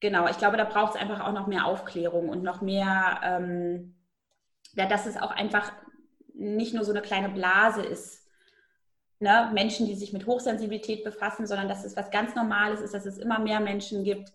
genau, 0.00 0.28
ich 0.28 0.38
glaube, 0.38 0.56
da 0.56 0.64
braucht 0.64 0.94
es 0.94 1.00
einfach 1.00 1.20
auch 1.20 1.32
noch 1.32 1.46
mehr 1.46 1.66
Aufklärung 1.66 2.28
und 2.28 2.42
noch 2.42 2.60
mehr, 2.60 3.20
ähm, 3.22 3.94
ja, 4.74 4.86
dass 4.86 5.06
es 5.06 5.16
auch 5.16 5.30
einfach 5.30 5.72
nicht 6.34 6.74
nur 6.74 6.84
so 6.84 6.92
eine 6.92 7.02
kleine 7.02 7.28
Blase 7.28 7.82
ist, 7.82 8.26
ne? 9.20 9.50
Menschen, 9.52 9.86
die 9.86 9.94
sich 9.94 10.12
mit 10.12 10.26
Hochsensibilität 10.26 11.04
befassen, 11.04 11.46
sondern 11.46 11.68
dass 11.68 11.84
es 11.84 11.96
was 11.96 12.10
ganz 12.10 12.34
Normales 12.34 12.80
ist, 12.80 12.94
dass 12.94 13.06
es 13.06 13.18
immer 13.18 13.38
mehr 13.38 13.60
Menschen 13.60 14.04
gibt. 14.04 14.32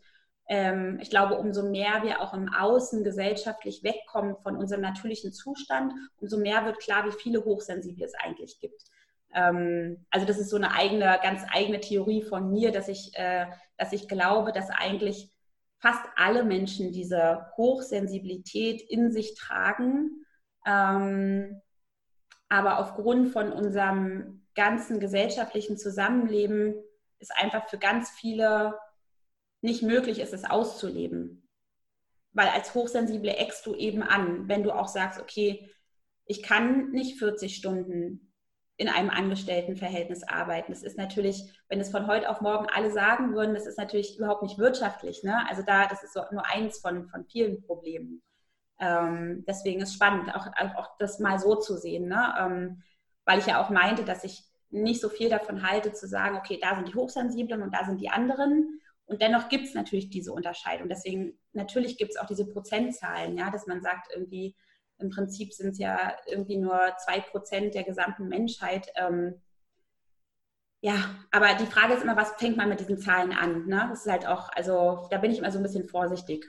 Ähm, 0.48 1.00
ich 1.02 1.10
glaube, 1.10 1.36
umso 1.36 1.64
mehr 1.64 2.04
wir 2.04 2.22
auch 2.22 2.34
im 2.34 2.54
Außen 2.54 3.04
gesellschaftlich 3.04 3.84
wegkommen 3.84 4.38
von 4.38 4.56
unserem 4.56 4.82
natürlichen 4.82 5.34
Zustand, 5.34 5.94
umso 6.18 6.38
mehr 6.38 6.66
wird 6.66 6.80
klar, 6.80 7.06
wie 7.06 7.12
viele 7.12 7.44
Hochsensible 7.44 8.06
es 8.06 8.14
eigentlich 8.14 8.60
gibt. 8.60 8.84
Ähm, 9.34 10.06
also 10.12 10.28
das 10.28 10.38
ist 10.38 10.50
so 10.50 10.56
eine 10.58 10.74
eigene, 10.74 11.20
ganz 11.24 11.42
eigene 11.52 11.80
Theorie 11.80 12.22
von 12.22 12.52
mir, 12.52 12.72
dass 12.72 12.88
ich, 12.88 13.12
äh, 13.16 13.48
dass 13.78 13.92
ich 13.92 14.08
glaube, 14.08 14.52
dass 14.52 14.70
eigentlich 14.70 15.35
fast 15.86 16.04
alle 16.16 16.44
Menschen 16.44 16.92
diese 16.92 17.46
Hochsensibilität 17.58 18.82
in 18.82 19.12
sich 19.12 19.36
tragen. 19.36 20.26
Ähm, 20.66 21.62
aber 22.50 22.80
aufgrund 22.80 23.30
von 23.30 23.52
unserem 23.52 24.48
ganzen 24.56 25.00
gesellschaftlichen 25.00 25.78
Zusammenleben 25.78 26.74
ist 27.20 27.32
einfach 27.38 27.70
für 27.70 27.78
ganz 27.78 28.10
viele 28.10 28.80
nicht 29.62 29.84
möglich 29.84 30.20
ist, 30.20 30.34
es 30.34 30.44
auszuleben. 30.44 31.48
Weil 32.34 32.48
als 32.48 32.74
Hochsensible 32.74 33.36
eckst 33.36 33.64
du 33.68 33.76
eben 33.76 34.02
an, 34.02 34.48
wenn 34.48 34.64
du 34.64 34.72
auch 34.72 34.88
sagst, 34.88 35.22
okay, 35.22 35.70
ich 36.26 36.42
kann 36.42 36.90
nicht 36.94 37.20
40 37.20 37.56
Stunden 37.56 38.25
in 38.78 38.90
einem 38.90 39.10
Angestelltenverhältnis 39.10 40.24
arbeiten. 40.24 40.72
Das 40.72 40.84
ist 40.84 40.98
natürlich, 40.98 41.42
wenn 41.70 41.80
es 41.80 41.92
von 41.92 42.08
heute 42.08 42.30
auf 42.30 42.42
morgen 42.42 42.68
alle 42.74 42.92
sagen 42.92 43.34
würden, 43.34 43.54
das 43.54 43.68
ist 43.68 43.78
natürlich 43.78 44.18
überhaupt 44.18 44.44
nicht 44.44 44.58
wirtschaftlich. 44.58 45.24
Ne? 45.24 45.48
Also 45.50 45.62
da, 45.62 45.88
das 45.88 46.04
ist 46.04 46.14
so 46.14 46.22
nur 46.32 46.46
eins 46.46 46.80
von, 46.80 47.08
von 47.08 47.26
vielen 47.26 47.62
Problemen. 47.62 48.22
Ähm, 48.80 49.46
deswegen 49.48 49.82
ist 49.82 49.94
spannend, 49.94 50.36
auch, 50.36 50.48
auch 50.78 50.98
das 51.00 51.20
mal 51.20 51.40
so 51.40 51.56
zu 51.56 51.78
sehen, 51.78 52.10
ne? 52.10 52.34
Ähm, 52.38 52.84
weil 53.24 53.40
ich 53.40 53.46
ja 53.46 53.64
auch 53.64 53.70
meinte, 53.70 54.04
dass 54.04 54.24
ich 54.26 54.44
nicht 54.70 55.00
so 55.02 55.10
viel 55.10 55.30
davon 55.30 55.68
halte, 55.68 55.94
zu 55.94 56.08
sagen, 56.08 56.36
okay, 56.36 56.60
da 56.62 56.76
sind 56.76 56.90
die 56.90 56.96
Hochsensiblen 56.96 57.62
und 57.62 57.74
da 57.74 57.86
sind 57.86 58.02
die 58.02 58.10
anderen. 58.10 58.82
Und 59.06 59.22
dennoch 59.22 59.50
gibt 59.50 59.66
es 59.66 59.74
natürlich 59.74 60.10
diese 60.10 60.34
Unterscheidung. 60.34 60.90
Deswegen, 60.90 61.40
natürlich 61.54 61.98
gibt 61.98 62.12
es 62.12 62.18
auch 62.18 62.26
diese 62.26 62.48
Prozentzahlen, 62.48 63.38
ja, 63.38 63.50
dass 63.50 63.68
man 63.68 63.82
sagt, 63.82 64.12
irgendwie, 64.14 64.56
im 64.98 65.10
Prinzip 65.10 65.54
sind 65.54 65.70
es 65.70 65.80
ja 65.80 66.16
irgendwie 66.28 66.58
nur 66.58 66.80
zwei 67.04 67.20
Prozent 67.20 67.76
der 67.76 67.84
gesamten 67.84 68.28
Menschheit. 68.28 68.88
Ähm, 68.96 69.42
ja, 70.82 71.16
aber 71.32 71.56
die 71.56 71.66
Frage 71.66 71.94
ist 71.94 72.04
immer, 72.04 72.16
was 72.16 72.32
fängt 72.38 72.58
man 72.58 72.70
mit 72.70 72.80
diesen 72.80 72.98
Zahlen 72.98 73.34
an? 73.34 73.66
Ne? 73.66 73.88
Das 73.90 74.06
ist 74.06 74.12
halt 74.12 74.28
auch, 74.28 74.50
also 74.54 75.08
da 75.10 75.18
bin 75.18 75.32
ich 75.32 75.40
immer 75.40 75.52
so 75.52 75.60
ein 75.60 75.64
bisschen 75.64 75.88
vorsichtig. 75.88 76.46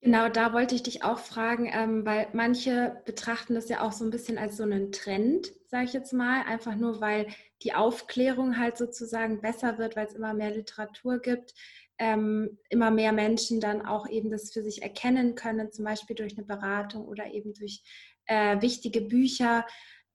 Genau, 0.00 0.28
da 0.28 0.52
wollte 0.52 0.74
ich 0.74 0.82
dich 0.82 1.02
auch 1.02 1.18
fragen, 1.18 1.68
ähm, 1.72 2.06
weil 2.06 2.28
manche 2.32 3.02
betrachten 3.06 3.54
das 3.54 3.68
ja 3.68 3.80
auch 3.80 3.92
so 3.92 4.04
ein 4.04 4.10
bisschen 4.10 4.38
als 4.38 4.56
so 4.56 4.62
einen 4.62 4.92
Trend, 4.92 5.52
sage 5.66 5.84
ich 5.84 5.92
jetzt 5.94 6.12
mal, 6.12 6.44
einfach 6.44 6.76
nur 6.76 7.00
weil 7.00 7.26
die 7.62 7.74
Aufklärung 7.74 8.58
halt 8.58 8.76
sozusagen 8.76 9.40
besser 9.40 9.78
wird, 9.78 9.96
weil 9.96 10.06
es 10.06 10.14
immer 10.14 10.34
mehr 10.34 10.50
Literatur 10.50 11.18
gibt 11.18 11.54
ähm, 11.98 12.58
immer 12.68 12.90
mehr 12.90 13.12
Menschen 13.12 13.60
dann 13.60 13.84
auch 13.84 14.08
eben 14.08 14.30
das 14.30 14.52
für 14.52 14.62
sich 14.62 14.82
erkennen 14.82 15.34
können, 15.34 15.72
zum 15.72 15.84
Beispiel 15.84 16.16
durch 16.16 16.36
eine 16.36 16.46
Beratung 16.46 17.06
oder 17.06 17.26
eben 17.32 17.54
durch 17.54 17.82
äh, 18.26 18.60
wichtige 18.60 19.00
Bücher. 19.00 19.66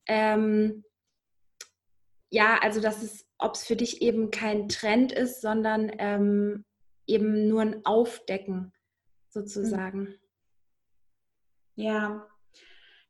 Ähm, 0.07 0.83
ja, 2.29 2.59
also 2.61 2.81
dass 2.81 3.03
es, 3.03 3.27
ob 3.37 3.55
es 3.55 3.65
für 3.65 3.75
dich 3.75 4.01
eben 4.01 4.31
kein 4.31 4.69
Trend 4.69 5.11
ist, 5.11 5.41
sondern 5.41 5.91
ähm, 5.97 6.65
eben 7.07 7.47
nur 7.47 7.61
ein 7.61 7.85
Aufdecken 7.85 8.73
sozusagen. 9.29 10.15
Ja, 11.75 12.27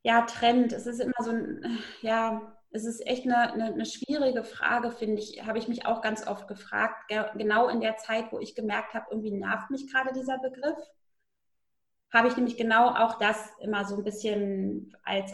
ja, 0.04 0.22
Trend. 0.24 0.74
Es 0.74 0.88
ist 0.88 1.00
immer 1.00 1.14
so 1.20 1.32
ein, 1.32 1.80
ja, 2.02 2.58
es 2.72 2.86
ist 2.86 3.06
echt 3.06 3.26
eine, 3.26 3.52
eine, 3.52 3.66
eine 3.66 3.86
schwierige 3.86 4.44
Frage, 4.44 4.92
finde 4.92 5.22
ich. 5.22 5.46
Habe 5.46 5.60
ich 5.60 5.68
mich 5.68 5.86
auch 5.86 6.02
ganz 6.02 6.26
oft 6.26 6.48
gefragt, 6.48 7.12
genau 7.36 7.68
in 7.68 7.82
der 7.82 7.98
Zeit, 7.98 8.32
wo 8.32 8.40
ich 8.40 8.56
gemerkt 8.56 8.94
habe, 8.94 9.08
irgendwie 9.12 9.32
nervt 9.32 9.70
mich 9.70 9.92
gerade 9.92 10.14
dieser 10.14 10.38
Begriff, 10.38 10.78
habe 12.14 12.28
ich 12.28 12.36
nämlich 12.36 12.58
genau 12.58 12.90
auch 12.90 13.18
das 13.18 13.38
immer 13.60 13.86
so 13.86 13.96
ein 13.98 14.04
bisschen 14.04 14.96
als, 15.04 15.34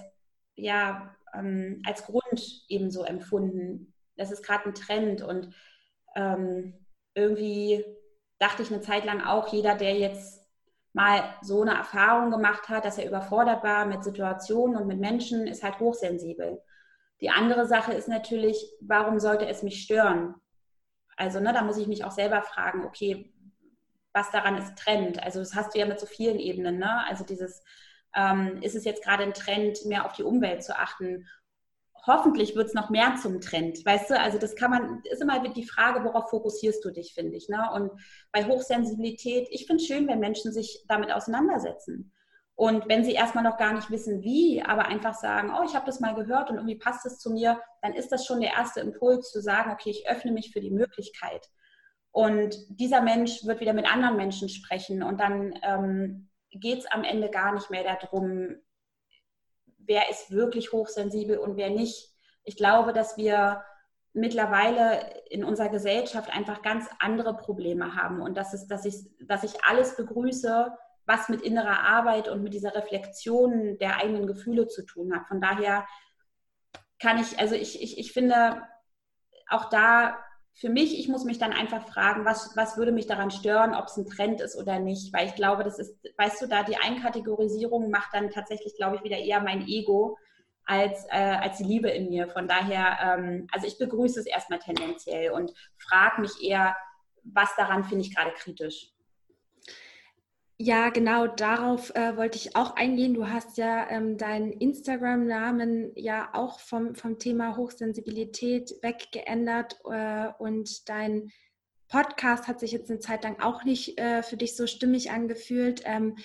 ja, 0.56 1.15
ähm, 1.34 1.82
als 1.86 2.06
Grund 2.06 2.65
eben 2.69 2.91
so 2.91 3.04
empfunden. 3.04 3.93
Das 4.15 4.32
ist 4.32 4.43
gerade 4.43 4.65
ein 4.65 4.76
Trend 4.76 5.21
und 5.21 5.54
ähm, 6.15 6.73
irgendwie 7.13 7.84
dachte 8.39 8.62
ich 8.62 8.71
eine 8.71 8.82
Zeit 8.82 9.06
lang 9.06 9.21
auch, 9.21 9.52
jeder, 9.52 9.76
der 9.76 9.95
jetzt 9.95 10.45
mal 10.93 11.36
so 11.41 11.62
eine 11.62 11.76
Erfahrung 11.76 12.32
gemacht 12.32 12.69
hat, 12.69 12.86
dass 12.86 12.97
er 12.97 13.08
überfordert 13.08 13.63
war 13.63 13.86
mit 13.86 14.04
Situationen 14.04 14.78
und 14.78 14.88
mit 14.88 15.00
Menschen, 15.00 15.47
ist 15.47 15.63
halt 15.63 15.80
hochsensibel. 15.80 16.62
Die 17.21 17.30
andere 17.30 17.65
Sache 17.65 17.93
ist 17.93 18.08
natürlich, 18.08 18.58
warum 18.80 19.19
sollte 19.19 19.47
es 19.47 19.63
mich 19.63 19.82
stören? 19.82 20.36
Also, 21.15 21.39
ne, 21.39 21.51
da 21.51 21.63
muss 21.63 21.77
ich 21.77 21.88
mich 21.88 22.03
auch 22.03 22.12
selber 22.12 22.43
fragen, 22.43 22.86
okay, 22.86 23.34
was 24.13 24.30
daran 24.32 24.58
ist 24.58 24.77
Trend? 24.77 25.21
Also, 25.23 25.39
das 25.39 25.56
hast 25.56 25.73
du 25.73 25.80
ja 25.80 25.86
mit 25.86 25.99
so 25.99 26.06
vielen 26.06 26.39
Ebenen, 26.39 26.77
ne? 26.77 27.03
Also, 27.06 27.23
dieses, 27.23 27.63
ähm, 28.15 28.62
ist 28.62 28.75
es 28.75 28.86
jetzt 28.86 29.03
gerade 29.03 29.23
ein 29.23 29.34
Trend, 29.34 29.84
mehr 29.86 30.06
auf 30.06 30.13
die 30.13 30.23
Umwelt 30.23 30.63
zu 30.63 30.77
achten? 30.77 31.27
Hoffentlich 32.06 32.56
wird 32.56 32.67
es 32.67 32.73
noch 32.73 32.89
mehr 32.89 33.15
zum 33.21 33.41
Trend, 33.41 33.84
weißt 33.84 34.12
du? 34.12 34.19
Also, 34.19 34.38
das 34.38 34.56
kann 34.56 34.69
man, 34.69 35.01
ist 35.06 35.21
immer 35.21 35.39
die 35.49 35.67
Frage, 35.67 36.03
worauf 36.03 36.30
fokussierst 36.30 36.86
du 36.86 36.91
dich, 36.91 37.13
finde 37.15 37.36
ich, 37.36 37.49
ne? 37.49 37.67
Und 37.73 37.91
bei 38.32 38.45
Hochsensibilität, 38.45 39.47
ich 39.49 39.65
finde 39.65 39.82
es 39.82 39.88
schön, 39.88 40.08
wenn 40.08 40.19
Menschen 40.19 40.53
sich 40.53 40.86
damit 40.88 41.12
auseinandersetzen. 41.12 42.13
Und 42.58 42.89
wenn 42.89 43.06
sie 43.06 43.13
erstmal 43.13 43.43
noch 43.43 43.58
gar 43.58 43.74
nicht 43.74 43.91
wissen, 43.91 44.24
wie, 44.24 44.63
aber 44.63 44.88
einfach 44.88 45.13
sagen, 45.13 45.54
oh, 45.56 45.63
ich 45.63 45.76
habe 45.76 45.86
das 45.86 46.00
mal 46.00 46.15
gehört 46.15 46.50
und 46.50 46.56
irgendwie 46.56 46.80
passt 46.80 47.06
es 47.06 47.20
zu 47.20 47.30
mir, 47.32 47.62
dann 47.84 47.93
ist 47.93 48.12
das 48.12 48.26
schon 48.26 48.41
der 48.41 48.54
erste 48.54 48.80
Impuls 48.80 49.30
zu 49.32 49.41
sagen, 49.41 49.72
okay, 49.72 49.91
ich 49.91 50.10
öffne 50.10 50.32
mich 50.32 50.52
für 50.52 50.60
die 50.60 50.72
Möglichkeit. 50.72 51.48
Und 52.10 52.58
dieser 52.70 53.02
Mensch 53.02 53.46
wird 53.46 53.60
wieder 53.60 53.74
mit 53.74 53.86
anderen 53.86 54.17
Menschen 54.17 54.50
sprechen 54.50 55.04
und 55.04 55.20
dann 55.20 55.54
ähm, 55.62 56.30
geht 56.50 56.80
es 56.80 56.88
am 56.88 57.04
Ende 57.04 57.30
gar 57.30 57.54
nicht 57.54 57.70
mehr 57.70 57.84
darum, 57.84 58.56
wer 59.78 60.10
ist 60.10 60.32
wirklich 60.32 60.72
hochsensibel 60.72 61.38
und 61.38 61.58
wer 61.58 61.70
nicht. 61.70 62.10
Ich 62.43 62.58
glaube, 62.58 62.91
dass 62.91 63.17
wir 63.17 63.63
mittlerweile 64.13 65.22
in 65.30 65.43
unserer 65.43 65.70
Gesellschaft 65.70 66.36
einfach 66.36 66.63
ganz 66.63 66.88
andere 66.98 67.38
Probleme 67.38 67.96
haben 67.96 68.20
und 68.20 68.36
dass, 68.36 68.56
es, 68.56 68.65
dass, 68.65 68.84
ich, 68.86 68.96
dass 69.28 69.43
ich 69.43 69.63
alles 69.63 69.96
begrüße, 69.96 70.76
was 71.08 71.30
mit 71.30 71.41
innerer 71.41 71.80
Arbeit 71.80 72.28
und 72.28 72.43
mit 72.43 72.54
dieser 72.54 72.76
Reflexion 72.76 73.78
der 73.80 73.98
eigenen 73.98 74.28
Gefühle 74.28 74.67
zu 74.67 74.86
tun 74.86 75.15
hat. 75.15 75.28
Von 75.28 75.41
daher 75.41 75.88
kann 77.00 77.20
ich, 77.20 77.39
also 77.39 77.56
ich, 77.56 77.82
ich, 77.82 77.98
ich 77.98 78.12
finde 78.12 78.62
auch 79.50 79.70
da 79.70 80.17
für 80.54 80.70
mich, 80.70 81.00
ich 81.00 81.08
muss 81.08 81.24
mich 81.24 81.38
dann 81.38 81.54
einfach 81.54 81.88
fragen, 81.88 82.26
was, 82.26 82.58
was 82.58 82.78
würde 82.78 82.91
mich 82.91 83.06
daran 83.06 83.30
stören, 83.30 83.76
ob 83.76 83.86
es 83.86 83.98
ein 83.98 84.08
Trend 84.08 84.41
ist 84.41 84.56
oder 84.56 84.80
nicht. 84.80 85.13
Weil 85.13 85.28
ich 85.28 85.36
glaube, 85.36 85.63
das 85.63 85.78
ist, 85.78 85.96
weißt 86.17 86.41
du, 86.41 86.48
da 86.48 86.63
die 86.63 86.78
Einkategorisierung 86.78 87.91
macht 87.91 88.13
dann 88.13 88.32
tatsächlich, 88.32 88.76
glaube 88.76 88.96
ich, 88.96 89.04
wieder 89.04 89.17
eher 89.17 89.39
mein 89.39 89.67
Ego 89.67 90.17
als, 90.65 91.06
äh, 91.12 91.38
als 91.39 91.60
die 91.60 91.63
Liebe 91.63 91.89
in 91.89 92.10
mir. 92.10 92.28
Von 92.28 92.48
daher, 92.48 92.98
ähm, 93.02 93.48
also 93.52 93.67
ich 93.67 93.78
begrüße 93.78 94.20
es 94.20 94.26
erstmal 94.26 94.58
tendenziell 94.58 95.32
und 95.32 95.54
frage 95.78 96.22
mich 96.22 96.41
eher, 96.41 96.76
was 97.24 97.56
daran 97.56 97.84
finde 97.84 98.06
ich 98.06 98.15
gerade 98.15 98.32
kritisch. 98.32 98.91
Ja, 100.60 100.89
genau, 100.89 101.28
darauf 101.28 101.93
äh, 101.96 102.17
wollte 102.17 102.38
ich 102.38 102.56
auch 102.56 102.76
eingehen. 102.76 103.13
Du 103.13 103.28
hast 103.28 103.58
ja 103.58 103.88
ähm, 103.91 104.17
deinen 104.17 104.52
Instagram-Namen 104.52 105.91
ja 105.96 106.30
auch 106.34 106.60
vom, 106.60 106.96
vom 106.96 107.20
Thema 107.20 107.56
Hochsensibilität 107.58 108.74
weggeändert 108.82 109.78
äh, 109.86 110.30
und 110.39 110.89
dein 110.89 111.32
Podcast 111.89 112.48
hat 112.48 112.60
sich 112.60 112.72
jetzt 112.72 112.89
eine 112.89 113.00
Zeit 113.00 113.24
lang 113.24 113.39
auch 113.39 113.65
nicht 113.65 114.00
äh, 114.00 114.24
für 114.24 114.36
dich 114.36 114.56
so 114.56 114.65
stimmig 114.65 115.12
angefühlt. 115.12 115.84
Ähm, 115.86 116.17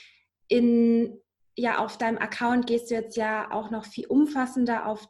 in, 0.48 1.20
ja, 1.54 1.78
auf 1.78 1.98
deinem 1.98 2.16
Account 2.16 2.66
gehst 2.66 2.90
du 2.90 2.94
jetzt 2.94 3.18
ja 3.18 3.50
auch 3.52 3.70
noch 3.70 3.84
viel 3.84 4.06
umfassender 4.06 4.86
auf 4.86 5.06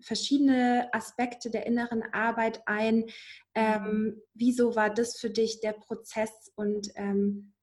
verschiedene 0.00 0.90
Aspekte 0.92 1.50
der 1.50 1.64
inneren 1.64 2.02
Arbeit 2.12 2.60
ein. 2.66 3.06
Ähm, 3.54 3.82
mhm. 3.82 4.22
wieso 4.34 4.76
war 4.76 4.90
das 4.90 5.18
für 5.18 5.30
dich 5.30 5.60
der 5.60 5.72
Prozess 5.72 6.52
und 6.56 6.90
ähm, 6.96 7.54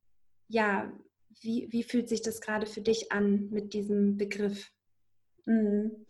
ja, 0.53 0.91
wie, 1.41 1.67
wie 1.71 1.83
fühlt 1.83 2.07
sich 2.07 2.21
das 2.21 2.39
gerade 2.39 2.67
für 2.67 2.81
dich 2.81 3.11
an 3.11 3.49
mit 3.49 3.73
diesem 3.73 4.17
Begriff? 4.17 4.71
Mhm. 5.45 6.05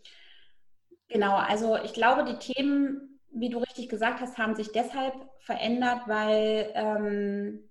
Genau, 1.08 1.34
also 1.36 1.76
ich 1.78 1.94
glaube, 1.94 2.24
die 2.24 2.52
Themen, 2.52 3.20
wie 3.30 3.48
du 3.48 3.58
richtig 3.58 3.88
gesagt 3.88 4.20
hast, 4.20 4.36
haben 4.36 4.54
sich 4.54 4.70
deshalb 4.70 5.14
verändert, 5.40 6.02
weil, 6.06 6.70
ähm, 6.74 7.70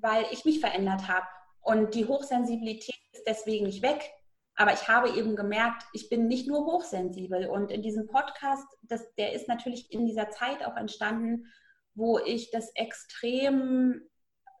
weil 0.00 0.26
ich 0.30 0.44
mich 0.44 0.60
verändert 0.60 1.08
habe. 1.08 1.26
Und 1.62 1.94
die 1.94 2.06
Hochsensibilität 2.06 3.00
ist 3.12 3.26
deswegen 3.26 3.66
nicht 3.66 3.82
weg. 3.82 4.12
Aber 4.56 4.74
ich 4.74 4.88
habe 4.88 5.08
eben 5.16 5.36
gemerkt, 5.36 5.84
ich 5.94 6.10
bin 6.10 6.26
nicht 6.26 6.46
nur 6.46 6.66
hochsensibel. 6.66 7.46
Und 7.46 7.70
in 7.70 7.80
diesem 7.82 8.08
Podcast, 8.08 8.66
das, 8.82 9.14
der 9.14 9.32
ist 9.32 9.48
natürlich 9.48 9.90
in 9.90 10.04
dieser 10.04 10.30
Zeit 10.30 10.64
auch 10.66 10.76
entstanden, 10.76 11.46
wo 11.94 12.18
ich 12.18 12.50
das 12.50 12.70
extrem 12.74 14.02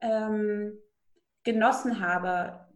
ähm, 0.00 0.78
genossen 1.44 2.00
habe, 2.00 2.66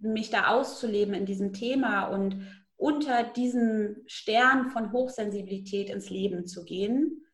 mich 0.00 0.30
da 0.30 0.48
auszuleben 0.48 1.14
in 1.14 1.26
diesem 1.26 1.52
Thema 1.52 2.06
und 2.06 2.46
unter 2.76 3.22
diesem 3.24 4.02
Stern 4.06 4.70
von 4.70 4.92
Hochsensibilität 4.92 5.90
ins 5.90 6.10
Leben 6.10 6.46
zu 6.46 6.64
gehen. 6.64 7.26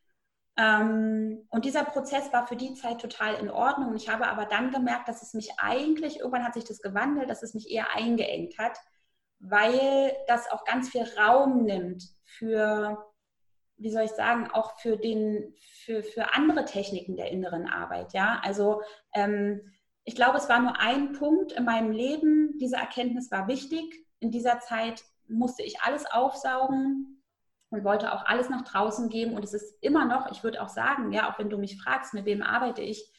Ähm, 0.57 1.47
und 1.51 1.65
dieser 1.65 1.85
Prozess 1.85 2.33
war 2.33 2.47
für 2.47 2.57
die 2.57 2.75
Zeit 2.75 3.01
total 3.01 3.35
in 3.35 3.51
Ordnung. 3.51 3.95
Ich 3.97 4.09
habe 4.09 4.29
aber 4.29 4.45
dann 4.45 4.71
gemerkt, 4.71 5.09
dass 5.09 5.23
es 5.23 5.35
mich 5.35 5.51
eigentlich, 5.59 6.21
irgendwann 6.21 6.45
hat 6.45 6.55
sich 6.55 6.65
das 6.65 6.81
gewandelt, 6.81 7.31
dass 7.31 7.43
es 7.43 7.55
mich 7.55 7.71
eher 7.71 7.95
eingeengt 7.95 8.59
hat, 8.59 8.79
weil 9.41 10.13
das 10.29 10.51
auch 10.51 10.65
ganz 10.65 10.91
viel 10.91 11.05
Raum 11.19 11.65
nimmt 11.65 12.05
für, 12.25 13.05
wie 13.77 13.91
soll 13.91 14.05
ich 14.05 14.13
sagen, 14.13 14.49
auch 14.53 14.79
für, 14.79 14.97
den, 14.97 15.55
für, 15.85 16.03
für 16.03 16.35
andere 16.35 16.65
Techniken 16.65 17.17
der 17.17 17.31
inneren 17.31 17.67
Arbeit. 17.67 18.13
Ja, 18.13 18.41
also 18.45 18.83
ähm, 19.15 19.72
ich 20.05 20.17
glaube, 20.17 20.39
es 20.39 20.49
war 20.49 20.61
nur 20.61 20.81
ein 20.81 21.13
Punkt 21.13 21.53
in 21.53 21.65
meinem 21.65 21.93
Leben. 21.93 22.59
Diese 22.59 22.77
Erkenntnis 22.77 23.31
war 23.31 23.47
wichtig. 23.47 24.05
In 24.19 24.31
dieser 24.31 24.61
Zeit 24.61 25.03
musste 25.29 25.63
ich 25.63 25.81
alles 25.83 26.07
aufsaugen 26.07 27.23
und 27.71 27.85
wollte 27.85 28.13
auch 28.13 28.25
alles 28.27 28.49
nach 28.51 28.63
draußen 28.63 29.09
geben. 29.09 29.35
Und 29.35 29.45
es 29.45 29.55
ist 29.55 29.77
immer 29.81 30.05
noch, 30.05 30.31
ich 30.31 30.43
würde 30.43 30.61
auch 30.63 30.69
sagen, 30.69 31.13
ja, 31.13 31.31
auch 31.31 31.39
wenn 31.39 31.51
du 31.51 31.59
mich 31.59 31.81
fragst, 31.81 32.15
mit 32.15 32.25
wem 32.25 32.43
arbeite 32.43 32.83
ich, 32.83 33.11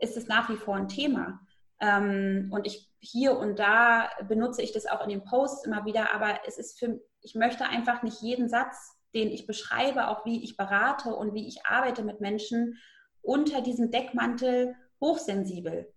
ist 0.00 0.16
es 0.16 0.26
nach 0.26 0.48
wie 0.48 0.56
vor 0.56 0.76
ein 0.76 0.88
Thema. 0.88 1.40
Ähm, 1.80 2.48
und 2.50 2.66
ich 2.66 2.90
hier 2.98 3.36
und 3.36 3.58
da 3.58 4.08
benutze 4.26 4.62
ich 4.62 4.72
das 4.72 4.86
auch 4.86 5.02
in 5.02 5.10
den 5.10 5.24
Posts 5.24 5.66
immer 5.66 5.84
wieder, 5.84 6.14
aber 6.14 6.40
es 6.46 6.56
ist 6.56 6.78
für, 6.78 7.00
ich 7.20 7.34
möchte 7.34 7.66
einfach 7.66 8.02
nicht 8.02 8.22
jeden 8.22 8.48
Satz, 8.48 8.96
den 9.14 9.30
ich 9.30 9.46
beschreibe, 9.46 10.08
auch 10.08 10.24
wie 10.24 10.42
ich 10.42 10.56
berate 10.56 11.14
und 11.14 11.34
wie 11.34 11.46
ich 11.46 11.66
arbeite 11.66 12.02
mit 12.02 12.20
Menschen, 12.20 12.78
unter 13.20 13.60
diesem 13.60 13.90
Deckmantel 13.90 14.74
hochsensibel 15.00 15.92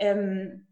ähm, 0.00 0.66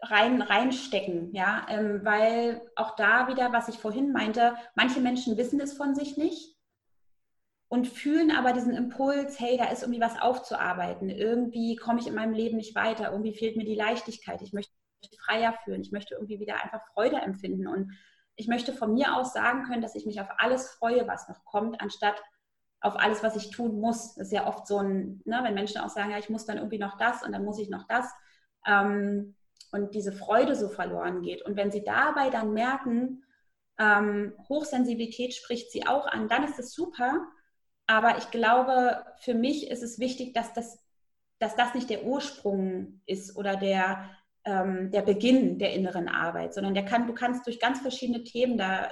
rein, 0.00 0.42
reinstecken, 0.42 1.34
ja, 1.34 1.66
ähm, 1.68 2.04
weil 2.04 2.62
auch 2.76 2.96
da 2.96 3.28
wieder, 3.28 3.52
was 3.52 3.68
ich 3.68 3.78
vorhin 3.78 4.12
meinte, 4.12 4.54
manche 4.74 5.00
Menschen 5.00 5.36
wissen 5.36 5.60
es 5.60 5.72
von 5.72 5.94
sich 5.94 6.16
nicht 6.16 6.56
und 7.68 7.88
fühlen 7.88 8.30
aber 8.30 8.52
diesen 8.52 8.74
Impuls, 8.74 9.40
hey, 9.40 9.56
da 9.56 9.66
ist 9.70 9.82
irgendwie 9.82 10.00
was 10.00 10.20
aufzuarbeiten, 10.20 11.08
irgendwie 11.08 11.76
komme 11.76 12.00
ich 12.00 12.06
in 12.06 12.14
meinem 12.14 12.34
Leben 12.34 12.56
nicht 12.56 12.74
weiter, 12.74 13.10
irgendwie 13.10 13.34
fehlt 13.34 13.56
mir 13.56 13.64
die 13.64 13.74
Leichtigkeit, 13.74 14.42
ich 14.42 14.52
möchte 14.52 14.72
freier 15.24 15.54
fühlen, 15.64 15.82
ich 15.82 15.92
möchte 15.92 16.14
irgendwie 16.14 16.40
wieder 16.40 16.62
einfach 16.62 16.86
Freude 16.92 17.16
empfinden. 17.16 17.66
Und 17.66 17.92
ich 18.36 18.48
möchte 18.48 18.72
von 18.72 18.94
mir 18.94 19.16
aus 19.16 19.32
sagen 19.32 19.64
können, 19.64 19.82
dass 19.82 19.94
ich 19.94 20.06
mich 20.06 20.20
auf 20.20 20.28
alles 20.38 20.70
freue, 20.70 21.06
was 21.06 21.28
noch 21.28 21.44
kommt, 21.44 21.80
anstatt 21.80 22.22
auf 22.82 22.98
alles, 22.98 23.22
was 23.22 23.36
ich 23.36 23.50
tun 23.50 23.80
muss. 23.80 24.14
Das 24.14 24.26
ist 24.26 24.32
ja 24.32 24.46
oft 24.46 24.66
so 24.66 24.78
ein, 24.78 25.22
ne, 25.24 25.40
wenn 25.42 25.54
Menschen 25.54 25.80
auch 25.80 25.88
sagen, 25.88 26.10
ja, 26.10 26.18
ich 26.18 26.30
muss 26.30 26.46
dann 26.46 26.58
irgendwie 26.58 26.78
noch 26.78 26.98
das 26.98 27.22
und 27.22 27.32
dann 27.32 27.44
muss 27.44 27.58
ich 27.58 27.70
noch 27.70 27.86
das. 27.86 28.06
Ähm, 28.66 29.34
und 29.70 29.94
diese 29.94 30.12
Freude 30.12 30.54
so 30.54 30.68
verloren 30.68 31.22
geht. 31.22 31.42
Und 31.42 31.56
wenn 31.56 31.70
sie 31.70 31.82
dabei 31.82 32.28
dann 32.28 32.52
merken, 32.52 33.24
ähm, 33.78 34.34
Hochsensibilität 34.48 35.32
spricht 35.34 35.70
sie 35.70 35.86
auch 35.86 36.06
an, 36.06 36.28
dann 36.28 36.44
ist 36.44 36.58
es 36.58 36.74
super. 36.74 37.26
Aber 37.86 38.18
ich 38.18 38.30
glaube, 38.30 39.04
für 39.20 39.34
mich 39.34 39.70
ist 39.70 39.82
es 39.82 39.98
wichtig, 39.98 40.34
dass 40.34 40.52
das, 40.52 40.78
dass 41.38 41.56
das 41.56 41.74
nicht 41.74 41.88
der 41.88 42.04
Ursprung 42.04 43.00
ist 43.06 43.36
oder 43.36 43.56
der, 43.56 44.10
ähm, 44.44 44.90
der 44.90 45.02
Beginn 45.02 45.58
der 45.58 45.72
inneren 45.72 46.08
Arbeit, 46.08 46.52
sondern 46.52 46.74
der 46.74 46.84
kann, 46.84 47.06
du 47.06 47.14
kannst 47.14 47.46
durch 47.46 47.58
ganz 47.58 47.80
verschiedene 47.80 48.24
Themen 48.24 48.58
da 48.58 48.90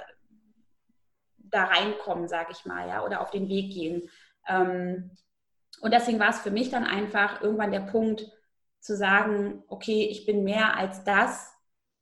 da 1.51 1.65
reinkommen, 1.65 2.27
sage 2.27 2.51
ich 2.51 2.65
mal, 2.65 2.87
ja, 2.87 3.03
oder 3.03 3.21
auf 3.21 3.31
den 3.31 3.49
Weg 3.49 3.73
gehen. 3.73 4.09
Ähm, 4.47 5.11
und 5.81 5.93
deswegen 5.93 6.19
war 6.19 6.29
es 6.29 6.39
für 6.39 6.51
mich 6.51 6.69
dann 6.69 6.85
einfach 6.85 7.41
irgendwann 7.41 7.71
der 7.71 7.81
Punkt 7.81 8.25
zu 8.79 8.95
sagen, 8.95 9.63
okay, 9.67 10.07
ich 10.09 10.25
bin 10.25 10.43
mehr 10.43 10.75
als 10.77 11.03
das 11.03 11.51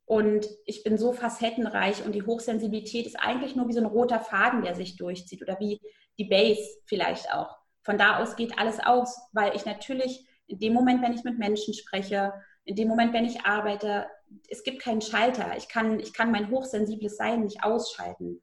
und 0.05 0.47
ich 0.65 0.83
bin 0.83 0.97
so 0.97 1.13
facettenreich 1.13 2.03
und 2.05 2.13
die 2.13 2.23
Hochsensibilität 2.23 3.05
ist 3.05 3.19
eigentlich 3.19 3.55
nur 3.55 3.67
wie 3.67 3.73
so 3.73 3.79
ein 3.79 3.85
roter 3.85 4.19
Faden, 4.19 4.63
der 4.63 4.75
sich 4.75 4.95
durchzieht 4.95 5.41
oder 5.41 5.59
wie 5.59 5.79
die 6.17 6.25
Base 6.25 6.61
vielleicht 6.85 7.33
auch. 7.33 7.57
Von 7.83 7.97
da 7.97 8.19
aus 8.19 8.35
geht 8.35 8.57
alles 8.57 8.79
aus, 8.79 9.19
weil 9.33 9.55
ich 9.55 9.65
natürlich 9.65 10.27
in 10.47 10.59
dem 10.59 10.73
Moment, 10.73 11.01
wenn 11.01 11.13
ich 11.13 11.23
mit 11.23 11.37
Menschen 11.37 11.73
spreche, 11.73 12.33
in 12.65 12.75
dem 12.75 12.87
Moment, 12.87 13.13
wenn 13.13 13.25
ich 13.25 13.45
arbeite, 13.45 14.07
es 14.49 14.63
gibt 14.63 14.81
keinen 14.81 15.01
Schalter. 15.01 15.55
Ich 15.57 15.69
kann, 15.69 15.99
ich 15.99 16.13
kann 16.13 16.31
mein 16.31 16.49
hochsensibles 16.49 17.17
Sein 17.17 17.41
nicht 17.41 17.63
ausschalten. 17.63 18.41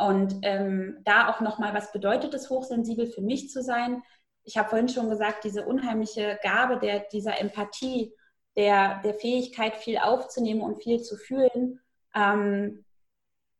Und 0.00 0.38
ähm, 0.42 0.98
da 1.04 1.28
auch 1.28 1.40
nochmal, 1.40 1.74
was 1.74 1.92
bedeutet 1.92 2.32
es, 2.34 2.48
hochsensibel 2.48 3.06
für 3.06 3.20
mich 3.20 3.50
zu 3.50 3.62
sein? 3.62 4.02
Ich 4.44 4.56
habe 4.56 4.70
vorhin 4.70 4.88
schon 4.88 5.10
gesagt, 5.10 5.44
diese 5.44 5.66
unheimliche 5.66 6.38
Gabe 6.42 6.78
der, 6.78 7.00
dieser 7.12 7.38
Empathie, 7.38 8.14
der, 8.56 9.00
der 9.02 9.14
Fähigkeit, 9.14 9.76
viel 9.76 9.98
aufzunehmen 9.98 10.62
und 10.62 10.82
viel 10.82 11.02
zu 11.02 11.16
fühlen, 11.16 11.80
ähm, 12.14 12.84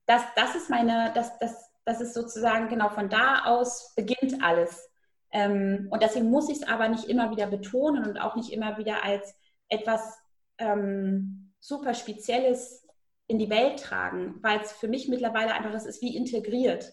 das, 0.07 0.23
das 0.35 0.57
ist 0.57 0.71
meine, 0.71 1.13
das, 1.15 1.39
das, 1.39 1.71
das 1.85 2.01
ist 2.01 2.15
sozusagen 2.15 2.69
genau 2.69 2.89
von 2.89 3.09
da 3.09 3.45
aus 3.45 3.95
beginnt 3.95 4.43
alles. 4.43 4.91
Ähm, 5.31 5.87
und 5.91 6.03
deswegen 6.03 6.31
muss 6.31 6.49
ich 6.49 6.57
es 6.57 6.69
aber 6.69 6.89
nicht 6.89 7.05
immer 7.05 7.31
wieder 7.31 7.47
betonen 7.47 8.05
und 8.05 8.19
auch 8.19 8.35
nicht 8.35 8.53
immer 8.53 8.77
wieder 8.79 9.05
als 9.05 9.35
etwas 9.69 10.19
ähm, 10.59 11.53
super 11.61 11.95
Spezielles 11.95 12.85
in 13.31 13.39
die 13.39 13.51
Welt 13.51 13.81
tragen, 13.81 14.39
weil 14.43 14.61
es 14.61 14.73
für 14.73 14.89
mich 14.89 15.09
mittlerweile 15.09 15.55
einfach 15.55 15.73
das 15.73 15.87
ist 15.87 16.03
wie 16.03 16.17
integriert. 16.17 16.93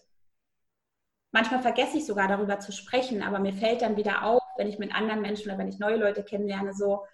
Manchmal 1.32 1.60
vergesse 1.60 1.98
ich 1.98 2.06
sogar 2.06 2.28
darüber 2.28 2.58
zu 2.60 2.72
sprechen, 2.72 3.22
aber 3.22 3.38
mir 3.38 3.52
fällt 3.52 3.82
dann 3.82 3.96
wieder 3.96 4.22
auf, 4.22 4.42
wenn 4.56 4.68
ich 4.68 4.78
mit 4.78 4.94
anderen 4.94 5.20
Menschen 5.20 5.50
oder 5.50 5.58
wenn 5.58 5.68
ich 5.68 5.78
neue 5.78 5.96
Leute 5.96 6.22
kennenlerne, 6.22 6.72
so, 6.72 7.04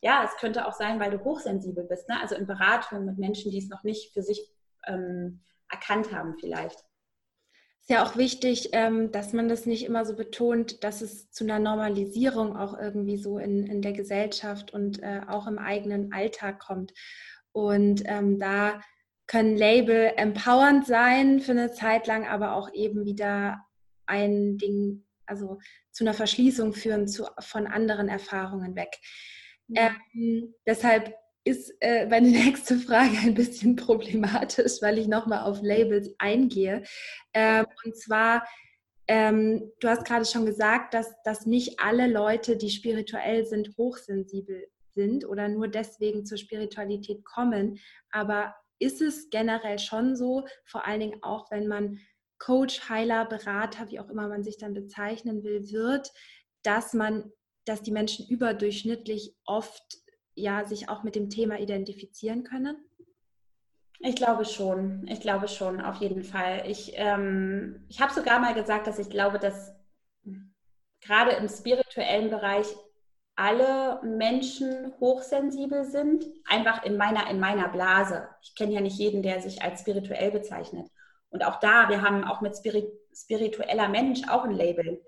ja, 0.00 0.24
es 0.24 0.36
könnte 0.40 0.66
auch 0.66 0.72
sein, 0.72 0.98
weil 0.98 1.10
du 1.10 1.22
hochsensibel 1.22 1.84
bist. 1.84 2.08
Ne? 2.08 2.18
Also 2.20 2.34
in 2.34 2.46
Beratung 2.46 3.04
mit 3.04 3.18
Menschen, 3.18 3.52
die 3.52 3.58
es 3.58 3.68
noch 3.68 3.84
nicht 3.84 4.12
für 4.12 4.22
sich 4.22 4.50
ähm, 4.86 5.42
erkannt 5.70 6.12
haben 6.12 6.36
vielleicht. 6.40 6.82
ja 7.86 8.02
auch 8.04 8.16
wichtig, 8.16 8.70
ähm, 8.72 9.12
dass 9.12 9.32
man 9.32 9.48
das 9.48 9.66
nicht 9.66 9.84
immer 9.84 10.04
so 10.04 10.16
betont, 10.16 10.82
dass 10.82 11.00
es 11.00 11.30
zu 11.30 11.44
einer 11.44 11.58
Normalisierung 11.58 12.56
auch 12.56 12.76
irgendwie 12.76 13.18
so 13.18 13.38
in, 13.38 13.66
in 13.66 13.82
der 13.82 13.92
Gesellschaft 13.92 14.72
und 14.72 15.02
äh, 15.02 15.20
auch 15.28 15.46
im 15.46 15.58
eigenen 15.58 16.12
Alltag 16.12 16.58
kommt. 16.58 16.92
Und 17.52 18.02
ähm, 18.06 18.38
da 18.38 18.80
können 19.26 19.56
Label 19.56 20.12
empowernd 20.16 20.86
sein 20.86 21.40
für 21.40 21.52
eine 21.52 21.72
Zeit 21.72 22.06
lang, 22.06 22.26
aber 22.26 22.54
auch 22.54 22.72
eben 22.72 23.04
wieder 23.04 23.64
ein 24.06 24.58
Ding, 24.58 25.04
also 25.24 25.58
zu 25.92 26.04
einer 26.04 26.14
Verschließung 26.14 26.72
führen 26.72 27.06
zu, 27.06 27.26
von 27.38 27.66
anderen 27.66 28.08
Erfahrungen 28.08 28.74
weg. 28.74 28.90
Ja. 29.68 29.94
Ähm, 30.14 30.54
deshalb 30.66 31.14
ist 31.44 31.72
äh, 31.80 32.06
meine 32.06 32.28
nächste 32.30 32.76
Frage 32.76 33.18
ein 33.22 33.34
bisschen 33.34 33.76
problematisch, 33.76 34.82
weil 34.82 34.98
ich 34.98 35.06
nochmal 35.06 35.44
auf 35.44 35.60
Labels 35.62 36.12
eingehe. 36.18 36.82
Ähm, 37.32 37.66
und 37.84 37.96
zwar, 37.96 38.44
ähm, 39.06 39.70
du 39.80 39.88
hast 39.88 40.04
gerade 40.04 40.24
schon 40.24 40.44
gesagt, 40.44 40.94
dass, 40.94 41.14
dass 41.24 41.46
nicht 41.46 41.80
alle 41.80 42.08
Leute, 42.08 42.56
die 42.56 42.70
spirituell 42.70 43.46
sind, 43.46 43.76
hochsensibel 43.76 44.68
sind 44.94 45.24
oder 45.24 45.48
nur 45.48 45.68
deswegen 45.68 46.24
zur 46.24 46.38
Spiritualität 46.38 47.24
kommen. 47.24 47.78
Aber 48.10 48.54
ist 48.78 49.02
es 49.02 49.30
generell 49.30 49.78
schon 49.78 50.16
so, 50.16 50.46
vor 50.64 50.86
allen 50.86 51.00
Dingen 51.00 51.22
auch, 51.22 51.50
wenn 51.50 51.66
man 51.66 52.00
Coach, 52.38 52.88
Heiler, 52.88 53.26
Berater, 53.26 53.90
wie 53.90 54.00
auch 54.00 54.08
immer 54.08 54.28
man 54.28 54.42
sich 54.42 54.56
dann 54.56 54.72
bezeichnen 54.72 55.44
will, 55.44 55.70
wird, 55.70 56.10
dass 56.62 56.94
man, 56.94 57.30
dass 57.66 57.82
die 57.82 57.92
Menschen 57.92 58.26
überdurchschnittlich 58.26 59.36
oft 59.44 59.98
ja 60.34 60.64
sich 60.64 60.88
auch 60.88 61.02
mit 61.02 61.14
dem 61.14 61.28
Thema 61.28 61.60
identifizieren 61.60 62.44
können? 62.44 62.76
Ich 63.98 64.16
glaube 64.16 64.46
schon. 64.46 65.06
Ich 65.08 65.20
glaube 65.20 65.46
schon, 65.46 65.80
auf 65.82 65.96
jeden 65.96 66.24
Fall. 66.24 66.64
Ich, 66.66 66.92
ähm, 66.94 67.84
ich 67.90 68.00
habe 68.00 68.14
sogar 68.14 68.40
mal 68.40 68.54
gesagt, 68.54 68.86
dass 68.86 68.98
ich 68.98 69.10
glaube, 69.10 69.38
dass 69.38 69.74
gerade 71.02 71.32
im 71.32 71.48
spirituellen 71.48 72.30
Bereich 72.30 72.66
alle 73.40 74.00
Menschen 74.02 74.92
hochsensibel 75.00 75.84
sind, 75.84 76.26
einfach 76.46 76.84
in 76.84 76.98
meiner, 76.98 77.30
in 77.30 77.40
meiner 77.40 77.68
Blase. 77.68 78.28
Ich 78.42 78.54
kenne 78.54 78.74
ja 78.74 78.82
nicht 78.82 78.98
jeden, 78.98 79.22
der 79.22 79.40
sich 79.40 79.62
als 79.62 79.80
spirituell 79.80 80.30
bezeichnet. 80.30 80.86
Und 81.30 81.46
auch 81.46 81.58
da, 81.58 81.88
wir 81.88 82.02
haben 82.02 82.22
auch 82.24 82.42
mit 82.42 82.54
Spirit, 82.54 82.92
spiritueller 83.14 83.88
Mensch 83.88 84.28
auch 84.28 84.44
ein 84.44 84.52
Label. 84.52 85.02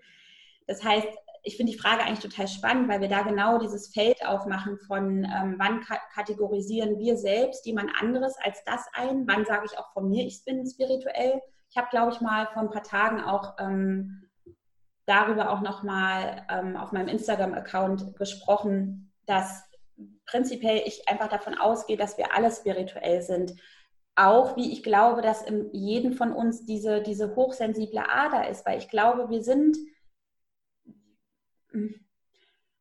Das 0.66 0.82
heißt, 0.82 1.08
ich 1.42 1.58
finde 1.58 1.72
die 1.72 1.78
Frage 1.78 2.04
eigentlich 2.04 2.20
total 2.20 2.48
spannend, 2.48 2.88
weil 2.88 3.02
wir 3.02 3.08
da 3.08 3.20
genau 3.20 3.58
dieses 3.58 3.92
Feld 3.92 4.24
aufmachen 4.24 4.78
von, 4.86 5.24
ähm, 5.24 5.56
wann 5.58 5.84
kategorisieren 6.14 6.98
wir 6.98 7.18
selbst 7.18 7.66
jemand 7.66 7.90
anderes 8.00 8.36
als 8.42 8.64
das 8.64 8.86
ein, 8.94 9.26
wann 9.26 9.44
sage 9.44 9.66
ich 9.66 9.78
auch 9.78 9.92
von 9.92 10.08
mir, 10.08 10.24
ich 10.24 10.42
bin 10.46 10.66
spirituell. 10.66 11.42
Ich 11.68 11.76
habe, 11.76 11.88
glaube 11.90 12.12
ich, 12.12 12.20
mal 12.22 12.46
vor 12.54 12.62
ein 12.62 12.70
paar 12.70 12.82
Tagen 12.82 13.20
auch 13.20 13.56
ähm, 13.58 14.30
darüber 15.06 15.50
auch 15.50 15.60
nochmal 15.60 16.46
ähm, 16.48 16.76
auf 16.76 16.92
meinem 16.92 17.08
Instagram-Account 17.08 18.16
gesprochen, 18.16 19.12
dass 19.26 19.64
prinzipiell 20.26 20.82
ich 20.86 21.08
einfach 21.08 21.28
davon 21.28 21.56
ausgehe, 21.58 21.96
dass 21.96 22.18
wir 22.18 22.34
alle 22.34 22.50
spirituell 22.50 23.22
sind. 23.22 23.54
Auch 24.14 24.56
wie 24.56 24.72
ich 24.72 24.82
glaube, 24.82 25.22
dass 25.22 25.42
in 25.42 25.72
jedem 25.72 26.12
von 26.12 26.32
uns 26.32 26.64
diese, 26.64 27.02
diese 27.02 27.34
hochsensible 27.34 28.08
Ader 28.08 28.48
ist, 28.48 28.66
weil 28.66 28.78
ich 28.78 28.88
glaube, 28.88 29.30
wir 29.30 29.42
sind 29.42 29.76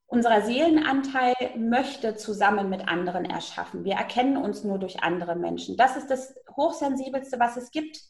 unser 0.08 0.42
Seelenanteil 0.42 1.34
möchte 1.58 2.16
zusammen 2.16 2.70
mit 2.70 2.88
anderen 2.88 3.24
erschaffen. 3.24 3.86
Wir 3.86 3.94
erkennen 3.94 4.36
uns 4.36 4.64
nur 4.64 4.78
durch 4.78 5.04
andere 5.04 5.36
Menschen. 5.36 5.78
Das 5.78 5.96
ist 5.96 6.08
das 6.08 6.36
Hochsensibelste, 6.56 7.40
was 7.40 7.56
es 7.56 7.72
gibt. 7.72 8.02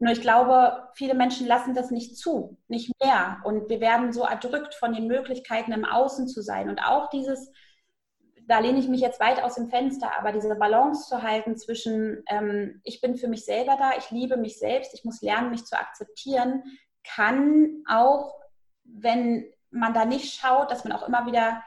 Nur 0.00 0.12
ich 0.12 0.20
glaube, 0.20 0.88
viele 0.94 1.14
Menschen 1.14 1.46
lassen 1.46 1.74
das 1.74 1.90
nicht 1.90 2.16
zu, 2.16 2.56
nicht 2.68 2.92
mehr. 3.02 3.40
Und 3.44 3.68
wir 3.68 3.80
werden 3.80 4.12
so 4.12 4.22
erdrückt 4.22 4.74
von 4.74 4.92
den 4.92 5.08
Möglichkeiten, 5.08 5.72
im 5.72 5.84
Außen 5.84 6.28
zu 6.28 6.40
sein. 6.40 6.68
Und 6.68 6.78
auch 6.78 7.10
dieses, 7.10 7.50
da 8.46 8.60
lehne 8.60 8.78
ich 8.78 8.88
mich 8.88 9.00
jetzt 9.00 9.20
weit 9.20 9.42
aus 9.42 9.56
dem 9.56 9.68
Fenster, 9.68 10.16
aber 10.16 10.32
diese 10.32 10.54
Balance 10.54 11.08
zu 11.08 11.22
halten 11.22 11.56
zwischen, 11.56 12.22
ähm, 12.28 12.80
ich 12.84 13.00
bin 13.00 13.16
für 13.16 13.28
mich 13.28 13.44
selber 13.44 13.76
da, 13.76 13.90
ich 13.98 14.10
liebe 14.10 14.36
mich 14.36 14.58
selbst, 14.58 14.94
ich 14.94 15.04
muss 15.04 15.20
lernen, 15.20 15.50
mich 15.50 15.64
zu 15.64 15.76
akzeptieren, 15.76 16.62
kann 17.02 17.82
auch, 17.88 18.34
wenn 18.84 19.52
man 19.70 19.94
da 19.94 20.04
nicht 20.04 20.34
schaut, 20.34 20.70
dass 20.70 20.84
man 20.84 20.92
auch 20.92 21.06
immer 21.06 21.26
wieder 21.26 21.62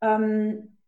ähm, 0.00 0.78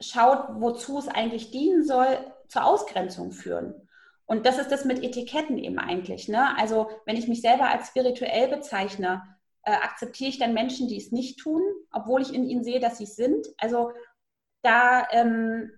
schaut, 0.00 0.46
wozu 0.60 0.98
es 0.98 1.08
eigentlich 1.08 1.50
dienen 1.50 1.84
soll, 1.84 2.18
zur 2.48 2.64
Ausgrenzung 2.64 3.32
führen. 3.32 3.83
Und 4.26 4.46
das 4.46 4.58
ist 4.58 4.70
das 4.70 4.84
mit 4.84 5.02
Etiketten 5.02 5.58
eben 5.58 5.78
eigentlich. 5.78 6.28
Ne? 6.28 6.56
Also 6.56 6.90
wenn 7.04 7.16
ich 7.16 7.28
mich 7.28 7.40
selber 7.40 7.68
als 7.68 7.88
spirituell 7.88 8.48
bezeichne, 8.48 9.22
äh, 9.62 9.72
akzeptiere 9.72 10.30
ich 10.30 10.38
dann 10.38 10.54
Menschen, 10.54 10.88
die 10.88 10.96
es 10.96 11.12
nicht 11.12 11.38
tun, 11.40 11.62
obwohl 11.92 12.22
ich 12.22 12.34
in 12.34 12.44
ihnen 12.44 12.64
sehe, 12.64 12.80
dass 12.80 12.98
sie 12.98 13.04
es 13.04 13.16
sind. 13.16 13.46
Also 13.58 13.92
da, 14.62 15.06
ähm, 15.10 15.72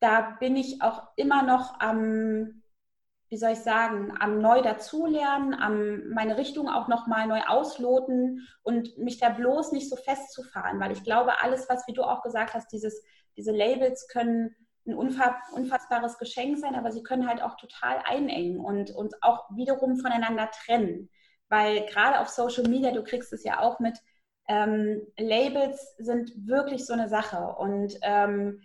da 0.00 0.36
bin 0.38 0.56
ich 0.56 0.80
auch 0.82 1.02
immer 1.16 1.42
noch 1.42 1.80
am 1.80 2.62
wie 3.30 3.36
soll 3.36 3.52
ich 3.52 3.58
sagen, 3.58 4.14
am 4.18 4.40
neu 4.40 4.62
dazulernen, 4.62 5.54
am 5.54 6.08
meine 6.08 6.38
Richtung 6.38 6.68
auch 6.68 6.88
nochmal 6.88 7.26
neu 7.26 7.40
ausloten 7.46 8.48
und 8.62 8.96
mich 8.96 9.18
da 9.18 9.28
bloß 9.28 9.72
nicht 9.72 9.90
so 9.90 9.96
festzufahren, 9.96 10.80
weil 10.80 10.92
ich 10.92 11.04
glaube, 11.04 11.42
alles, 11.42 11.68
was, 11.68 11.86
wie 11.86 11.92
du 11.92 12.02
auch 12.02 12.22
gesagt 12.22 12.54
hast, 12.54 12.72
dieses, 12.72 13.02
diese 13.36 13.52
Labels 13.52 14.08
können 14.08 14.56
ein 14.88 14.94
unfassbares 14.94 16.18
Geschenk 16.18 16.58
sein, 16.58 16.74
aber 16.74 16.90
sie 16.90 17.02
können 17.02 17.28
halt 17.28 17.42
auch 17.42 17.56
total 17.56 18.02
einengen 18.04 18.58
und 18.58 18.90
uns 18.90 19.14
auch 19.20 19.44
wiederum 19.54 19.98
voneinander 19.98 20.50
trennen. 20.50 21.10
Weil 21.48 21.86
gerade 21.86 22.20
auf 22.20 22.28
Social 22.28 22.64
Media, 22.68 22.90
du 22.90 23.02
kriegst 23.04 23.32
es 23.32 23.44
ja 23.44 23.60
auch 23.60 23.80
mit, 23.80 23.98
ähm, 24.48 25.02
Labels 25.18 25.94
sind 25.98 26.32
wirklich 26.46 26.86
so 26.86 26.94
eine 26.94 27.08
Sache. 27.08 27.54
Und 27.58 27.98
ähm, 28.02 28.62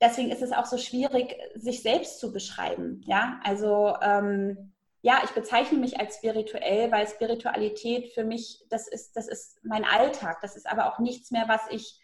deswegen 0.00 0.30
ist 0.30 0.42
es 0.42 0.52
auch 0.52 0.66
so 0.66 0.78
schwierig, 0.78 1.36
sich 1.54 1.82
selbst 1.82 2.20
zu 2.20 2.32
beschreiben. 2.32 3.02
Ja, 3.04 3.40
also 3.44 3.96
ähm, 4.00 4.72
ja, 5.02 5.20
ich 5.24 5.30
bezeichne 5.30 5.78
mich 5.78 5.98
als 5.98 6.16
spirituell, 6.16 6.92
weil 6.92 7.08
Spiritualität 7.08 8.12
für 8.14 8.24
mich, 8.24 8.64
das 8.70 8.86
ist, 8.86 9.16
das 9.16 9.26
ist 9.26 9.58
mein 9.64 9.84
Alltag. 9.84 10.38
Das 10.42 10.56
ist 10.56 10.68
aber 10.68 10.92
auch 10.92 11.00
nichts 11.00 11.32
mehr, 11.32 11.48
was 11.48 11.62
ich 11.70 12.00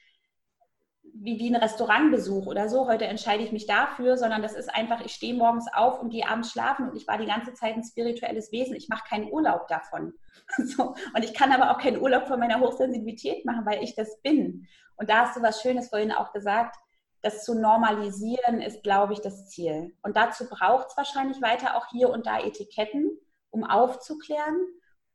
wie, 1.20 1.38
wie 1.38 1.50
ein 1.50 1.56
Restaurantbesuch 1.56 2.46
oder 2.46 2.68
so. 2.68 2.86
Heute 2.86 3.06
entscheide 3.06 3.42
ich 3.42 3.52
mich 3.52 3.66
dafür, 3.66 4.16
sondern 4.16 4.42
das 4.42 4.54
ist 4.54 4.74
einfach, 4.74 5.04
ich 5.04 5.12
stehe 5.12 5.34
morgens 5.34 5.66
auf 5.72 6.00
und 6.00 6.10
gehe 6.10 6.28
abends 6.28 6.52
schlafen 6.52 6.88
und 6.88 6.96
ich 6.96 7.06
war 7.08 7.18
die 7.18 7.26
ganze 7.26 7.54
Zeit 7.54 7.74
ein 7.74 7.84
spirituelles 7.84 8.52
Wesen. 8.52 8.76
Ich 8.76 8.88
mache 8.88 9.08
keinen 9.08 9.30
Urlaub 9.30 9.68
davon. 9.68 10.14
So. 10.56 10.94
Und 11.14 11.24
ich 11.24 11.34
kann 11.34 11.52
aber 11.52 11.70
auch 11.70 11.78
keinen 11.78 12.00
Urlaub 12.00 12.26
von 12.26 12.40
meiner 12.40 12.60
Hochsensibilität 12.60 13.44
machen, 13.44 13.66
weil 13.66 13.82
ich 13.82 13.94
das 13.94 14.18
bin. 14.22 14.66
Und 14.96 15.10
da 15.10 15.26
hast 15.26 15.36
du 15.36 15.42
was 15.42 15.60
Schönes 15.60 15.90
vorhin 15.90 16.10
auch 16.10 16.32
gesagt 16.32 16.74
das 17.22 17.44
zu 17.44 17.54
normalisieren 17.54 18.60
ist, 18.60 18.82
glaube 18.82 19.12
ich, 19.12 19.20
das 19.20 19.48
Ziel. 19.48 19.94
Und 20.02 20.16
dazu 20.16 20.48
braucht 20.48 20.88
es 20.88 20.96
wahrscheinlich 20.96 21.42
weiter 21.42 21.76
auch 21.76 21.86
hier 21.90 22.10
und 22.10 22.26
da 22.26 22.40
Etiketten, 22.40 23.10
um 23.50 23.64
aufzuklären, 23.64 24.58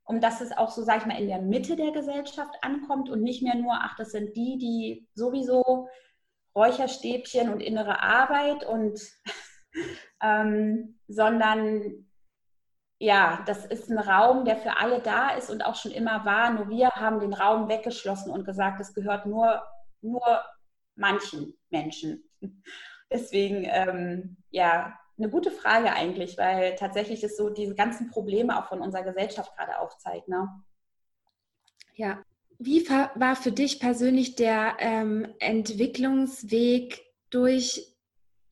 um 0.05 0.19
dass 0.19 0.41
es 0.41 0.51
auch 0.51 0.71
so, 0.71 0.83
sage 0.83 0.99
ich 0.99 1.05
mal, 1.05 1.19
in 1.19 1.27
der 1.27 1.41
Mitte 1.41 1.75
der 1.75 1.91
Gesellschaft 1.91 2.55
ankommt 2.61 3.09
und 3.09 3.23
nicht 3.23 3.41
mehr 3.41 3.55
nur, 3.55 3.73
ach, 3.73 3.95
das 3.97 4.11
sind 4.11 4.35
die, 4.35 4.57
die 4.57 5.07
sowieso 5.13 5.87
Räucherstäbchen 6.55 7.49
und 7.51 7.61
innere 7.61 8.01
Arbeit 8.01 8.65
und 8.65 8.99
ähm, 10.21 10.99
sondern 11.07 12.07
ja, 12.99 13.43
das 13.45 13.65
ist 13.65 13.89
ein 13.89 13.97
Raum, 13.97 14.45
der 14.45 14.55
für 14.55 14.77
alle 14.77 15.01
da 15.01 15.31
ist 15.31 15.49
und 15.49 15.65
auch 15.65 15.75
schon 15.75 15.91
immer 15.91 16.23
war. 16.25 16.51
Nur 16.51 16.69
wir 16.69 16.89
haben 16.91 17.19
den 17.19 17.33
Raum 17.33 17.67
weggeschlossen 17.67 18.31
und 18.31 18.45
gesagt, 18.45 18.79
es 18.79 18.93
gehört 18.93 19.25
nur, 19.25 19.61
nur 20.01 20.41
manchen 20.95 21.57
Menschen. 21.69 22.23
Deswegen, 23.11 23.65
ähm, 23.69 24.37
ja, 24.51 24.97
eine 25.17 25.29
gute 25.29 25.51
Frage 25.51 25.93
eigentlich, 25.93 26.37
weil 26.37 26.75
tatsächlich 26.75 27.23
es 27.23 27.37
so 27.37 27.49
diese 27.49 27.75
ganzen 27.75 28.09
Probleme 28.09 28.57
auch 28.57 28.67
von 28.67 28.81
unserer 28.81 29.03
Gesellschaft 29.03 29.55
gerade 29.55 29.79
aufzeigt. 29.79 30.27
Ne? 30.27 30.49
Ja, 31.95 32.23
wie 32.57 32.87
war 32.89 33.35
für 33.35 33.51
dich 33.51 33.79
persönlich 33.79 34.35
der 34.35 34.77
ähm, 34.79 35.27
Entwicklungsweg 35.39 37.01
durch, 37.29 37.95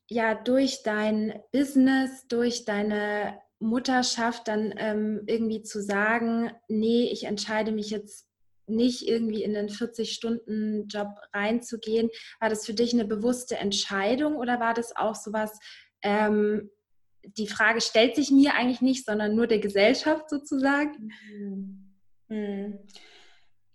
ja, 0.10 0.36
durch 0.36 0.84
dein 0.84 1.40
Business, 1.52 2.28
durch 2.28 2.66
deine 2.66 3.40
Mutterschaft, 3.60 4.48
dann 4.48 4.74
ähm, 4.78 5.22
irgendwie 5.28 5.62
zu 5.62 5.82
sagen, 5.82 6.52
nee, 6.68 7.10
ich 7.12 7.24
entscheide 7.24 7.72
mich 7.72 7.90
jetzt 7.90 8.28
nicht 8.68 9.08
irgendwie 9.08 9.44
in 9.44 9.54
den 9.54 9.70
40-Stunden-Job 9.70 11.08
reinzugehen. 11.34 12.10
War 12.40 12.50
das 12.50 12.66
für 12.66 12.74
dich 12.74 12.94
eine 12.94 13.06
bewusste 13.06 13.58
Entscheidung 13.58 14.36
oder 14.36 14.60
war 14.60 14.74
das 14.74 14.96
auch 14.96 15.16
sowas, 15.16 15.60
ähm, 16.04 16.70
die 17.24 17.48
Frage 17.48 17.82
stellt 17.82 18.16
sich 18.16 18.32
mir 18.32 18.56
eigentlich 18.56 18.82
nicht, 18.82 19.06
sondern 19.06 19.36
nur 19.36 19.48
der 19.48 19.60
Gesellschaft 19.60 20.30
sozusagen? 20.30 21.12
Mhm. 21.30 21.96
Mhm. 22.28 22.80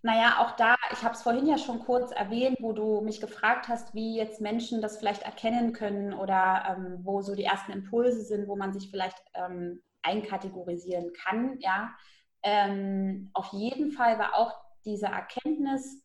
Naja, 0.02 0.36
auch 0.38 0.52
da, 0.52 0.76
ich 0.92 1.02
habe 1.02 1.14
es 1.14 1.22
vorhin 1.22 1.46
ja 1.46 1.58
schon 1.58 1.80
kurz 1.80 2.12
erwähnt, 2.12 2.58
wo 2.60 2.72
du 2.72 3.00
mich 3.00 3.20
gefragt 3.20 3.66
hast, 3.68 3.92
wie 3.92 4.16
jetzt 4.16 4.40
Menschen 4.40 4.80
das 4.80 4.98
vielleicht 4.98 5.22
erkennen 5.22 5.72
können 5.72 6.14
oder 6.14 6.76
ähm, 6.76 7.00
wo 7.02 7.22
so 7.22 7.34
die 7.34 7.44
ersten 7.44 7.72
Impulse 7.72 8.22
sind, 8.22 8.46
wo 8.46 8.54
man 8.54 8.72
sich 8.72 8.88
vielleicht 8.88 9.20
ähm, 9.34 9.82
einkategorisieren 10.02 11.12
kann. 11.12 11.58
Ja. 11.58 11.90
Ähm, 12.44 13.30
auf 13.34 13.52
jeden 13.52 13.90
Fall 13.90 14.18
war 14.18 14.36
auch 14.36 14.54
diese 14.84 15.06
Erkenntnis, 15.06 16.04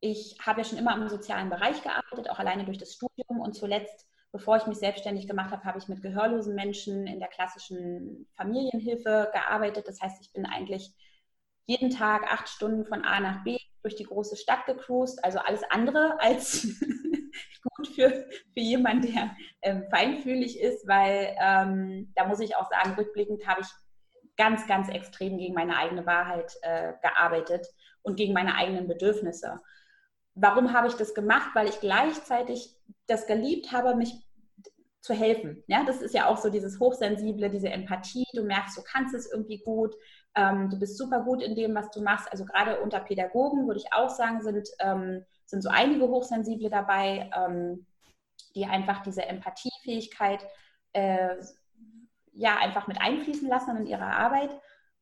ich 0.00 0.36
habe 0.44 0.60
ja 0.60 0.64
schon 0.64 0.78
immer 0.78 0.96
im 0.96 1.08
sozialen 1.08 1.48
Bereich 1.48 1.82
gearbeitet, 1.82 2.28
auch 2.28 2.40
alleine 2.40 2.64
durch 2.64 2.78
das 2.78 2.94
Studium 2.94 3.40
und 3.40 3.54
zuletzt, 3.54 4.08
bevor 4.36 4.58
ich 4.58 4.66
mich 4.66 4.76
selbstständig 4.76 5.26
gemacht 5.26 5.50
habe, 5.50 5.64
habe 5.64 5.78
ich 5.78 5.88
mit 5.88 6.02
gehörlosen 6.02 6.54
Menschen 6.54 7.06
in 7.06 7.20
der 7.20 7.28
klassischen 7.28 8.28
Familienhilfe 8.36 9.30
gearbeitet. 9.32 9.88
Das 9.88 10.02
heißt, 10.02 10.20
ich 10.20 10.30
bin 10.34 10.44
eigentlich 10.44 10.92
jeden 11.64 11.88
Tag 11.88 12.30
acht 12.30 12.46
Stunden 12.46 12.84
von 12.84 13.02
A 13.02 13.18
nach 13.20 13.44
B 13.44 13.56
durch 13.82 13.96
die 13.96 14.04
große 14.04 14.36
Stadt 14.36 14.66
gecruised, 14.66 15.24
also 15.24 15.38
alles 15.38 15.62
andere 15.70 16.20
als 16.20 16.66
gut 17.76 17.88
für, 17.88 18.10
für 18.52 18.60
jemanden, 18.60 19.10
der 19.10 19.34
ähm, 19.62 19.84
feinfühlig 19.90 20.60
ist, 20.60 20.86
weil 20.86 21.34
ähm, 21.40 22.12
da 22.14 22.26
muss 22.26 22.40
ich 22.40 22.56
auch 22.56 22.68
sagen, 22.68 22.94
rückblickend 22.94 23.46
habe 23.46 23.62
ich 23.62 23.68
ganz, 24.36 24.66
ganz 24.66 24.90
extrem 24.90 25.38
gegen 25.38 25.54
meine 25.54 25.78
eigene 25.78 26.04
Wahrheit 26.04 26.52
äh, 26.60 26.92
gearbeitet 27.00 27.66
und 28.02 28.16
gegen 28.16 28.34
meine 28.34 28.54
eigenen 28.54 28.86
Bedürfnisse. 28.86 29.62
Warum 30.34 30.74
habe 30.74 30.88
ich 30.88 30.94
das 30.94 31.14
gemacht? 31.14 31.52
Weil 31.54 31.68
ich 31.68 31.80
gleichzeitig 31.80 32.76
das 33.06 33.26
geliebt 33.26 33.72
habe, 33.72 33.94
mich 33.94 34.25
zu 35.00 35.14
helfen. 35.14 35.62
Ja, 35.68 35.84
das 35.84 36.02
ist 36.02 36.14
ja 36.14 36.26
auch 36.26 36.36
so 36.36 36.50
dieses 36.50 36.80
Hochsensible, 36.80 37.48
diese 37.50 37.68
Empathie. 37.68 38.26
Du 38.34 38.42
merkst, 38.42 38.76
du 38.76 38.82
kannst 38.82 39.14
es 39.14 39.30
irgendwie 39.30 39.62
gut. 39.62 39.94
Ähm, 40.34 40.68
du 40.68 40.78
bist 40.78 40.98
super 40.98 41.22
gut 41.22 41.42
in 41.42 41.54
dem, 41.54 41.74
was 41.74 41.90
du 41.90 42.02
machst. 42.02 42.30
Also 42.30 42.44
gerade 42.44 42.80
unter 42.80 43.00
Pädagogen 43.00 43.66
würde 43.66 43.80
ich 43.80 43.92
auch 43.92 44.10
sagen, 44.10 44.42
sind, 44.42 44.68
ähm, 44.80 45.24
sind 45.44 45.62
so 45.62 45.68
einige 45.68 46.08
Hochsensible 46.08 46.70
dabei, 46.70 47.30
ähm, 47.36 47.86
die 48.54 48.66
einfach 48.66 49.02
diese 49.02 49.24
Empathiefähigkeit 49.24 50.44
äh, 50.92 51.36
ja 52.32 52.56
einfach 52.58 52.86
mit 52.86 53.00
einfließen 53.00 53.48
lassen 53.48 53.76
in 53.76 53.86
ihre 53.86 54.06
Arbeit. 54.06 54.50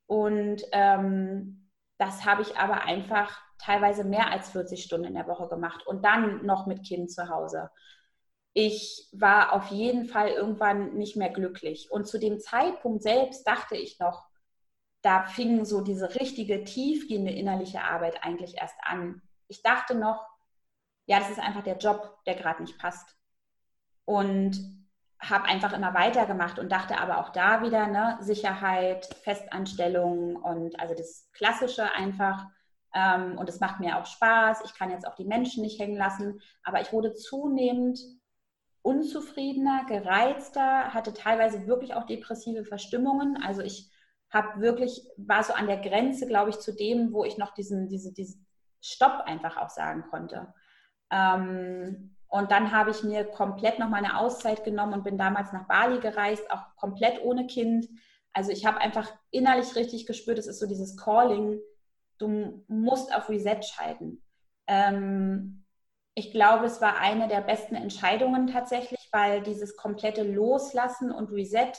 Und 0.06 0.62
ähm, 0.72 1.70
das 1.98 2.24
habe 2.24 2.42
ich 2.42 2.56
aber 2.58 2.82
einfach 2.82 3.40
teilweise 3.58 4.04
mehr 4.04 4.30
als 4.30 4.50
40 4.50 4.82
Stunden 4.82 5.06
in 5.06 5.14
der 5.14 5.26
Woche 5.26 5.48
gemacht 5.48 5.86
und 5.86 6.04
dann 6.04 6.44
noch 6.44 6.66
mit 6.66 6.84
Kind 6.84 7.10
zu 7.10 7.28
Hause. 7.28 7.70
Ich 8.54 9.08
war 9.12 9.52
auf 9.52 9.66
jeden 9.66 10.06
Fall 10.06 10.28
irgendwann 10.28 10.94
nicht 10.94 11.16
mehr 11.16 11.30
glücklich. 11.30 11.90
Und 11.90 12.06
zu 12.06 12.18
dem 12.18 12.40
Zeitpunkt 12.40 13.02
selbst 13.02 13.46
dachte 13.46 13.76
ich 13.76 13.98
noch, 13.98 14.28
da 15.02 15.24
fing 15.24 15.64
so 15.64 15.82
diese 15.82 16.14
richtige, 16.14 16.64
tiefgehende 16.64 17.32
innerliche 17.32 17.82
Arbeit 17.82 18.24
eigentlich 18.24 18.56
erst 18.56 18.76
an. 18.82 19.20
Ich 19.48 19.62
dachte 19.62 19.94
noch, 19.94 20.26
ja, 21.06 21.18
das 21.18 21.30
ist 21.30 21.40
einfach 21.40 21.62
der 21.62 21.76
Job, 21.76 22.18
der 22.26 22.36
gerade 22.36 22.62
nicht 22.62 22.78
passt. 22.78 23.16
Und 24.06 24.86
habe 25.20 25.44
einfach 25.44 25.72
immer 25.72 25.94
weitergemacht 25.94 26.58
und 26.58 26.70
dachte 26.70 26.98
aber 26.98 27.18
auch 27.18 27.30
da 27.30 27.62
wieder, 27.62 27.86
ne, 27.86 28.18
Sicherheit, 28.20 29.06
Festanstellung 29.22 30.36
und 30.36 30.78
also 30.80 30.94
das 30.94 31.28
Klassische 31.32 31.92
einfach. 31.92 32.46
Ähm, 32.94 33.36
und 33.36 33.48
es 33.48 33.60
macht 33.60 33.80
mir 33.80 33.98
auch 33.98 34.06
Spaß. 34.06 34.62
Ich 34.64 34.74
kann 34.74 34.90
jetzt 34.90 35.06
auch 35.06 35.16
die 35.16 35.24
Menschen 35.24 35.62
nicht 35.62 35.80
hängen 35.80 35.96
lassen. 35.96 36.40
Aber 36.62 36.80
ich 36.80 36.92
wurde 36.92 37.14
zunehmend 37.14 37.98
unzufriedener, 38.84 39.86
gereizter, 39.88 40.92
hatte 40.92 41.14
teilweise 41.14 41.66
wirklich 41.66 41.94
auch 41.94 42.04
depressive 42.04 42.64
Verstimmungen. 42.64 43.42
Also 43.42 43.62
ich 43.62 43.90
habe 44.30 44.60
wirklich, 44.60 45.02
war 45.16 45.42
so 45.42 45.54
an 45.54 45.66
der 45.66 45.78
Grenze, 45.78 46.26
glaube 46.26 46.50
ich, 46.50 46.58
zu 46.58 46.70
dem, 46.72 47.12
wo 47.12 47.24
ich 47.24 47.38
noch 47.38 47.54
diesen, 47.54 47.88
diese, 47.88 48.12
diesen 48.12 48.46
Stopp 48.82 49.22
einfach 49.24 49.56
auch 49.56 49.70
sagen 49.70 50.04
konnte. 50.10 50.52
Ähm, 51.10 52.14
und 52.28 52.50
dann 52.50 52.72
habe 52.72 52.90
ich 52.90 53.02
mir 53.02 53.24
komplett 53.24 53.78
noch 53.78 53.88
mal 53.88 54.04
eine 54.04 54.18
Auszeit 54.18 54.64
genommen 54.64 54.92
und 54.92 55.04
bin 55.04 55.16
damals 55.16 55.52
nach 55.52 55.66
Bali 55.66 55.98
gereist, 56.00 56.50
auch 56.50 56.76
komplett 56.76 57.22
ohne 57.22 57.46
Kind. 57.46 57.88
Also 58.34 58.50
ich 58.50 58.66
habe 58.66 58.78
einfach 58.78 59.10
innerlich 59.30 59.76
richtig 59.76 60.04
gespürt, 60.04 60.38
es 60.38 60.46
ist 60.46 60.58
so 60.58 60.66
dieses 60.66 60.98
Calling, 60.98 61.58
du 62.18 62.62
musst 62.68 63.14
auf 63.14 63.30
Reset 63.30 63.62
schalten. 63.62 64.22
Ähm, 64.66 65.63
ich 66.14 66.30
glaube, 66.30 66.66
es 66.66 66.80
war 66.80 66.98
eine 66.98 67.26
der 67.28 67.40
besten 67.40 67.74
Entscheidungen 67.74 68.46
tatsächlich, 68.46 69.08
weil 69.12 69.42
dieses 69.42 69.76
komplette 69.76 70.22
Loslassen 70.22 71.10
und 71.10 71.32
Reset 71.32 71.72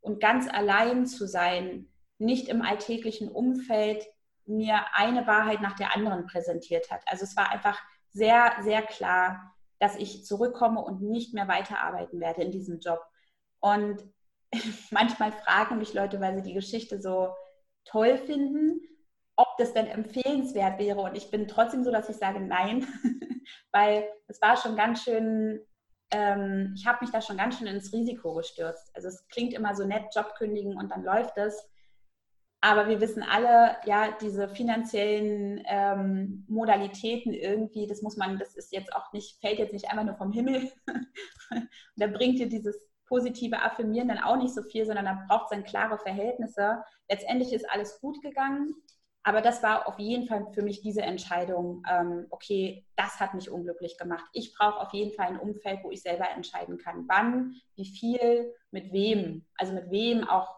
und 0.00 0.20
ganz 0.20 0.48
allein 0.48 1.06
zu 1.06 1.26
sein, 1.26 1.88
nicht 2.18 2.48
im 2.48 2.62
alltäglichen 2.62 3.28
Umfeld, 3.28 4.04
mir 4.46 4.80
eine 4.94 5.26
Wahrheit 5.26 5.60
nach 5.60 5.76
der 5.76 5.94
anderen 5.94 6.26
präsentiert 6.26 6.90
hat. 6.90 7.02
Also 7.06 7.24
es 7.24 7.36
war 7.36 7.50
einfach 7.50 7.80
sehr, 8.10 8.56
sehr 8.62 8.82
klar, 8.82 9.54
dass 9.78 9.96
ich 9.96 10.24
zurückkomme 10.24 10.80
und 10.80 11.02
nicht 11.02 11.34
mehr 11.34 11.48
weiterarbeiten 11.48 12.20
werde 12.20 12.42
in 12.42 12.50
diesem 12.50 12.80
Job. 12.80 13.00
Und 13.60 14.02
manchmal 14.90 15.32
fragen 15.32 15.78
mich 15.78 15.92
Leute, 15.92 16.20
weil 16.20 16.36
sie 16.36 16.42
die 16.42 16.54
Geschichte 16.54 17.00
so 17.00 17.28
toll 17.84 18.16
finden, 18.18 18.80
das 19.62 19.72
denn 19.72 19.86
empfehlenswert 19.86 20.78
wäre. 20.78 21.00
Und 21.00 21.16
ich 21.16 21.30
bin 21.30 21.48
trotzdem 21.48 21.84
so, 21.84 21.90
dass 21.90 22.08
ich 22.08 22.16
sage 22.16 22.40
nein, 22.40 22.86
weil 23.72 24.04
es 24.28 24.40
war 24.42 24.56
schon 24.56 24.76
ganz 24.76 25.02
schön, 25.02 25.60
ähm, 26.10 26.74
ich 26.76 26.86
habe 26.86 26.98
mich 27.00 27.10
da 27.10 27.20
schon 27.20 27.36
ganz 27.36 27.58
schön 27.58 27.66
ins 27.66 27.92
Risiko 27.92 28.34
gestürzt. 28.34 28.90
Also 28.94 29.08
es 29.08 29.26
klingt 29.28 29.54
immer 29.54 29.74
so 29.74 29.84
nett, 29.84 30.14
Job 30.14 30.34
kündigen 30.36 30.76
und 30.76 30.90
dann 30.90 31.04
läuft 31.04 31.36
es. 31.38 31.68
Aber 32.64 32.88
wir 32.88 33.00
wissen 33.00 33.24
alle, 33.24 33.76
ja, 33.86 34.16
diese 34.20 34.48
finanziellen 34.48 35.62
ähm, 35.66 36.44
Modalitäten 36.48 37.32
irgendwie, 37.32 37.88
das 37.88 38.02
muss 38.02 38.16
man, 38.16 38.38
das 38.38 38.54
ist 38.54 38.72
jetzt 38.72 38.94
auch 38.94 39.12
nicht, 39.12 39.40
fällt 39.40 39.58
jetzt 39.58 39.72
nicht 39.72 39.90
einfach 39.90 40.04
nur 40.04 40.14
vom 40.14 40.30
Himmel. 40.32 40.70
da 41.96 42.06
bringt 42.06 42.38
dir 42.38 42.48
dieses 42.48 42.88
positive 43.06 43.60
Affirmieren 43.60 44.08
dann 44.08 44.22
auch 44.22 44.36
nicht 44.36 44.54
so 44.54 44.62
viel, 44.62 44.86
sondern 44.86 45.06
da 45.06 45.24
braucht 45.28 45.46
es 45.46 45.50
dann 45.50 45.64
klare 45.64 45.98
Verhältnisse. 45.98 46.84
Letztendlich 47.10 47.52
ist 47.52 47.68
alles 47.68 48.00
gut 48.00 48.22
gegangen, 48.22 48.74
aber 49.22 49.40
das 49.40 49.62
war 49.62 49.86
auf 49.86 49.98
jeden 49.98 50.26
Fall 50.26 50.46
für 50.52 50.62
mich 50.62 50.82
diese 50.82 51.02
Entscheidung, 51.02 51.82
ähm, 51.88 52.26
okay, 52.30 52.84
das 52.96 53.20
hat 53.20 53.34
mich 53.34 53.50
unglücklich 53.50 53.96
gemacht. 53.98 54.24
Ich 54.32 54.54
brauche 54.54 54.80
auf 54.80 54.92
jeden 54.92 55.12
Fall 55.14 55.26
ein 55.28 55.38
Umfeld, 55.38 55.80
wo 55.82 55.90
ich 55.90 56.02
selber 56.02 56.28
entscheiden 56.30 56.78
kann, 56.78 57.04
wann, 57.08 57.54
wie 57.76 57.86
viel, 57.86 58.54
mit 58.70 58.92
wem. 58.92 59.46
Also 59.56 59.72
mit 59.72 59.90
wem 59.90 60.26
auch 60.26 60.56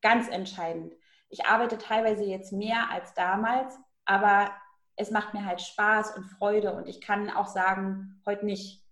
ganz 0.00 0.28
entscheidend 0.28 0.94
ich 1.30 1.46
arbeite 1.46 1.78
teilweise 1.78 2.24
jetzt 2.24 2.52
mehr 2.52 2.90
als 2.90 3.14
damals, 3.14 3.78
aber 4.04 4.50
es 4.96 5.10
macht 5.10 5.32
mir 5.32 5.46
halt 5.46 5.62
Spaß 5.62 6.16
und 6.16 6.24
Freude 6.24 6.74
und 6.74 6.88
ich 6.88 7.00
kann 7.00 7.30
auch 7.30 7.46
sagen, 7.46 8.20
heute 8.26 8.44
nicht. 8.44 8.84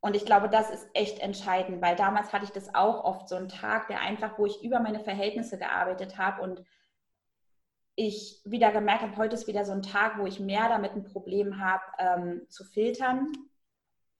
Und 0.00 0.16
ich 0.16 0.24
glaube, 0.24 0.48
das 0.48 0.70
ist 0.70 0.88
echt 0.94 1.18
entscheidend, 1.18 1.82
weil 1.82 1.96
damals 1.96 2.32
hatte 2.32 2.44
ich 2.44 2.50
das 2.50 2.74
auch 2.74 3.04
oft 3.04 3.28
so 3.28 3.36
einen 3.36 3.48
Tag, 3.48 3.88
der 3.88 4.00
einfach, 4.00 4.38
wo 4.38 4.46
ich 4.46 4.62
über 4.62 4.80
meine 4.80 5.00
Verhältnisse 5.00 5.58
gearbeitet 5.58 6.18
habe 6.18 6.42
und 6.42 6.64
ich 7.94 8.40
wieder 8.44 8.72
gemerkt 8.72 9.02
habe, 9.02 9.16
heute 9.16 9.34
ist 9.34 9.46
wieder 9.46 9.64
so 9.64 9.72
ein 9.72 9.82
Tag, 9.82 10.18
wo 10.18 10.26
ich 10.26 10.40
mehr 10.40 10.68
damit 10.68 10.92
ein 10.92 11.04
Problem 11.04 11.60
habe, 11.60 11.82
ähm, 11.98 12.42
zu 12.48 12.64
filtern. 12.64 13.30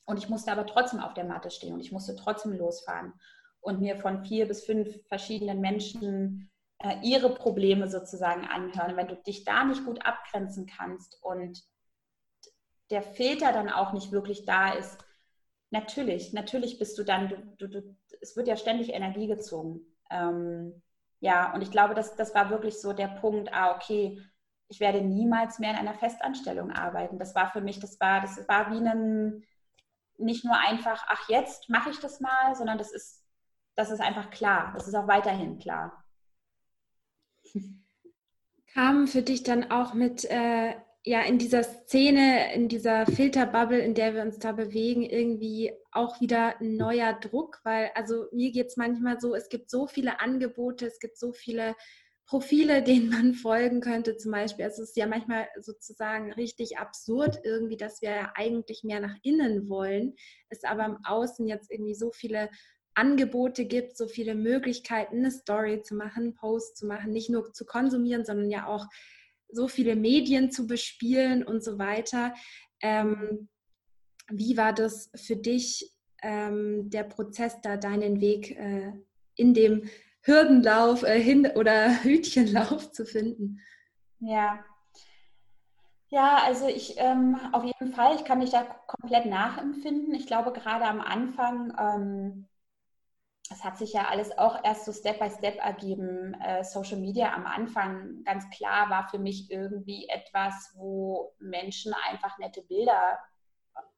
Und 0.04 0.18
ich 0.18 0.28
musste 0.28 0.52
aber 0.52 0.66
trotzdem 0.66 1.00
auf 1.00 1.14
der 1.14 1.24
Matte 1.24 1.50
stehen 1.50 1.74
und 1.74 1.80
ich 1.80 1.92
musste 1.92 2.16
trotzdem 2.16 2.52
losfahren 2.52 3.14
und 3.60 3.80
mir 3.80 3.96
von 3.96 4.24
vier 4.24 4.46
bis 4.46 4.64
fünf 4.64 5.06
verschiedenen 5.06 5.60
Menschen 5.60 6.50
äh, 6.78 6.96
ihre 7.02 7.34
Probleme 7.34 7.88
sozusagen 7.88 8.44
anhören. 8.44 8.96
Wenn 8.96 9.08
du 9.08 9.16
dich 9.16 9.44
da 9.44 9.64
nicht 9.64 9.84
gut 9.84 10.04
abgrenzen 10.04 10.66
kannst 10.66 11.22
und 11.22 11.62
der 12.90 13.02
Filter 13.02 13.52
dann 13.52 13.70
auch 13.70 13.92
nicht 13.92 14.12
wirklich 14.12 14.44
da 14.44 14.72
ist, 14.72 14.98
natürlich, 15.70 16.32
natürlich 16.32 16.78
bist 16.78 16.98
du 16.98 17.04
dann, 17.04 17.28
du, 17.56 17.68
du, 17.68 17.80
du, 17.80 17.96
es 18.20 18.36
wird 18.36 18.48
ja 18.48 18.56
ständig 18.56 18.92
Energie 18.92 19.28
gezogen. 19.28 19.80
Ähm, 20.10 20.82
ja, 21.22 21.54
und 21.54 21.62
ich 21.62 21.70
glaube, 21.70 21.94
das, 21.94 22.16
das 22.16 22.34
war 22.34 22.50
wirklich 22.50 22.80
so 22.80 22.92
der 22.92 23.06
Punkt, 23.06 23.54
ah, 23.54 23.76
okay, 23.76 24.20
ich 24.66 24.80
werde 24.80 25.02
niemals 25.02 25.60
mehr 25.60 25.70
in 25.70 25.76
einer 25.76 25.94
Festanstellung 25.94 26.72
arbeiten. 26.72 27.16
Das 27.16 27.36
war 27.36 27.52
für 27.52 27.60
mich, 27.60 27.78
das 27.78 28.00
war, 28.00 28.22
das 28.22 28.48
war 28.48 28.72
wie 28.72 28.84
ein, 28.84 29.44
nicht 30.18 30.44
nur 30.44 30.58
einfach, 30.58 31.04
ach, 31.06 31.28
jetzt 31.28 31.70
mache 31.70 31.90
ich 31.90 32.00
das 32.00 32.18
mal, 32.18 32.56
sondern 32.56 32.76
das 32.76 32.90
ist, 32.90 33.24
das 33.76 33.92
ist 33.92 34.00
einfach 34.00 34.30
klar. 34.30 34.72
Das 34.74 34.88
ist 34.88 34.94
auch 34.96 35.06
weiterhin 35.06 35.60
klar. 35.60 36.04
Kam 38.74 39.06
für 39.06 39.22
dich 39.22 39.44
dann 39.44 39.70
auch 39.70 39.94
mit, 39.94 40.24
äh, 40.24 40.74
ja, 41.04 41.20
in 41.20 41.38
dieser 41.38 41.62
Szene, 41.62 42.52
in 42.52 42.68
dieser 42.68 43.06
Filterbubble, 43.06 43.78
in 43.78 43.94
der 43.94 44.14
wir 44.14 44.22
uns 44.22 44.40
da 44.40 44.50
bewegen, 44.50 45.04
irgendwie 45.04 45.72
auch 45.92 46.20
wieder 46.20 46.60
ein 46.60 46.76
neuer 46.76 47.12
Druck? 47.14 47.60
Weil, 47.64 47.90
also 47.94 48.26
mir 48.32 48.50
geht 48.50 48.68
es 48.68 48.76
manchmal 48.76 49.20
so, 49.20 49.34
es 49.34 49.48
gibt 49.48 49.70
so 49.70 49.86
viele 49.86 50.20
Angebote, 50.20 50.86
es 50.86 50.98
gibt 50.98 51.18
so 51.18 51.32
viele 51.32 51.74
Profile, 52.26 52.82
denen 52.82 53.10
man 53.10 53.34
folgen 53.34 53.80
könnte, 53.80 54.16
zum 54.16 54.32
Beispiel. 54.32 54.64
Also 54.64 54.82
es 54.82 54.90
ist 54.90 54.96
ja 54.96 55.06
manchmal 55.06 55.48
sozusagen 55.60 56.32
richtig 56.32 56.78
absurd 56.78 57.40
irgendwie, 57.44 57.76
dass 57.76 58.02
wir 58.02 58.10
ja 58.10 58.32
eigentlich 58.34 58.84
mehr 58.84 59.00
nach 59.00 59.16
innen 59.22 59.68
wollen, 59.68 60.14
es 60.48 60.64
aber 60.64 60.86
im 60.86 60.98
Außen 61.04 61.46
jetzt 61.46 61.70
irgendwie 61.70 61.94
so 61.94 62.10
viele 62.10 62.48
Angebote 62.94 63.64
gibt, 63.64 63.96
so 63.96 64.06
viele 64.06 64.34
Möglichkeiten, 64.34 65.18
eine 65.18 65.30
Story 65.30 65.82
zu 65.82 65.94
machen, 65.94 66.24
einen 66.24 66.34
Post 66.34 66.76
zu 66.76 66.86
machen, 66.86 67.12
nicht 67.12 67.30
nur 67.30 67.52
zu 67.52 67.64
konsumieren, 67.64 68.24
sondern 68.24 68.50
ja 68.50 68.66
auch 68.66 68.86
so 69.48 69.68
viele 69.68 69.96
Medien 69.96 70.50
zu 70.50 70.66
bespielen 70.66 71.42
und 71.42 71.62
so 71.62 71.78
weiter. 71.78 72.34
Ähm, 72.80 73.48
wie 74.28 74.56
war 74.56 74.72
das 74.72 75.10
für 75.14 75.36
dich, 75.36 75.92
ähm, 76.22 76.90
der 76.90 77.04
Prozess 77.04 77.60
da, 77.62 77.76
deinen 77.76 78.20
Weg 78.20 78.56
äh, 78.58 78.92
in 79.34 79.54
dem 79.54 79.88
Hürdenlauf 80.22 81.02
äh, 81.02 81.20
hin 81.20 81.46
oder 81.54 82.02
Hütchenlauf 82.02 82.92
zu 82.92 83.04
finden. 83.04 83.60
Ja. 84.20 84.64
Ja, 86.08 86.42
also 86.44 86.66
ich 86.66 86.94
ähm, 86.98 87.40
auf 87.52 87.64
jeden 87.64 87.94
Fall, 87.94 88.16
ich 88.16 88.24
kann 88.24 88.38
mich 88.38 88.50
da 88.50 88.64
komplett 88.86 89.24
nachempfinden. 89.24 90.14
Ich 90.14 90.26
glaube, 90.26 90.52
gerade 90.52 90.84
am 90.84 91.00
Anfang 91.00 91.72
ähm, 91.78 92.48
es 93.52 93.64
hat 93.64 93.76
sich 93.76 93.92
ja 93.92 94.08
alles 94.08 94.36
auch 94.38 94.62
erst 94.64 94.84
so 94.84 94.92
Step 94.92 95.18
by 95.18 95.30
Step 95.30 95.58
ergeben. 95.58 96.34
Äh, 96.34 96.64
Social 96.64 96.98
Media 96.98 97.32
am 97.34 97.46
Anfang 97.46 98.22
ganz 98.24 98.48
klar 98.50 98.88
war 98.90 99.08
für 99.08 99.18
mich 99.18 99.50
irgendwie 99.50 100.08
etwas, 100.08 100.72
wo 100.76 101.34
Menschen 101.38 101.92
einfach 102.08 102.38
nette 102.38 102.62
Bilder 102.62 103.18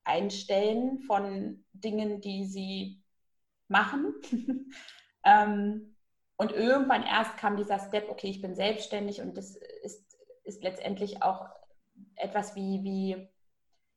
einstellen 0.05 1.00
von 1.00 1.64
Dingen, 1.72 2.20
die 2.20 2.46
sie 2.46 3.02
machen. 3.68 4.14
ähm, 5.24 5.96
und 6.36 6.52
irgendwann 6.52 7.05
erst 7.05 7.36
kam 7.36 7.57
dieser 7.57 7.78
Step, 7.78 8.09
okay, 8.09 8.28
ich 8.28 8.42
bin 8.42 8.55
selbstständig 8.55 9.20
und 9.20 9.36
das 9.36 9.57
ist, 9.82 10.18
ist 10.44 10.62
letztendlich 10.62 11.22
auch 11.22 11.48
etwas 12.16 12.57
wie, 12.57 12.82
wie, 12.82 13.28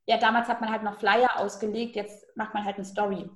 ja, 0.06 0.18
damals 0.18 0.48
hat 0.48 0.62
man 0.62 0.72
halt 0.72 0.84
noch 0.84 1.00
Flyer 1.00 1.40
ausgelegt, 1.40 1.96
jetzt 1.96 2.26
macht 2.36 2.54
man 2.54 2.64
halt 2.64 2.76
eine 2.76 2.86
Story 2.86 3.30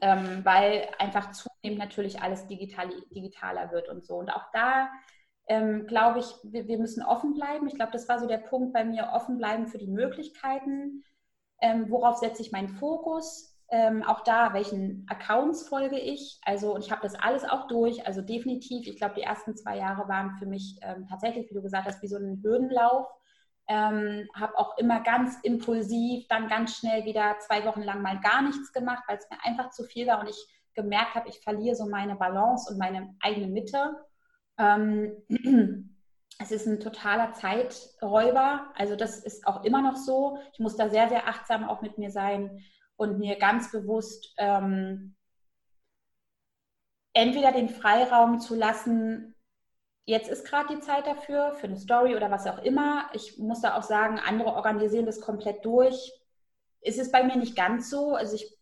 ähm, 0.00 0.44
weil 0.44 0.88
einfach 0.98 1.32
zunehmend 1.32 1.78
natürlich 1.78 2.20
alles 2.20 2.46
digital, 2.46 2.90
digitaler 3.10 3.70
wird 3.72 3.88
und 3.88 4.04
so. 4.04 4.16
Und 4.16 4.30
auch 4.30 4.44
da 4.52 4.90
ähm, 5.46 5.86
glaube 5.86 6.20
ich, 6.20 6.26
wir, 6.42 6.66
wir, 6.66 6.78
müssen 6.78 7.02
offen 7.02 7.34
bleiben. 7.34 7.66
Ich 7.66 7.74
glaube, 7.74 7.92
das 7.92 8.08
war 8.08 8.18
so 8.18 8.26
der 8.26 8.38
Punkt 8.38 8.72
bei 8.72 8.84
mir, 8.84 9.10
offen 9.12 9.36
bleiben 9.36 9.66
für 9.66 9.78
die 9.78 9.90
Möglichkeiten. 9.90 11.04
Ähm, 11.64 11.90
worauf 11.90 12.18
setze 12.18 12.42
ich 12.42 12.52
meinen 12.52 12.68
Fokus? 12.68 13.56
Ähm, 13.70 14.02
auch 14.02 14.20
da, 14.20 14.52
welchen 14.52 15.06
Accounts 15.08 15.66
folge 15.66 15.98
ich? 15.98 16.38
Also, 16.44 16.74
und 16.74 16.84
ich 16.84 16.90
habe 16.90 17.02
das 17.02 17.14
alles 17.14 17.44
auch 17.44 17.66
durch. 17.66 18.06
Also 18.06 18.20
definitiv, 18.20 18.86
ich 18.86 18.96
glaube, 18.96 19.14
die 19.14 19.22
ersten 19.22 19.56
zwei 19.56 19.78
Jahre 19.78 20.08
waren 20.08 20.36
für 20.38 20.46
mich 20.46 20.78
ähm, 20.82 21.06
tatsächlich, 21.08 21.48
wie 21.50 21.54
du 21.54 21.62
gesagt 21.62 21.86
hast, 21.86 22.02
wie 22.02 22.08
so 22.08 22.16
ein 22.18 22.40
Hürdenlauf 22.42 23.06
ähm, 23.68 24.28
habe 24.34 24.58
auch 24.58 24.76
immer 24.78 25.00
ganz 25.00 25.38
impulsiv 25.42 26.26
dann 26.28 26.48
ganz 26.48 26.76
schnell 26.76 27.04
wieder 27.04 27.36
zwei 27.40 27.64
Wochen 27.64 27.82
lang 27.82 28.02
mal 28.02 28.20
gar 28.20 28.42
nichts 28.42 28.72
gemacht, 28.72 29.04
weil 29.08 29.18
es 29.18 29.28
mir 29.30 29.38
einfach 29.42 29.70
zu 29.70 29.84
viel 29.84 30.06
war 30.06 30.20
und 30.20 30.28
ich 30.28 30.46
gemerkt 30.74 31.14
habe, 31.14 31.28
ich 31.28 31.40
verliere 31.40 31.76
so 31.76 31.88
meine 31.88 32.16
Balance 32.16 32.70
und 32.70 32.78
meine 32.78 33.14
eigene 33.20 33.46
Mitte. 33.46 33.96
Ähm, 34.58 35.86
es 36.38 36.50
ist 36.50 36.66
ein 36.66 36.80
totaler 36.80 37.32
Zeiträuber, 37.32 38.72
also 38.74 38.96
das 38.96 39.18
ist 39.18 39.46
auch 39.46 39.64
immer 39.64 39.82
noch 39.82 39.96
so. 39.96 40.38
Ich 40.52 40.58
muss 40.58 40.76
da 40.76 40.88
sehr, 40.88 41.08
sehr 41.08 41.28
achtsam 41.28 41.68
auch 41.68 41.80
mit 41.80 41.96
mir 41.98 42.10
sein 42.10 42.62
und 42.96 43.18
mir 43.18 43.36
ganz 43.36 43.70
bewusst 43.70 44.34
ähm, 44.38 45.14
entweder 47.12 47.52
den 47.52 47.68
Freiraum 47.68 48.40
zu 48.40 48.54
lassen, 48.54 49.34
jetzt 50.04 50.28
ist 50.28 50.46
gerade 50.46 50.74
die 50.74 50.80
Zeit 50.80 51.06
dafür, 51.06 51.54
für 51.54 51.68
eine 51.68 51.78
Story 51.78 52.14
oder 52.16 52.30
was 52.30 52.46
auch 52.46 52.58
immer. 52.58 53.08
Ich 53.14 53.38
muss 53.38 53.62
da 53.62 53.76
auch 53.76 53.82
sagen, 53.82 54.18
andere 54.18 54.52
organisieren 54.54 55.06
das 55.06 55.20
komplett 55.20 55.64
durch. 55.64 56.12
Ist 56.80 56.98
es 56.98 57.10
bei 57.10 57.22
mir 57.22 57.36
nicht 57.36 57.56
ganz 57.56 57.88
so. 57.88 58.14
Also 58.14 58.34
ich 58.34 58.58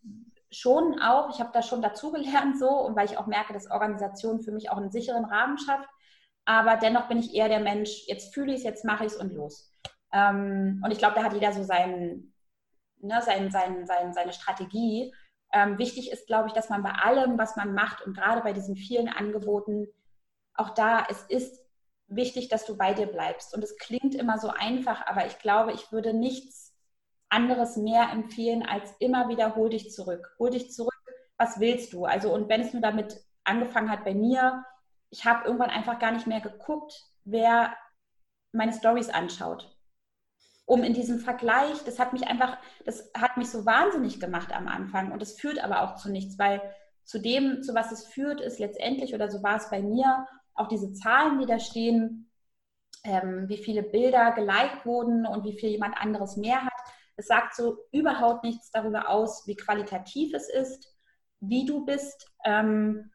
schon 0.51 1.01
auch, 1.01 1.35
ich 1.35 1.41
habe 1.41 1.51
da 1.53 1.63
schon 1.63 1.83
dazugelernt 1.83 2.59
so 2.59 2.69
und 2.69 2.95
weil 2.95 3.07
ich 3.07 3.17
auch 3.17 3.27
merke, 3.27 3.55
dass 3.55 3.71
Organisation 3.71 4.43
für 4.43 4.53
mich 4.53 4.71
auch 4.71 4.77
einen 4.77 4.93
sicheren 4.93 5.25
Rahmen 5.25 5.59
schafft. 5.59 5.89
Aber 6.45 6.77
dennoch 6.77 7.09
bin 7.09 7.19
ich 7.19 7.35
eher 7.35 7.49
der 7.49 7.61
Mensch, 7.61 8.07
jetzt 8.07 8.35
fühle 8.35 8.53
ich 8.53 8.59
es, 8.59 8.65
jetzt 8.65 8.85
mache 8.85 9.05
ich 9.05 9.13
es 9.13 9.19
und 9.19 9.33
los. 9.33 9.71
Ähm, 10.13 10.83
und 10.85 10.91
ich 10.91 10.99
glaube, 10.99 11.15
da 11.15 11.25
hat 11.25 11.33
jeder 11.33 11.53
so 11.53 11.63
seinen, 11.63 12.35
ne, 12.99 13.23
sein, 13.23 13.51
sein, 13.51 13.87
sein, 13.87 14.13
seine 14.13 14.33
Strategie. 14.33 15.15
Ähm, 15.53 15.79
wichtig 15.79 16.11
ist, 16.11 16.27
glaube 16.27 16.49
ich, 16.49 16.55
dass 16.55 16.69
man 16.69 16.83
bei 16.83 16.93
allem, 16.93 17.39
was 17.39 17.57
man 17.57 17.75
macht 17.75 18.03
und 18.03 18.17
gerade 18.17 18.41
bei 18.43 18.53
diesen 18.53 18.77
vielen 18.77 19.09
Angeboten 19.09 19.89
auch 20.55 20.71
da, 20.71 21.07
es 21.09 21.23
ist 21.25 21.63
wichtig, 22.09 22.49
dass 22.49 22.67
du 22.67 22.77
bei 22.77 22.95
dir 22.95 23.07
bleibst. 23.07 23.55
Und 23.55 23.63
es 23.63 23.77
klingt 23.79 24.15
immer 24.15 24.39
so 24.39 24.49
einfach, 24.49 25.07
aber 25.07 25.27
ich 25.27 25.39
glaube, 25.39 25.73
ich 25.73 25.93
würde 25.93 26.13
nichts 26.13 26.75
anderes 27.29 27.77
mehr 27.77 28.11
empfehlen, 28.13 28.63
als 28.63 28.95
immer 28.99 29.29
wieder 29.29 29.55
hol 29.57 29.71
dich 29.71 29.91
zurück. 29.91 30.35
Hol 30.39 30.51
dich 30.51 30.71
zurück, 30.71 30.93
was 31.39 31.61
willst 31.61 31.93
du? 31.93 32.05
Also, 32.05 32.33
und 32.33 32.49
wenn 32.49 32.61
es 32.61 32.73
nur 32.73 32.83
damit 32.83 33.25
angefangen 33.45 33.91
hat 33.91 34.05
bei 34.05 34.15
mir, 34.15 34.65
ich 35.13 35.27
habe 35.27 35.45
irgendwann 35.45 35.71
einfach 35.71 35.99
gar 35.99 36.11
nicht 36.11 36.27
mehr 36.27 36.41
geguckt, 36.41 37.05
wer 37.25 37.77
meine 38.51 38.73
Stories 38.73 39.11
anschaut. 39.11 39.69
Um 40.65 40.83
in 40.83 40.95
diesem 40.95 41.19
Vergleich, 41.19 41.85
das 41.85 41.99
hat 41.99 42.15
mich 42.15 42.27
einfach, 42.27 42.57
das 42.87 43.11
hat 43.15 43.37
mich 43.37 43.51
so 43.51 43.67
wahnsinnig 43.67 44.21
gemacht 44.21 44.53
am 44.53 44.69
Anfang 44.69 45.13
und 45.13 45.21
es 45.21 45.39
führt 45.39 45.63
aber 45.63 45.83
auch 45.83 45.97
zu 45.97 46.11
nichts, 46.11 46.39
weil 46.39 46.63
zu 47.05 47.21
dem, 47.21 47.63
zu 47.63 47.75
was 47.75 47.93
es 47.93 48.07
führt, 48.07 48.41
ist 48.41 48.59
letztendlich, 48.59 49.15
oder 49.15 49.31
so 49.31 49.43
war 49.43 49.57
es 49.57 49.69
bei 49.69 49.83
mir, 49.83 50.27
auch 50.55 50.69
diese 50.69 50.93
Zahlen, 50.93 51.39
die 51.39 51.47
da 51.47 51.59
stehen, 51.59 52.31
ähm, 53.05 53.49
wie 53.49 53.59
viele 53.59 53.83
Bilder 53.83 54.33
geliked 54.33 54.87
wurden 54.87 55.27
und 55.27 55.45
wie 55.45 55.59
viel 55.59 55.71
jemand 55.71 55.97
anderes 55.99 56.37
mehr 56.37 56.65
hat. 56.65 56.73
Es 57.17 57.27
sagt 57.27 57.55
so 57.55 57.77
überhaupt 57.91 58.45
nichts 58.45 58.71
darüber 58.71 59.11
aus, 59.11 59.47
wie 59.47 59.57
qualitativ 59.57 60.33
es 60.33 60.49
ist, 60.49 60.89
wie 61.41 61.67
du 61.67 61.85
bist. 61.85 62.31
Ähm, 62.47 63.11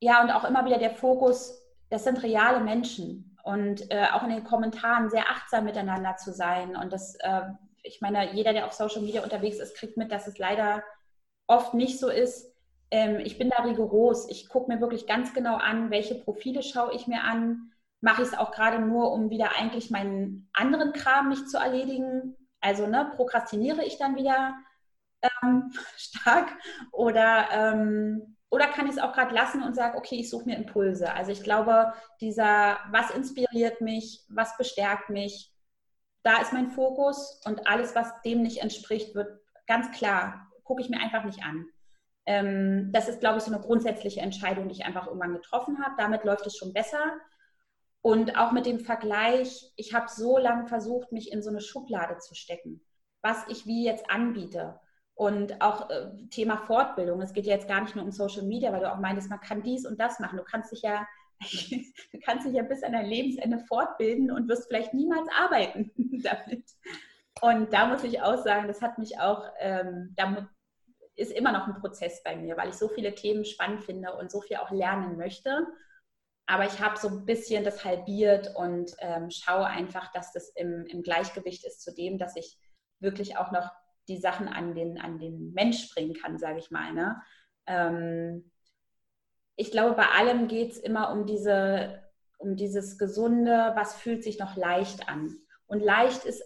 ja, 0.00 0.22
und 0.22 0.30
auch 0.30 0.44
immer 0.44 0.64
wieder 0.64 0.78
der 0.78 0.94
Fokus, 0.94 1.62
das 1.90 2.04
sind 2.04 2.22
reale 2.22 2.60
Menschen 2.60 3.36
und 3.44 3.90
äh, 3.90 4.06
auch 4.12 4.24
in 4.24 4.30
den 4.30 4.44
Kommentaren 4.44 5.08
sehr 5.08 5.30
achtsam 5.30 5.64
miteinander 5.64 6.16
zu 6.16 6.32
sein. 6.32 6.76
Und 6.76 6.92
das, 6.92 7.14
äh, 7.20 7.42
ich 7.82 8.00
meine, 8.00 8.34
jeder, 8.34 8.52
der 8.52 8.66
auf 8.66 8.72
Social 8.72 9.02
Media 9.02 9.22
unterwegs 9.22 9.58
ist, 9.58 9.76
kriegt 9.76 9.96
mit, 9.96 10.10
dass 10.10 10.26
es 10.26 10.38
leider 10.38 10.82
oft 11.46 11.72
nicht 11.72 11.98
so 11.98 12.08
ist. 12.08 12.52
Ähm, 12.90 13.20
ich 13.20 13.38
bin 13.38 13.50
da 13.50 13.62
rigoros. 13.62 14.28
Ich 14.28 14.48
gucke 14.48 14.72
mir 14.72 14.80
wirklich 14.80 15.06
ganz 15.06 15.32
genau 15.32 15.56
an, 15.56 15.90
welche 15.90 16.16
Profile 16.16 16.62
schaue 16.62 16.92
ich 16.94 17.06
mir 17.06 17.22
an. 17.22 17.70
Mache 18.00 18.22
ich 18.22 18.28
es 18.28 18.38
auch 18.38 18.50
gerade 18.50 18.80
nur, 18.80 19.12
um 19.12 19.30
wieder 19.30 19.56
eigentlich 19.56 19.90
meinen 19.90 20.50
anderen 20.52 20.92
Kram 20.92 21.28
nicht 21.28 21.48
zu 21.48 21.58
erledigen. 21.58 22.36
Also 22.60 22.86
ne, 22.86 23.12
prokrastiniere 23.14 23.84
ich 23.84 23.96
dann 23.96 24.16
wieder 24.16 24.54
ähm, 25.22 25.72
stark 25.96 26.48
oder, 26.92 27.46
ähm, 27.52 28.35
oder 28.50 28.68
kann 28.68 28.86
ich 28.86 28.92
es 28.92 28.98
auch 28.98 29.12
gerade 29.12 29.34
lassen 29.34 29.62
und 29.62 29.74
sage, 29.74 29.98
okay, 29.98 30.16
ich 30.16 30.30
suche 30.30 30.44
mir 30.46 30.56
Impulse. 30.56 31.12
Also 31.12 31.32
ich 31.32 31.42
glaube, 31.42 31.92
dieser, 32.20 32.78
was 32.90 33.10
inspiriert 33.10 33.80
mich, 33.80 34.24
was 34.28 34.56
bestärkt 34.56 35.10
mich, 35.10 35.52
da 36.22 36.40
ist 36.40 36.52
mein 36.52 36.70
Fokus 36.70 37.40
und 37.44 37.66
alles, 37.68 37.94
was 37.94 38.20
dem 38.22 38.42
nicht 38.42 38.62
entspricht, 38.62 39.14
wird 39.14 39.40
ganz 39.66 39.90
klar, 39.92 40.50
gucke 40.64 40.82
ich 40.82 40.88
mir 40.88 41.00
einfach 41.00 41.24
nicht 41.24 41.42
an. 41.44 41.66
Ähm, 42.26 42.90
das 42.92 43.08
ist, 43.08 43.20
glaube 43.20 43.38
ich, 43.38 43.44
so 43.44 43.52
eine 43.52 43.62
grundsätzliche 43.62 44.20
Entscheidung, 44.20 44.68
die 44.68 44.74
ich 44.74 44.84
einfach 44.84 45.06
irgendwann 45.06 45.34
getroffen 45.34 45.82
habe. 45.82 45.94
Damit 45.96 46.24
läuft 46.24 46.46
es 46.46 46.56
schon 46.56 46.72
besser. 46.72 47.14
Und 48.02 48.36
auch 48.36 48.52
mit 48.52 48.66
dem 48.66 48.80
Vergleich, 48.80 49.72
ich 49.76 49.94
habe 49.94 50.06
so 50.08 50.38
lange 50.38 50.66
versucht, 50.66 51.12
mich 51.12 51.32
in 51.32 51.42
so 51.42 51.50
eine 51.50 51.60
Schublade 51.60 52.18
zu 52.18 52.34
stecken, 52.34 52.84
was 53.22 53.44
ich 53.48 53.66
wie 53.66 53.84
jetzt 53.84 54.10
anbiete. 54.10 54.80
Und 55.16 55.62
auch 55.62 55.88
äh, 55.88 56.10
Thema 56.30 56.58
Fortbildung. 56.58 57.22
Es 57.22 57.32
geht 57.32 57.46
ja 57.46 57.54
jetzt 57.54 57.68
gar 57.68 57.80
nicht 57.80 57.96
nur 57.96 58.04
um 58.04 58.12
Social 58.12 58.42
Media, 58.42 58.70
weil 58.70 58.80
du 58.80 58.92
auch 58.92 58.98
meinst, 58.98 59.30
man 59.30 59.40
kann 59.40 59.62
dies 59.62 59.86
und 59.86 59.98
das 59.98 60.20
machen. 60.20 60.36
Du 60.36 60.44
kannst 60.44 60.70
dich 60.72 60.82
ja, 60.82 61.06
du 61.40 62.20
kannst 62.22 62.46
dich 62.46 62.52
ja 62.52 62.62
bis 62.62 62.82
an 62.82 62.92
dein 62.92 63.06
Lebensende 63.06 63.58
fortbilden 63.60 64.30
und 64.30 64.46
wirst 64.48 64.68
vielleicht 64.68 64.92
niemals 64.92 65.26
arbeiten 65.34 65.90
damit. 66.22 66.64
Und 67.40 67.72
da 67.72 67.86
muss 67.86 68.04
ich 68.04 68.20
auch 68.20 68.42
sagen, 68.44 68.68
das 68.68 68.82
hat 68.82 68.98
mich 68.98 69.18
auch, 69.18 69.44
ähm, 69.58 70.12
da 70.16 70.48
ist 71.16 71.32
immer 71.32 71.52
noch 71.52 71.66
ein 71.66 71.80
Prozess 71.80 72.22
bei 72.22 72.36
mir, 72.36 72.58
weil 72.58 72.68
ich 72.68 72.74
so 72.74 72.88
viele 72.88 73.14
Themen 73.14 73.46
spannend 73.46 73.84
finde 73.84 74.14
und 74.14 74.30
so 74.30 74.42
viel 74.42 74.58
auch 74.58 74.70
lernen 74.70 75.16
möchte. 75.16 75.66
Aber 76.46 76.66
ich 76.66 76.80
habe 76.80 76.98
so 76.98 77.08
ein 77.08 77.24
bisschen 77.24 77.64
das 77.64 77.84
halbiert 77.84 78.54
und 78.54 78.92
ähm, 79.00 79.30
schaue 79.30 79.66
einfach, 79.66 80.12
dass 80.12 80.32
das 80.32 80.50
im, 80.50 80.84
im, 80.86 81.02
Gleichgewicht 81.02 81.64
ist 81.64 81.82
zu 81.82 81.92
dem, 81.92 82.18
dass 82.18 82.36
ich 82.36 82.58
wirklich 83.00 83.36
auch 83.36 83.50
noch 83.50 83.70
die 84.08 84.18
Sachen 84.18 84.48
an 84.48 84.74
den, 84.74 85.00
an 85.00 85.18
den 85.18 85.52
Mensch 85.52 85.92
bringen 85.92 86.14
kann, 86.14 86.38
sage 86.38 86.58
ich 86.58 86.70
mal. 86.70 86.92
Ne? 86.92 87.20
Ähm, 87.66 88.50
ich 89.56 89.70
glaube, 89.70 89.94
bei 89.94 90.08
allem 90.10 90.48
geht 90.48 90.72
es 90.72 90.78
immer 90.78 91.12
um, 91.12 91.26
diese, 91.26 92.02
um 92.38 92.56
dieses 92.56 92.98
Gesunde, 92.98 93.72
was 93.74 93.94
fühlt 93.94 94.22
sich 94.22 94.38
noch 94.38 94.56
leicht 94.56 95.08
an. 95.08 95.36
Und 95.66 95.82
leicht 95.82 96.24
ist, 96.24 96.42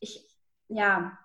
ich, 0.00 0.26
ja, 0.68 1.18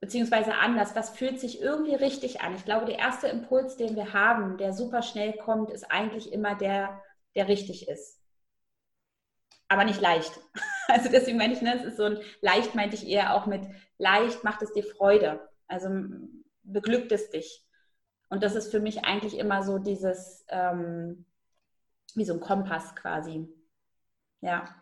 beziehungsweise 0.00 0.54
anders, 0.54 0.94
was 0.94 1.10
fühlt 1.10 1.40
sich 1.40 1.60
irgendwie 1.60 1.94
richtig 1.94 2.40
an. 2.40 2.54
Ich 2.54 2.64
glaube, 2.64 2.86
der 2.86 2.98
erste 2.98 3.28
Impuls, 3.28 3.76
den 3.76 3.96
wir 3.96 4.12
haben, 4.12 4.58
der 4.58 4.72
super 4.72 5.02
schnell 5.02 5.32
kommt, 5.32 5.70
ist 5.70 5.90
eigentlich 5.90 6.32
immer 6.32 6.54
der, 6.54 7.02
der 7.34 7.48
richtig 7.48 7.88
ist. 7.88 8.15
Aber 9.68 9.84
nicht 9.84 10.00
leicht. 10.00 10.32
Also 10.88 11.10
deswegen 11.10 11.36
meine 11.36 11.52
ich, 11.52 11.62
ne, 11.62 11.74
es 11.74 11.82
ist 11.82 11.96
so 11.96 12.04
ein 12.04 12.18
leicht 12.42 12.76
meinte 12.76 12.94
ich 12.94 13.08
eher 13.08 13.34
auch 13.34 13.46
mit 13.46 13.62
leicht 13.98 14.44
macht 14.44 14.62
es 14.62 14.72
dir 14.72 14.84
Freude. 14.84 15.48
Also 15.66 15.88
beglückt 16.62 17.10
es 17.10 17.30
dich. 17.30 17.66
Und 18.28 18.44
das 18.44 18.54
ist 18.54 18.70
für 18.70 18.78
mich 18.78 19.04
eigentlich 19.04 19.36
immer 19.36 19.64
so 19.64 19.78
dieses, 19.78 20.44
ähm, 20.48 21.24
wie 22.14 22.24
so 22.24 22.34
ein 22.34 22.40
Kompass 22.40 22.94
quasi. 22.94 23.48
Ja 24.42 24.76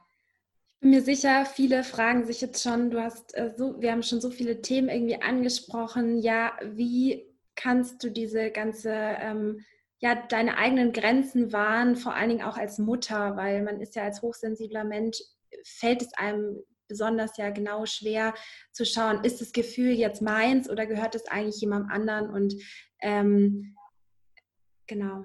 bin 0.85 0.91
mir 0.91 1.01
sicher, 1.01 1.47
viele 1.47 1.83
fragen 1.83 2.27
sich 2.27 2.43
jetzt 2.43 2.63
schon, 2.63 2.91
du 2.91 3.03
hast 3.03 3.35
äh, 3.39 3.55
so, 3.57 3.81
wir 3.81 3.91
haben 3.91 4.03
schon 4.03 4.21
so 4.21 4.29
viele 4.29 4.61
Themen 4.61 4.91
irgendwie 4.91 5.21
angesprochen. 5.23 6.19
Ja, 6.19 6.53
wie 6.63 7.25
kannst 7.55 8.05
du 8.05 8.11
diese 8.11 8.51
ganze 8.51 8.93
ähm, 8.93 9.65
ja 10.05 10.15
deine 10.15 10.59
eigenen 10.59 10.93
Grenzen 10.93 11.53
waren, 11.55 11.97
vor 11.97 12.15
allen 12.15 12.29
Dingen 12.29 12.45
auch 12.45 12.59
als 12.59 12.79
Mutter, 12.79 13.37
weil 13.37 13.63
man 13.63 13.81
ist 13.81 13.97
ja 13.97 14.03
als 14.03 14.21
hochsensibler 14.21 14.85
Mensch, 14.85 15.17
fällt 15.65 16.03
es 16.03 16.13
einem 16.13 16.63
besonders 16.89 17.39
ja 17.39 17.49
genau 17.49 17.87
schwer 17.87 18.35
zu 18.71 18.85
schauen, 18.85 19.25
ist 19.25 19.41
das 19.41 19.53
Gefühl 19.53 19.93
jetzt 19.93 20.21
meins 20.21 20.69
oder 20.69 20.85
gehört 20.85 21.15
es 21.15 21.27
eigentlich 21.29 21.59
jemandem 21.63 21.91
anderen 21.91 22.29
und 22.29 22.55
ähm, 23.01 23.77
genau. 24.87 25.25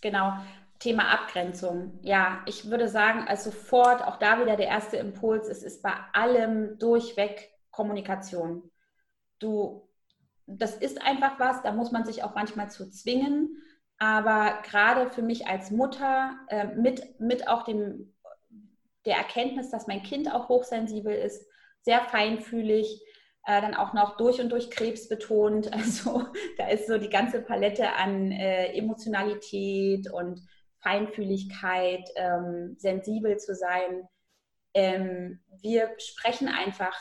Genau. 0.00 0.34
Thema 0.78 1.12
Abgrenzung. 1.12 1.98
Ja, 2.02 2.42
ich 2.46 2.70
würde 2.70 2.88
sagen, 2.88 3.26
als 3.26 3.42
sofort 3.42 4.04
auch 4.04 4.18
da 4.18 4.40
wieder 4.40 4.56
der 4.56 4.68
erste 4.68 4.98
Impuls, 4.98 5.48
es 5.48 5.64
ist 5.64 5.82
bei 5.82 5.94
allem 6.12 6.78
durchweg 6.78 7.50
Kommunikation. 7.72 8.70
Du, 9.40 9.88
das 10.46 10.76
ist 10.76 11.00
einfach 11.02 11.38
was, 11.38 11.62
da 11.62 11.72
muss 11.72 11.92
man 11.92 12.04
sich 12.04 12.22
auch 12.22 12.34
manchmal 12.34 12.70
zu 12.70 12.90
zwingen. 12.90 13.62
Aber 13.98 14.62
gerade 14.62 15.10
für 15.10 15.22
mich 15.22 15.46
als 15.46 15.70
Mutter, 15.70 16.36
äh, 16.48 16.66
mit, 16.66 17.20
mit 17.20 17.46
auch 17.48 17.62
dem, 17.62 18.14
der 19.04 19.16
Erkenntnis, 19.16 19.70
dass 19.70 19.86
mein 19.86 20.02
Kind 20.02 20.32
auch 20.32 20.48
hochsensibel 20.48 21.14
ist, 21.14 21.46
sehr 21.82 22.00
feinfühlig, 22.00 23.02
äh, 23.44 23.60
dann 23.60 23.74
auch 23.74 23.92
noch 23.92 24.16
durch 24.16 24.40
und 24.40 24.50
durch 24.50 24.70
Krebs 24.70 25.08
betont. 25.08 25.70
Also 25.72 26.26
da 26.58 26.68
ist 26.68 26.86
so 26.86 26.98
die 26.98 27.10
ganze 27.10 27.40
Palette 27.42 27.92
an 27.92 28.32
äh, 28.32 28.76
Emotionalität 28.76 30.10
und 30.10 30.40
Feinfühligkeit, 30.80 32.08
ähm, 32.16 32.74
sensibel 32.78 33.36
zu 33.38 33.54
sein. 33.54 34.08
Ähm, 34.74 35.40
wir 35.60 35.90
sprechen 35.98 36.48
einfach 36.48 36.96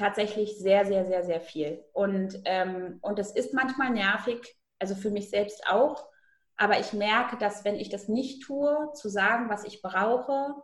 tatsächlich 0.00 0.58
sehr, 0.58 0.86
sehr, 0.86 1.06
sehr, 1.06 1.22
sehr 1.22 1.40
viel. 1.40 1.84
Und, 1.92 2.40
ähm, 2.46 2.98
und 3.02 3.18
das 3.18 3.32
ist 3.32 3.52
manchmal 3.52 3.90
nervig, 3.90 4.38
also 4.78 4.94
für 4.94 5.10
mich 5.10 5.30
selbst 5.30 5.66
auch. 5.68 6.08
Aber 6.56 6.80
ich 6.80 6.92
merke, 6.92 7.36
dass 7.36 7.64
wenn 7.64 7.76
ich 7.76 7.90
das 7.90 8.08
nicht 8.08 8.42
tue, 8.42 8.92
zu 8.94 9.08
sagen, 9.08 9.50
was 9.50 9.64
ich 9.64 9.82
brauche, 9.82 10.54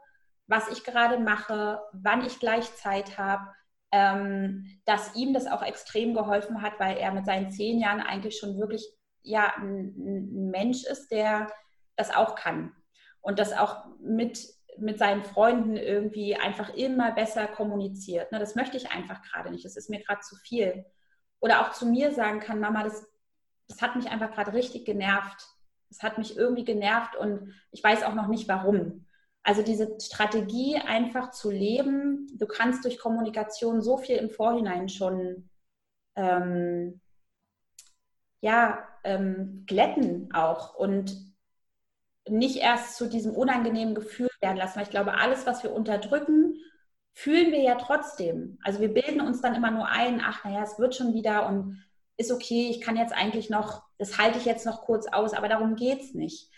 was 0.46 0.68
ich 0.68 0.84
gerade 0.84 1.18
mache, 1.18 1.80
wann 1.92 2.24
ich 2.24 2.40
gleich 2.40 2.74
Zeit 2.76 3.18
habe, 3.18 3.46
ähm, 3.92 4.80
dass 4.86 5.14
ihm 5.14 5.34
das 5.34 5.46
auch 5.46 5.62
extrem 5.62 6.14
geholfen 6.14 6.62
hat, 6.62 6.78
weil 6.78 6.96
er 6.96 7.12
mit 7.12 7.26
seinen 7.26 7.50
zehn 7.50 7.78
Jahren 7.78 8.00
eigentlich 8.00 8.38
schon 8.38 8.58
wirklich 8.58 8.86
ja, 9.22 9.52
ein, 9.56 9.94
ein 9.98 10.50
Mensch 10.50 10.84
ist, 10.84 11.10
der 11.10 11.52
das 11.96 12.14
auch 12.14 12.36
kann 12.36 12.72
und 13.20 13.38
das 13.38 13.52
auch 13.52 13.84
mit, 14.00 14.38
mit 14.78 14.98
seinen 14.98 15.22
Freunden 15.24 15.76
irgendwie 15.76 16.36
einfach 16.36 16.74
immer 16.74 17.12
besser 17.12 17.46
kommuniziert. 17.46 18.32
Ne, 18.32 18.38
das 18.38 18.54
möchte 18.54 18.76
ich 18.76 18.90
einfach 18.90 19.22
gerade 19.22 19.50
nicht, 19.50 19.64
das 19.64 19.76
ist 19.76 19.90
mir 19.90 20.00
gerade 20.00 20.20
zu 20.20 20.36
viel. 20.36 20.84
Oder 21.40 21.60
auch 21.60 21.72
zu 21.72 21.86
mir 21.86 22.12
sagen 22.12 22.40
kann, 22.40 22.60
Mama, 22.60 22.84
das, 22.84 23.06
das 23.68 23.82
hat 23.82 23.96
mich 23.96 24.08
einfach 24.08 24.32
gerade 24.32 24.52
richtig 24.52 24.84
genervt. 24.84 25.46
Das 25.88 26.02
hat 26.02 26.18
mich 26.18 26.36
irgendwie 26.36 26.64
genervt 26.64 27.16
und 27.16 27.54
ich 27.70 27.82
weiß 27.82 28.02
auch 28.02 28.14
noch 28.14 28.26
nicht 28.26 28.48
warum. 28.48 29.06
Also 29.42 29.62
diese 29.62 29.96
Strategie 30.00 30.76
einfach 30.76 31.30
zu 31.30 31.50
leben, 31.50 32.26
du 32.36 32.46
kannst 32.46 32.84
durch 32.84 32.98
Kommunikation 32.98 33.80
so 33.80 33.96
viel 33.96 34.16
im 34.16 34.30
Vorhinein 34.30 34.88
schon 34.88 35.48
ähm, 36.16 37.00
ja, 38.40 38.86
ähm, 39.04 39.64
glätten 39.66 40.32
auch 40.34 40.74
und 40.74 41.16
nicht 42.28 42.56
erst 42.56 42.96
zu 42.96 43.08
diesem 43.08 43.32
unangenehmen 43.32 43.94
Gefühl 43.94 44.28
werden 44.40 44.56
lassen. 44.56 44.76
Weil 44.76 44.84
ich 44.84 44.90
glaube, 44.90 45.14
alles, 45.14 45.46
was 45.46 45.62
wir 45.62 45.72
unterdrücken, 45.72 46.56
fühlen 47.12 47.52
wir 47.52 47.62
ja 47.62 47.76
trotzdem. 47.76 48.58
Also 48.62 48.80
wir 48.80 48.92
bilden 48.92 49.20
uns 49.20 49.40
dann 49.40 49.54
immer 49.54 49.70
nur 49.70 49.88
ein, 49.88 50.20
ach 50.22 50.44
naja, 50.44 50.62
es 50.62 50.78
wird 50.78 50.94
schon 50.94 51.14
wieder 51.14 51.48
und 51.48 51.82
ist 52.18 52.32
okay, 52.32 52.68
ich 52.70 52.80
kann 52.80 52.96
jetzt 52.96 53.14
eigentlich 53.14 53.50
noch, 53.50 53.84
das 53.98 54.18
halte 54.18 54.38
ich 54.38 54.44
jetzt 54.44 54.66
noch 54.66 54.82
kurz 54.82 55.06
aus, 55.06 55.32
aber 55.32 55.48
darum 55.48 55.76
geht 55.76 56.00
es 56.00 56.14
nicht. 56.14 56.50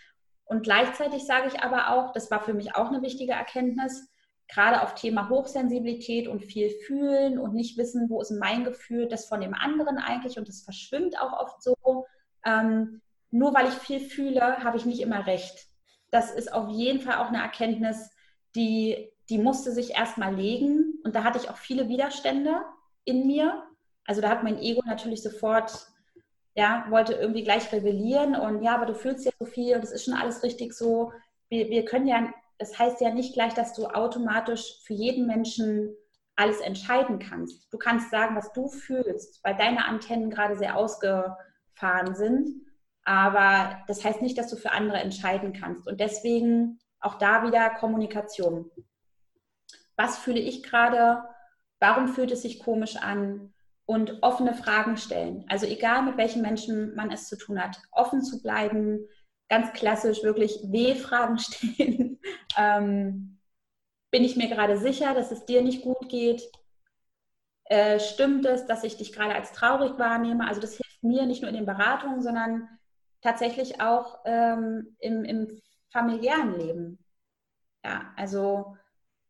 Und 0.45 0.63
gleichzeitig 0.63 1.27
sage 1.27 1.49
ich 1.49 1.61
aber 1.63 1.91
auch, 1.91 2.13
das 2.13 2.31
war 2.31 2.43
für 2.43 2.55
mich 2.55 2.75
auch 2.75 2.89
eine 2.89 3.03
wichtige 3.03 3.33
Erkenntnis, 3.33 4.09
gerade 4.49 4.83
auf 4.83 4.95
Thema 4.95 5.29
Hochsensibilität 5.29 6.27
und 6.27 6.45
viel 6.45 6.71
fühlen 6.71 7.39
und 7.39 7.55
nicht 7.55 7.77
wissen, 7.77 8.09
wo 8.09 8.21
ist 8.21 8.31
mein 8.31 8.65
Gefühl, 8.65 9.09
das 9.09 9.27
von 9.27 9.41
dem 9.41 9.55
anderen 9.55 9.99
eigentlich 9.99 10.39
und 10.39 10.49
das 10.49 10.63
verschwimmt 10.63 11.21
auch 11.21 11.35
oft 11.35 11.63
so. 11.63 12.07
Ähm, 12.45 13.03
nur 13.31 13.55
weil 13.55 13.69
ich 13.69 13.75
viel 13.75 14.01
fühle, 14.01 14.65
habe 14.65 14.77
ich 14.77 14.87
nicht 14.87 15.01
immer 15.01 15.27
recht. 15.27 15.67
Das 16.11 16.33
ist 16.33 16.53
auf 16.53 16.69
jeden 16.71 17.01
Fall 17.01 17.17
auch 17.17 17.29
eine 17.29 17.43
Erkenntnis, 17.43 18.11
die, 18.55 19.11
die 19.29 19.39
musste 19.39 19.73
sich 19.73 19.91
erstmal 19.91 20.35
legen. 20.35 20.95
Und 21.05 21.15
da 21.15 21.25
hatte 21.25 21.39
ich 21.39 21.51
auch 21.51 21.57
viele 21.57 21.89
Widerstände 21.89 22.63
in 23.05 23.27
mir. 23.27 23.63
Also 24.05 24.21
da 24.21 24.31
hat 24.31 24.43
mein 24.43 24.59
Ego 24.59 24.83
natürlich 24.87 25.23
sofort, 25.23 25.87
ja, 26.55 26.87
wollte 26.89 27.13
irgendwie 27.13 27.45
gleich 27.45 27.71
rebellieren 27.73 28.35
und 28.35 28.63
ja, 28.63 28.75
aber 28.75 28.87
du 28.87 28.95
fühlst 28.95 29.25
ja 29.27 29.33
so 29.39 29.45
viel 29.45 29.77
und 29.77 29.85
es 29.85 29.93
ist 29.93 30.07
schon 30.07 30.15
alles 30.15 30.43
richtig 30.43 30.73
so. 30.73 31.13
Wir, 31.51 31.69
wir 31.69 31.85
können 31.85 32.09
ja, 32.09 32.33
das 32.59 32.79
heißt 32.79 33.01
ja 33.01 33.11
nicht 33.11 33.35
gleich, 33.35 33.55
dass 33.55 33.75
du 33.75 33.87
automatisch 33.87 34.81
für 34.85 34.95
jeden 34.95 35.27
Menschen 35.27 35.95
alles 36.37 36.61
entscheiden 36.61 37.19
kannst. 37.19 37.73
Du 37.73 37.79
kannst 37.79 38.11
sagen, 38.11 38.37
was 38.37 38.53
du 38.53 38.69
fühlst, 38.69 39.41
weil 39.45 39.57
deine 39.57 39.85
Antennen 39.85 40.31
gerade 40.31 40.57
sehr 40.57 40.77
ausgefahren 40.77 42.15
sind. 42.15 42.63
Aber 43.09 43.83
das 43.87 44.05
heißt 44.05 44.21
nicht, 44.21 44.37
dass 44.37 44.51
du 44.51 44.57
für 44.57 44.73
andere 44.73 44.99
entscheiden 44.99 45.55
kannst. 45.55 45.89
Und 45.89 45.99
deswegen 45.99 46.79
auch 47.01 47.15
da 47.15 47.43
wieder 47.43 47.71
Kommunikation. 47.71 48.71
Was 49.97 50.19
fühle 50.19 50.41
ich 50.41 50.63
gerade? 50.63 51.23
Warum 51.81 52.09
fühlt 52.09 52.31
es 52.33 52.43
sich 52.43 52.59
komisch 52.59 52.97
an? 52.97 53.55
Und 53.87 54.23
offene 54.23 54.53
Fragen 54.53 54.99
stellen. 54.99 55.47
Also 55.49 55.65
egal 55.65 56.03
mit 56.03 56.19
welchen 56.19 56.43
Menschen 56.43 56.95
man 56.97 57.11
es 57.11 57.29
zu 57.29 57.39
tun 57.39 57.59
hat, 57.59 57.81
offen 57.93 58.21
zu 58.21 58.43
bleiben, 58.43 59.01
ganz 59.49 59.73
klassisch 59.73 60.23
wirklich 60.23 60.61
W-Fragen 60.65 61.39
stellen. 61.39 62.21
ähm, 62.59 63.39
bin 64.11 64.23
ich 64.23 64.37
mir 64.37 64.49
gerade 64.49 64.77
sicher, 64.77 65.15
dass 65.15 65.33
es 65.33 65.47
dir 65.47 65.63
nicht 65.63 65.81
gut 65.81 66.11
geht? 66.11 66.43
Äh, 67.65 68.01
stimmt 68.01 68.45
es, 68.45 68.67
dass 68.67 68.85
ich 68.85 68.99
dich 68.99 69.15
gerade 69.15 69.35
als 69.35 69.53
traurig 69.53 69.99
wahrnehme? 69.99 70.47
Also 70.47 70.61
das 70.61 70.77
hilft 70.77 71.03
mir 71.03 71.25
nicht 71.25 71.41
nur 71.41 71.49
in 71.49 71.57
den 71.57 71.65
Beratungen, 71.65 72.21
sondern 72.21 72.69
tatsächlich 73.23 73.81
auch 73.81 74.21
ähm, 74.25 74.97
im, 75.01 75.25
im 75.25 75.61
familiären 75.91 76.59
Leben. 76.59 77.05
Ja, 77.85 78.13
also, 78.17 78.77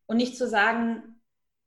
und 0.07 0.17
nicht 0.17 0.37
zu 0.37 0.49
sagen, 0.49 1.21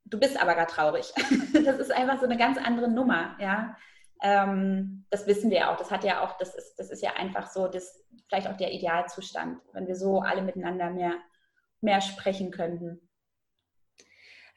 du 0.04 0.18
bist 0.18 0.40
aber 0.40 0.54
gar 0.54 0.66
traurig. 0.66 1.12
das 1.64 1.78
ist 1.78 1.92
einfach 1.92 2.18
so 2.18 2.26
eine 2.26 2.36
ganz 2.36 2.58
andere 2.58 2.88
Nummer, 2.88 3.36
ja. 3.40 3.76
Ähm, 4.22 5.04
das 5.10 5.26
wissen 5.26 5.50
wir 5.50 5.70
auch. 5.70 5.76
Das 5.76 5.90
hat 5.90 6.04
ja 6.04 6.22
auch, 6.22 6.38
das 6.38 6.54
ist, 6.54 6.76
das 6.76 6.90
ist 6.90 7.02
ja 7.02 7.14
einfach 7.14 7.48
so, 7.48 7.66
das 7.66 8.04
vielleicht 8.28 8.48
auch 8.48 8.56
der 8.56 8.72
Idealzustand, 8.72 9.60
wenn 9.72 9.88
wir 9.88 9.96
so 9.96 10.20
alle 10.20 10.42
miteinander 10.42 10.90
mehr, 10.90 11.14
mehr 11.80 12.00
sprechen 12.00 12.50
könnten. 12.50 13.08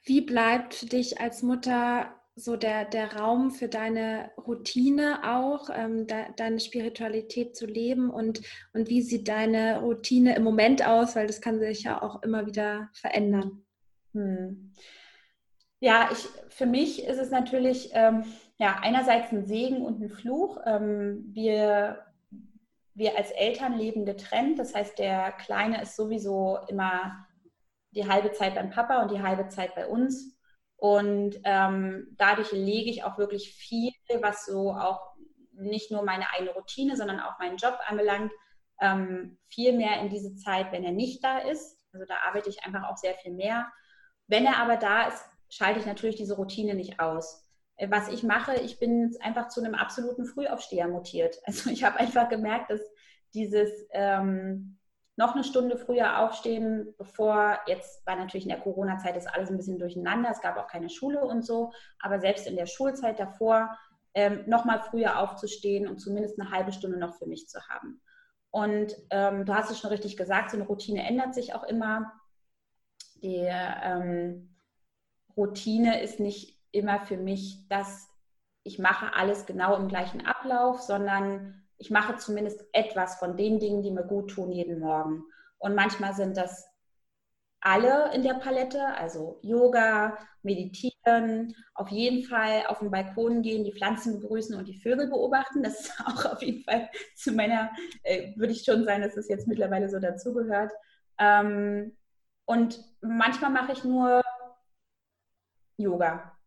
Wie 0.04 0.22
bleibt 0.22 0.76
für 0.76 0.86
dich 0.86 1.20
als 1.20 1.42
Mutter 1.42 2.15
so 2.36 2.58
der, 2.58 2.84
der 2.84 3.16
Raum 3.16 3.52
für 3.52 3.70
deine 3.70 4.30
Routine 4.38 5.20
auch, 5.24 5.70
ähm, 5.74 6.06
de, 6.06 6.26
deine 6.36 6.60
Spiritualität 6.60 7.56
zu 7.56 7.66
leben 7.66 8.10
und, 8.10 8.42
und 8.74 8.90
wie 8.90 9.02
sieht 9.02 9.30
deine 9.30 9.80
Routine 9.80 10.36
im 10.36 10.44
Moment 10.44 10.86
aus, 10.86 11.16
weil 11.16 11.28
das 11.28 11.40
kann 11.40 11.60
sich 11.60 11.84
ja 11.84 12.02
auch 12.02 12.22
immer 12.24 12.46
wieder 12.46 12.90
verändern. 12.94 13.64
Hm. 14.14 14.74
Ja, 15.80 16.10
ich, 16.12 16.28
für 16.50 16.66
mich 16.66 17.06
ist 17.06 17.20
es 17.20 17.32
natürlich 17.32 17.92
ähm, 17.94 18.26
ja, 18.58 18.80
einerseits 18.82 19.32
ein 19.32 19.46
Segen 19.46 19.86
und 19.86 20.02
ein 20.02 20.10
Fluch. 20.10 20.60
Ähm, 20.66 21.26
wir, 21.30 22.06
wir 22.94 23.18
als 23.18 23.32
Eltern 23.32 23.78
leben 23.78 24.06
getrennt, 24.06 24.60
das 24.60 24.76
heißt, 24.76 25.00
der 25.00 25.32
Kleine 25.34 25.82
ist 25.82 25.96
sowieso 25.96 26.60
immer 26.68 27.26
die 27.92 28.08
halbe 28.08 28.34
Zeit 28.34 28.56
beim 28.56 28.72
Papa 28.72 29.02
und 29.02 29.12
die 29.12 29.22
halbe 29.22 29.48
Zeit 29.48 29.74
bei 29.74 29.88
uns. 29.88 30.35
Und 30.86 31.40
ähm, 31.46 32.10
dadurch 32.12 32.52
lege 32.52 32.92
ich 32.92 33.04
auch 33.04 33.18
wirklich 33.18 33.56
viel, 33.56 33.92
was 34.22 34.46
so 34.46 34.72
auch 34.72 35.16
nicht 35.54 35.90
nur 35.90 36.04
meine 36.04 36.32
eigene 36.32 36.52
Routine, 36.52 36.96
sondern 36.96 37.20
auch 37.20 37.40
meinen 37.40 37.58
Job 37.58 37.80
anbelangt, 37.88 38.32
ähm, 38.80 39.40
viel 39.48 39.74
mehr 39.74 40.00
in 40.02 40.10
diese 40.10 40.36
Zeit, 40.36 40.72
wenn 40.72 40.84
er 40.84 40.92
nicht 40.92 41.24
da 41.24 41.40
ist. 41.40 41.80
Also 41.92 42.06
da 42.06 42.18
arbeite 42.28 42.50
ich 42.50 42.64
einfach 42.64 42.84
auch 42.88 42.98
sehr 42.98 43.16
viel 43.16 43.32
mehr. 43.34 43.68
Wenn 44.28 44.46
er 44.46 44.58
aber 44.58 44.78
da 44.78 45.08
ist, 45.08 45.26
schalte 45.50 45.80
ich 45.80 45.88
natürlich 45.88 46.18
diese 46.18 46.36
Routine 46.36 46.76
nicht 46.76 47.00
aus. 47.00 47.44
Äh, 47.78 47.90
was 47.90 48.08
ich 48.10 48.22
mache, 48.22 48.54
ich 48.54 48.78
bin 48.78 49.18
einfach 49.22 49.48
zu 49.48 49.64
einem 49.64 49.74
absoluten 49.74 50.26
Frühaufsteher 50.28 50.88
mutiert. 50.88 51.40
Also 51.48 51.72
ich 51.72 51.84
habe 51.84 52.00
einfach 52.00 52.30
gemerkt, 52.30 52.70
dass 52.70 52.82
dieses 53.34 53.72
ähm, 53.90 54.78
noch 55.18 55.34
eine 55.34 55.44
Stunde 55.44 55.78
früher 55.78 56.20
aufstehen, 56.20 56.94
bevor 56.98 57.60
jetzt 57.68 58.06
war 58.06 58.16
natürlich 58.16 58.46
in 58.46 58.50
der 58.50 58.60
Corona-Zeit 58.60 59.16
ist 59.16 59.28
alles 59.28 59.50
ein 59.50 59.58
bisschen 59.58 59.80
durcheinander. 59.80 60.30
Es 60.30 60.42
gab 60.42 60.58
auch 60.58 60.68
keine 60.68 60.90
Schule 60.90 61.22
und 61.22 61.46
so, 61.46 61.72
aber 62.00 62.20
selbst 62.20 62.48
in 62.48 62.58
der 62.58 62.66
Schulzeit 62.66 63.20
davor 63.20 63.78
ähm, 64.14 64.44
noch 64.48 64.66
mal 64.66 64.82
früher 64.82 65.20
aufzustehen 65.20 65.88
und 65.88 66.00
zumindest 66.00 66.40
eine 66.40 66.52
halbe 66.52 66.74
Stunde 66.74 66.98
noch 66.98 67.16
für 67.16 67.28
mich 67.28 67.48
zu 67.48 67.60
haben. 67.68 68.02
Und 68.52 68.96
ähm, 69.10 69.46
du 69.46 69.54
hast 69.54 69.72
es 69.72 69.80
schon 69.80 69.90
richtig 69.90 70.18
gesagt, 70.18 70.52
so 70.52 70.58
eine 70.58 70.66
Routine 70.66 71.06
ändert 71.06 71.34
sich 71.34 71.54
auch 71.54 71.64
immer. 71.64 72.14
Die 73.22 73.46
ähm, 73.50 74.56
Routine 75.36 76.02
ist 76.02 76.20
nicht 76.20 76.58
immer 76.72 77.00
für 77.02 77.18
mich, 77.18 77.68
dass 77.68 78.08
ich 78.64 78.80
mache 78.80 79.14
alles 79.14 79.46
genau 79.46 79.76
im 79.76 79.88
gleichen 79.88 80.26
Ablauf, 80.26 80.82
sondern 80.82 81.65
ich 81.78 81.92
mache 81.92 82.18
zumindest 82.18 82.64
etwas 82.72 83.16
von 83.18 83.38
den 83.38 83.60
Dingen, 83.60 83.82
die 83.82 83.92
mir 83.92 84.04
gut 84.04 84.32
tun, 84.32 84.52
jeden 84.52 84.80
Morgen. 84.80 85.24
Und 85.58 85.76
manchmal 85.76 86.14
sind 86.14 86.38
das 86.38 86.66
alle 87.66 88.14
in 88.14 88.22
der 88.22 88.36
Palette, 88.36 88.86
also 88.96 89.40
Yoga, 89.42 90.18
Meditieren, 90.44 91.56
auf 91.74 91.90
jeden 91.90 92.24
Fall 92.24 92.64
auf 92.68 92.78
den 92.80 92.92
Balkon 92.92 93.42
gehen, 93.42 93.64
die 93.64 93.74
Pflanzen 93.74 94.22
begrüßen 94.22 94.56
und 94.56 94.68
die 94.68 94.80
Vögel 94.80 95.08
beobachten. 95.08 95.64
Das 95.64 95.80
ist 95.82 96.00
auch 96.06 96.26
auf 96.34 96.42
jeden 96.44 96.64
Fall 96.64 96.90
zu 97.16 97.32
meiner, 97.32 97.72
äh, 98.04 98.36
würde 98.36 98.54
ich 98.54 98.64
schon 98.64 98.86
sagen, 98.86 99.02
dass 99.02 99.18
es 99.18 99.28
jetzt 99.28 99.48
mittlerweile 99.48 99.90
so 99.90 100.00
dazugehört. 100.00 100.72
Ähm, 101.18 101.98
und 102.46 102.80
manchmal 103.02 103.50
mache 103.50 103.72
ich 103.72 103.84
nur 103.84 104.22
Yoga 105.78 106.38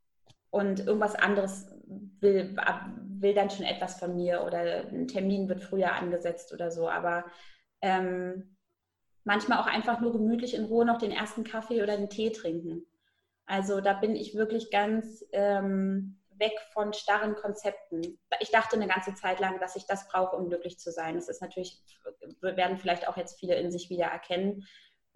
und 0.50 0.86
irgendwas 0.86 1.16
anderes 1.16 1.66
will, 2.20 2.56
will 3.20 3.34
dann 3.34 3.50
schon 3.50 3.66
etwas 3.66 3.98
von 3.98 4.16
mir 4.16 4.44
oder 4.44 4.86
ein 4.88 5.08
Termin 5.08 5.48
wird 5.48 5.62
früher 5.62 5.92
angesetzt 5.92 6.52
oder 6.52 6.70
so. 6.70 6.88
Aber 6.88 7.24
ähm, 7.82 8.56
manchmal 9.24 9.58
auch 9.58 9.66
einfach 9.66 10.00
nur 10.00 10.12
gemütlich 10.12 10.54
in 10.54 10.64
Ruhe 10.64 10.84
noch 10.84 10.98
den 10.98 11.12
ersten 11.12 11.44
Kaffee 11.44 11.82
oder 11.82 11.96
den 11.96 12.10
Tee 12.10 12.30
trinken. 12.30 12.86
Also 13.46 13.80
da 13.80 13.94
bin 13.94 14.14
ich 14.14 14.34
wirklich 14.34 14.70
ganz 14.70 15.24
ähm, 15.32 16.20
weg 16.38 16.52
von 16.72 16.92
starren 16.92 17.34
Konzepten. 17.34 18.18
Ich 18.40 18.50
dachte 18.50 18.76
eine 18.76 18.86
ganze 18.86 19.14
Zeit 19.14 19.40
lang, 19.40 19.58
dass 19.60 19.76
ich 19.76 19.86
das 19.86 20.08
brauche, 20.08 20.36
um 20.36 20.48
glücklich 20.48 20.78
zu 20.78 20.92
sein. 20.92 21.16
Das 21.16 21.28
ist 21.28 21.42
natürlich, 21.42 21.82
werden 22.40 22.78
vielleicht 22.78 23.08
auch 23.08 23.16
jetzt 23.16 23.38
viele 23.38 23.56
in 23.56 23.70
sich 23.70 23.90
wieder 23.90 24.06
erkennen. 24.06 24.64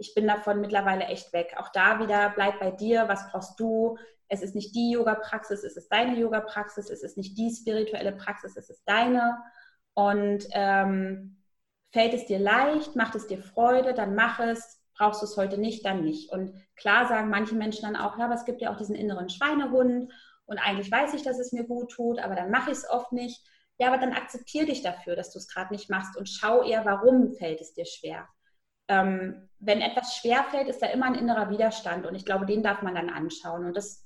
Ich 0.03 0.15
bin 0.15 0.27
davon 0.27 0.61
mittlerweile 0.61 1.05
echt 1.05 1.33
weg. 1.33 1.55
Auch 1.59 1.69
da 1.69 2.01
wieder, 2.01 2.31
bleib 2.35 2.59
bei 2.59 2.73
dir, 2.73 3.07
was 3.07 3.31
brauchst 3.31 3.59
du? 3.61 3.97
Es 4.27 4.43
ist 4.43 4.57
nicht 4.57 4.75
die 4.75 4.91
Yoga-Praxis, 4.91 5.63
es 5.63 5.77
ist 5.77 5.93
deine 5.93 6.19
Yoga-Praxis, 6.19 6.91
es 6.91 7.05
ist 7.05 7.17
nicht 7.17 7.39
die 7.39 7.55
spirituelle 7.55 8.11
Praxis, 8.11 8.57
es 8.57 8.69
ist 8.69 8.83
deine. 8.85 9.39
Und 9.95 10.45
ähm, 10.53 11.37
fällt 11.93 12.15
es 12.15 12.27
dir 12.27 12.41
leicht, 12.41 12.97
macht 12.97 13.15
es 13.15 13.29
dir 13.29 13.39
Freude, 13.39 13.95
dann 13.95 14.17
mach 14.17 14.41
es. 14.41 14.81
Brauchst 14.99 15.23
du 15.23 15.27
es 15.27 15.37
heute 15.37 15.57
nicht, 15.57 15.87
dann 15.87 16.03
nicht. 16.03 16.33
Und 16.33 16.53
klar 16.75 17.07
sagen 17.07 17.31
manche 17.31 17.55
Menschen 17.55 17.83
dann 17.83 17.97
auch, 17.97 18.19
ja, 18.19 18.25
aber 18.25 18.35
es 18.35 18.45
gibt 18.45 18.61
ja 18.61 18.73
auch 18.73 18.77
diesen 18.77 18.97
inneren 18.97 19.31
Schweinehund 19.31 20.13
und 20.47 20.59
eigentlich 20.59 20.91
weiß 20.91 21.15
ich, 21.15 21.23
dass 21.23 21.39
es 21.39 21.53
mir 21.53 21.65
gut 21.65 21.93
tut, 21.93 22.19
aber 22.19 22.35
dann 22.35 22.51
mache 22.51 22.73
ich 22.73 22.79
es 22.79 22.91
oft 22.91 23.13
nicht. 23.13 23.41
Ja, 23.79 23.89
aber 23.89 23.99
dann 23.99 24.13
akzeptiere 24.13 24.67
dich 24.67 24.83
dafür, 24.83 25.17
dass 25.17 25.33
du 25.33 25.39
es 25.39 25.49
gerade 25.49 25.73
nicht 25.73 25.89
machst 25.89 26.17
und 26.17 26.29
schau 26.29 26.63
eher, 26.63 26.85
warum 26.85 27.33
fällt 27.33 27.61
es 27.61 27.73
dir 27.73 27.87
schwer. 27.87 28.29
Ähm, 28.93 29.49
wenn 29.59 29.81
etwas 29.81 30.17
schwer 30.17 30.45
fällt, 30.45 30.69
ist 30.69 30.83
da 30.83 30.87
immer 30.87 31.07
ein 31.07 31.15
innerer 31.15 31.51
Widerstand 31.51 32.05
und 32.05 32.15
ich 32.15 32.25
glaube, 32.25 32.47
den 32.47 32.63
darf 32.63 32.83
man 32.83 32.95
dann 32.95 33.11
anschauen. 33.11 33.65
Und 33.65 33.77
das 33.77 34.05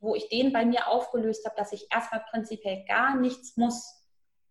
wo 0.00 0.14
ich 0.14 0.28
den 0.28 0.52
bei 0.52 0.64
mir 0.64 0.88
aufgelöst 0.88 1.44
habe, 1.44 1.56
dass 1.56 1.72
ich 1.72 1.86
erstmal 1.90 2.24
prinzipiell 2.30 2.84
gar 2.86 3.16
nichts 3.16 3.56
muss, 3.56 3.94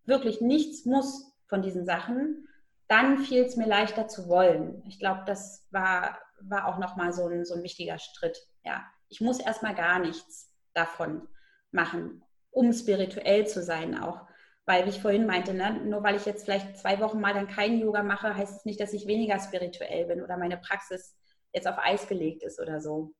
wirklich 0.04 0.40
nichts 0.40 0.84
muss 0.84 1.32
von 1.46 1.62
diesen 1.62 1.84
Sachen, 1.84 2.48
dann 2.88 3.18
fiel 3.18 3.44
es 3.44 3.56
mir 3.56 3.66
leichter 3.66 4.08
zu 4.08 4.28
wollen. 4.28 4.82
Ich 4.86 4.98
glaube, 4.98 5.22
das 5.26 5.66
war, 5.70 6.18
war 6.40 6.66
auch 6.66 6.78
nochmal 6.78 7.12
so 7.12 7.26
ein, 7.26 7.44
so 7.44 7.54
ein 7.54 7.62
wichtiger 7.62 7.98
Schritt. 7.98 8.38
Ja, 8.64 8.84
ich 9.08 9.20
muss 9.20 9.40
erstmal 9.40 9.74
gar 9.74 9.98
nichts 9.98 10.52
davon 10.74 11.28
machen, 11.70 12.24
um 12.50 12.72
spirituell 12.72 13.46
zu 13.46 13.62
sein 13.62 13.98
auch. 13.98 14.26
Weil, 14.68 14.84
wie 14.84 14.90
ich 14.90 15.00
vorhin 15.00 15.26
meinte, 15.26 15.54
ne, 15.54 15.80
nur 15.84 16.02
weil 16.02 16.14
ich 16.14 16.26
jetzt 16.26 16.44
vielleicht 16.44 16.78
zwei 16.78 17.00
Wochen 17.00 17.20
mal 17.20 17.34
dann 17.34 17.48
kein 17.48 17.80
Yoga 17.80 18.02
mache, 18.02 18.36
heißt 18.36 18.58
es 18.58 18.64
nicht, 18.64 18.78
dass 18.78 18.92
ich 18.92 19.06
weniger 19.06 19.40
spirituell 19.40 20.06
bin 20.06 20.22
oder 20.22 20.36
meine 20.36 20.58
Praxis 20.58 21.16
jetzt 21.52 21.66
auf 21.66 21.78
Eis 21.78 22.06
gelegt 22.06 22.42
ist 22.42 22.60
oder 22.60 22.80
so 22.80 23.14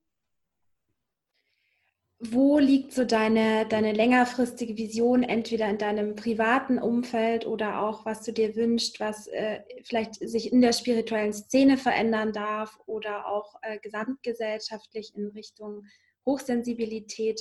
wo 2.20 2.59
liegt 2.59 2.92
so 2.92 3.05
deine, 3.05 3.64
deine 3.66 3.92
längerfristige 3.92 4.76
Vision, 4.76 5.22
entweder 5.22 5.68
in 5.68 5.78
deinem 5.78 6.16
privaten 6.16 6.78
Umfeld 6.78 7.46
oder 7.46 7.80
auch, 7.80 8.05
was 8.07 8.22
du 8.24 8.32
dir 8.32 8.57
wünschst, 8.57 8.99
was 8.99 9.28
äh, 9.28 9.61
vielleicht 9.84 10.16
sich 10.16 10.53
in 10.53 10.61
der 10.61 10.72
spirituellen 10.72 11.32
Szene 11.32 11.76
verändern 11.76 12.32
darf 12.32 12.80
oder 12.86 13.28
auch 13.28 13.55
äh, 13.62 13.78
gesamtgesellschaftlich 13.78 15.12
in 15.14 15.28
Richtung 15.28 15.84
Hochsensibilität? 16.26 17.40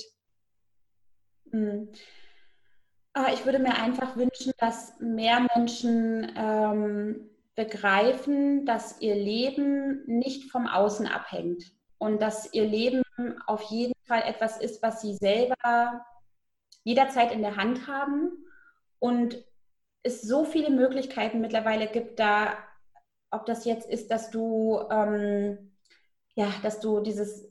Mhm. 1.50 1.90
Ich 3.32 3.44
würde 3.44 3.58
mir 3.58 3.74
einfach 3.74 4.16
wünschen, 4.16 4.52
dass 4.58 4.98
mehr 5.00 5.46
Menschen 5.54 6.32
ähm, 6.36 7.30
begreifen, 7.56 8.64
dass 8.66 9.00
ihr 9.00 9.16
Leben 9.16 10.04
nicht 10.06 10.50
vom 10.50 10.68
Außen 10.68 11.06
abhängt 11.06 11.64
und 11.98 12.22
dass 12.22 12.52
ihr 12.52 12.64
Leben 12.64 13.02
auf 13.46 13.62
jeden 13.62 13.94
Fall 14.06 14.22
etwas 14.22 14.60
ist, 14.60 14.82
was 14.82 15.00
sie 15.00 15.14
selber 15.14 16.06
jederzeit 16.84 17.32
in 17.32 17.42
der 17.42 17.56
Hand 17.56 17.88
haben 17.88 18.30
und 19.00 19.44
es 20.02 20.22
so 20.22 20.44
viele 20.44 20.70
Möglichkeiten 20.70 21.40
mittlerweile 21.40 21.88
gibt, 21.88 22.20
da, 22.20 22.56
ob 23.30 23.46
das 23.46 23.64
jetzt 23.64 23.90
ist, 23.90 24.10
dass 24.10 24.30
du, 24.30 24.80
ähm, 24.90 25.72
ja, 26.34 26.52
dass 26.62 26.80
du 26.80 27.00
dieses 27.00 27.48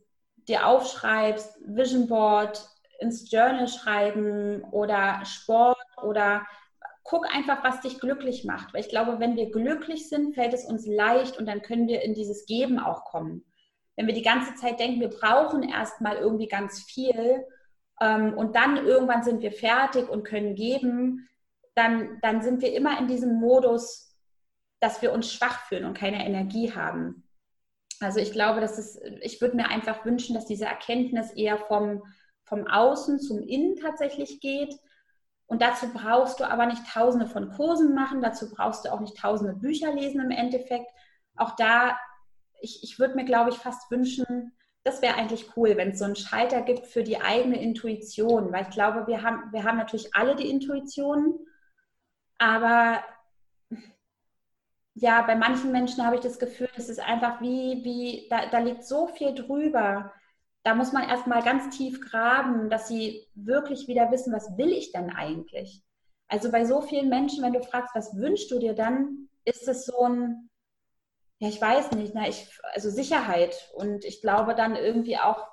dir 0.47 0.65
aufschreibst, 0.65 1.57
Vision 1.65 2.07
Board 2.07 2.65
ins 2.99 3.31
Journal 3.31 3.67
schreiben 3.67 4.63
oder 4.71 5.23
Sport 5.25 5.77
oder 6.01 6.45
guck 7.03 7.33
einfach, 7.33 7.63
was 7.63 7.81
dich 7.81 7.99
glücklich 7.99 8.43
macht. 8.43 8.73
Weil 8.73 8.81
ich 8.81 8.89
glaube, 8.89 9.19
wenn 9.19 9.35
wir 9.35 9.51
glücklich 9.51 10.09
sind, 10.09 10.35
fällt 10.35 10.53
es 10.53 10.65
uns 10.65 10.85
leicht 10.85 11.37
und 11.37 11.45
dann 11.45 11.61
können 11.61 11.87
wir 11.87 12.01
in 12.01 12.13
dieses 12.13 12.45
Geben 12.45 12.79
auch 12.79 13.05
kommen 13.05 13.45
wenn 13.97 14.07
wir 14.07 14.13
die 14.13 14.21
ganze 14.21 14.55
Zeit 14.55 14.79
denken, 14.79 15.01
wir 15.01 15.09
brauchen 15.09 15.63
erstmal 15.63 16.17
irgendwie 16.17 16.47
ganz 16.47 16.83
viel 16.83 17.45
ähm, 17.99 18.33
und 18.37 18.55
dann 18.55 18.77
irgendwann 18.77 19.23
sind 19.23 19.41
wir 19.41 19.51
fertig 19.51 20.07
und 20.07 20.23
können 20.23 20.55
geben, 20.55 21.27
dann, 21.75 22.19
dann 22.21 22.41
sind 22.41 22.61
wir 22.61 22.73
immer 22.73 22.97
in 22.99 23.07
diesem 23.07 23.39
Modus, 23.39 24.15
dass 24.79 25.01
wir 25.01 25.11
uns 25.11 25.33
schwach 25.33 25.65
fühlen 25.67 25.85
und 25.85 25.97
keine 25.97 26.23
Energie 26.25 26.73
haben. 26.73 27.27
Also 27.99 28.19
ich 28.19 28.31
glaube, 28.31 28.61
dass 28.61 28.77
es, 28.77 29.01
ich 29.21 29.41
würde 29.41 29.55
mir 29.55 29.69
einfach 29.69 30.05
wünschen, 30.05 30.35
dass 30.35 30.45
diese 30.45 30.65
Erkenntnis 30.65 31.31
eher 31.31 31.57
vom, 31.57 32.03
vom 32.47 32.67
Außen 32.67 33.19
zum 33.19 33.41
Innen 33.43 33.75
tatsächlich 33.75 34.39
geht. 34.39 34.75
Und 35.45 35.61
dazu 35.61 35.87
brauchst 35.93 36.39
du 36.39 36.49
aber 36.49 36.65
nicht 36.65 36.83
tausende 36.91 37.27
von 37.27 37.49
Kursen 37.51 37.93
machen, 37.93 38.21
dazu 38.21 38.49
brauchst 38.49 38.85
du 38.85 38.91
auch 38.91 38.99
nicht 38.99 39.17
tausende 39.17 39.53
Bücher 39.53 39.93
lesen 39.93 40.19
im 40.21 40.31
Endeffekt. 40.31 40.91
Auch 41.35 41.55
da 41.55 41.97
ich, 42.61 42.83
ich 42.83 42.99
würde 42.99 43.15
mir, 43.15 43.25
glaube 43.25 43.49
ich, 43.49 43.57
fast 43.57 43.89
wünschen, 43.91 44.53
das 44.83 45.01
wäre 45.01 45.15
eigentlich 45.15 45.55
cool, 45.57 45.75
wenn 45.75 45.91
es 45.91 45.99
so 45.99 46.05
einen 46.05 46.15
Schalter 46.15 46.61
gibt 46.61 46.87
für 46.87 47.03
die 47.03 47.19
eigene 47.19 47.61
Intuition, 47.61 48.51
weil 48.51 48.63
ich 48.63 48.69
glaube, 48.69 49.05
wir 49.07 49.21
haben, 49.21 49.51
wir 49.51 49.63
haben 49.63 49.77
natürlich 49.77 50.15
alle 50.15 50.35
die 50.35 50.49
Intuition, 50.49 51.39
aber 52.37 53.03
ja, 54.93 55.21
bei 55.23 55.35
manchen 55.35 55.71
Menschen 55.71 56.05
habe 56.05 56.15
ich 56.15 56.21
das 56.21 56.39
Gefühl, 56.39 56.69
es 56.75 56.89
ist 56.89 56.99
einfach 56.99 57.41
wie, 57.41 57.83
wie 57.83 58.27
da, 58.29 58.47
da 58.47 58.59
liegt 58.59 58.83
so 58.83 59.07
viel 59.07 59.35
drüber. 59.35 60.11
Da 60.67 60.75
muss 60.75 60.91
man 60.91 61.07
erstmal 61.07 61.41
ganz 61.43 61.77
tief 61.77 62.01
graben, 62.01 62.69
dass 62.69 62.89
sie 62.89 63.25
wirklich 63.35 63.87
wieder 63.87 64.11
wissen, 64.11 64.33
was 64.33 64.57
will 64.57 64.67
ich 64.67 64.91
denn 64.91 65.09
eigentlich? 65.09 65.81
Also 66.27 66.51
bei 66.51 66.65
so 66.65 66.81
vielen 66.81 67.07
Menschen, 67.07 67.41
wenn 67.41 67.53
du 67.53 67.63
fragst, 67.63 67.95
was 67.95 68.17
wünschst 68.17 68.51
du 68.51 68.59
dir 68.59 68.73
dann, 68.73 69.29
ist 69.45 69.65
es 69.69 69.85
so 69.85 70.03
ein, 70.03 70.49
ja, 71.39 71.47
ich 71.47 71.61
weiß 71.61 71.91
nicht, 71.91 72.13
na, 72.13 72.27
ich, 72.27 72.49
also 72.73 72.89
Sicherheit. 72.89 73.71
Und 73.75 74.03
ich 74.03 74.21
glaube 74.21 74.55
dann 74.55 74.75
irgendwie 74.75 75.17
auch, 75.17 75.47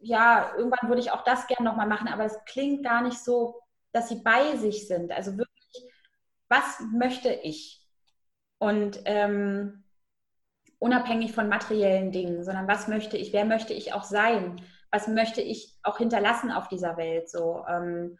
ja, 0.00 0.52
irgendwann 0.54 0.90
würde 0.90 1.00
ich 1.00 1.12
auch 1.12 1.24
das 1.24 1.46
gerne 1.46 1.64
nochmal 1.64 1.88
machen, 1.88 2.08
aber 2.08 2.26
es 2.26 2.38
klingt 2.44 2.84
gar 2.84 3.00
nicht 3.00 3.24
so, 3.24 3.58
dass 3.92 4.10
sie 4.10 4.16
bei 4.16 4.58
sich 4.58 4.86
sind. 4.86 5.12
Also 5.12 5.38
wirklich, 5.38 5.90
was 6.50 6.78
möchte 6.92 7.32
ich? 7.32 7.88
Und 8.58 9.00
ähm, 9.06 9.81
unabhängig 10.82 11.32
von 11.32 11.48
materiellen 11.48 12.10
Dingen, 12.10 12.42
sondern 12.42 12.66
was 12.66 12.88
möchte 12.88 13.16
ich, 13.16 13.32
wer 13.32 13.44
möchte 13.44 13.72
ich 13.72 13.92
auch 13.92 14.02
sein? 14.02 14.60
Was 14.90 15.06
möchte 15.06 15.40
ich 15.40 15.78
auch 15.84 15.98
hinterlassen 15.98 16.50
auf 16.50 16.66
dieser 16.66 16.96
Welt? 16.96 17.30
So, 17.30 17.64
ähm, 17.68 18.18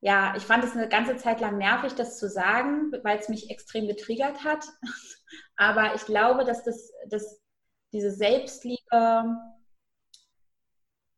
ja, 0.00 0.34
ich 0.36 0.44
fand 0.44 0.62
es 0.64 0.76
eine 0.76 0.88
ganze 0.88 1.16
Zeit 1.16 1.40
lang 1.40 1.56
nervig, 1.56 1.94
das 1.94 2.18
zu 2.18 2.28
sagen, 2.28 2.92
weil 3.02 3.18
es 3.18 3.30
mich 3.30 3.50
extrem 3.50 3.88
getriggert 3.88 4.44
hat. 4.44 4.66
Aber 5.56 5.94
ich 5.94 6.04
glaube, 6.04 6.44
dass 6.44 6.62
das, 6.62 6.92
dass 7.08 7.40
diese 7.92 8.10
Selbstliebe 8.10 9.36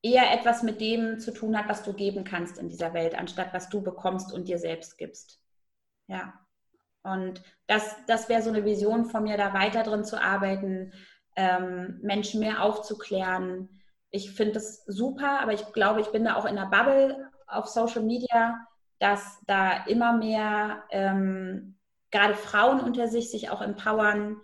eher 0.02 0.32
etwas 0.32 0.62
mit 0.62 0.80
dem 0.80 1.18
zu 1.18 1.34
tun 1.34 1.58
hat, 1.58 1.68
was 1.68 1.82
du 1.82 1.92
geben 1.92 2.22
kannst 2.22 2.58
in 2.58 2.68
dieser 2.68 2.94
Welt, 2.94 3.18
anstatt 3.18 3.52
was 3.52 3.68
du 3.70 3.82
bekommst 3.82 4.32
und 4.32 4.46
dir 4.46 4.58
selbst 4.58 4.98
gibst. 4.98 5.42
Ja. 6.06 6.32
Und 7.02 7.42
das, 7.66 7.96
das 8.06 8.28
wäre 8.28 8.42
so 8.42 8.50
eine 8.50 8.64
Vision 8.64 9.06
von 9.06 9.22
mir, 9.22 9.36
da 9.36 9.54
weiter 9.54 9.82
drin 9.82 10.04
zu 10.04 10.20
arbeiten, 10.20 10.92
ähm, 11.36 11.98
Menschen 12.02 12.40
mehr 12.40 12.62
aufzuklären. 12.62 13.68
Ich 14.10 14.32
finde 14.32 14.54
das 14.54 14.84
super, 14.86 15.40
aber 15.40 15.52
ich 15.52 15.72
glaube, 15.72 16.00
ich 16.00 16.08
bin 16.08 16.24
da 16.24 16.36
auch 16.36 16.44
in 16.44 16.56
der 16.56 16.66
Bubble 16.66 17.30
auf 17.46 17.66
Social 17.66 18.02
Media, 18.02 18.58
dass 18.98 19.40
da 19.46 19.84
immer 19.86 20.12
mehr 20.12 20.84
ähm, 20.90 21.78
gerade 22.10 22.34
Frauen 22.34 22.80
unter 22.80 23.08
sich 23.08 23.30
sich 23.30 23.50
auch 23.50 23.62
empowern. 23.62 24.40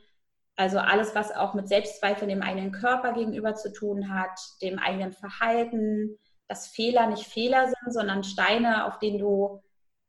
Also 0.56 0.78
alles, 0.78 1.14
was 1.14 1.32
auch 1.32 1.52
mit 1.52 1.68
Selbstzweifeln 1.68 2.30
dem 2.30 2.42
eigenen 2.42 2.72
Körper 2.72 3.12
gegenüber 3.12 3.54
zu 3.54 3.72
tun 3.72 4.14
hat, 4.14 4.38
dem 4.62 4.78
eigenen 4.78 5.12
Verhalten, 5.12 6.16
dass 6.48 6.68
Fehler 6.68 7.08
nicht 7.08 7.26
Fehler 7.26 7.66
sind, 7.66 7.92
sondern 7.92 8.24
Steine, 8.24 8.86
auf 8.86 8.98
denen 8.98 9.18
du 9.18 9.60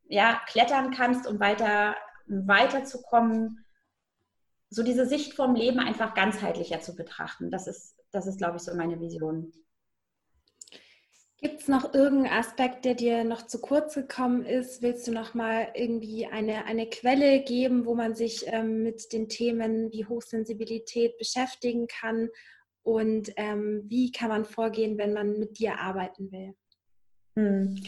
ja, 0.08 0.40
klettern 0.48 0.92
kannst, 0.92 1.28
um 1.28 1.40
weiter 1.40 1.96
weiterzukommen, 2.28 3.66
so 4.70 4.84
diese 4.84 5.06
Sicht 5.06 5.34
vom 5.34 5.56
Leben 5.56 5.80
einfach 5.80 6.14
ganzheitlicher 6.14 6.82
zu 6.82 6.96
betrachten. 6.96 7.52
Das 7.52 7.68
ist, 7.68 7.96
das 8.12 8.28
ist, 8.28 8.38
glaube 8.38 8.58
ich, 8.58 8.64
so 8.64 8.76
meine 8.76 9.00
Vision. 9.00 9.52
Gibt 11.40 11.62
es 11.62 11.68
noch 11.68 11.94
irgendeinen 11.94 12.40
Aspekt, 12.40 12.84
der 12.84 12.96
dir 12.96 13.24
noch 13.24 13.46
zu 13.46 13.62
kurz 13.62 13.94
gekommen 13.94 14.44
ist? 14.44 14.82
Willst 14.82 15.08
du 15.08 15.12
noch 15.12 15.36
mal 15.36 15.68
irgendwie 15.76 16.26
eine, 16.26 16.66
eine 16.66 16.90
Quelle 16.90 17.44
geben, 17.44 17.86
wo 17.86 17.94
man 17.94 18.16
sich 18.16 18.46
ähm, 18.48 18.82
mit 18.82 19.14
den 19.14 19.30
Themen 19.30 19.92
wie 19.92 20.06
Hochsensibilität 20.06 21.16
beschäftigen 21.20 21.86
kann? 21.88 22.30
Und 22.82 23.34
ähm, 23.36 23.84
wie 23.86 24.12
kann 24.12 24.30
man 24.30 24.46
vorgehen, 24.46 24.98
wenn 24.98 25.14
man 25.14 25.38
mit 25.38 25.60
dir 25.60 25.80
arbeiten 25.80 26.32
will? 26.32 26.56
Hm. 27.36 27.84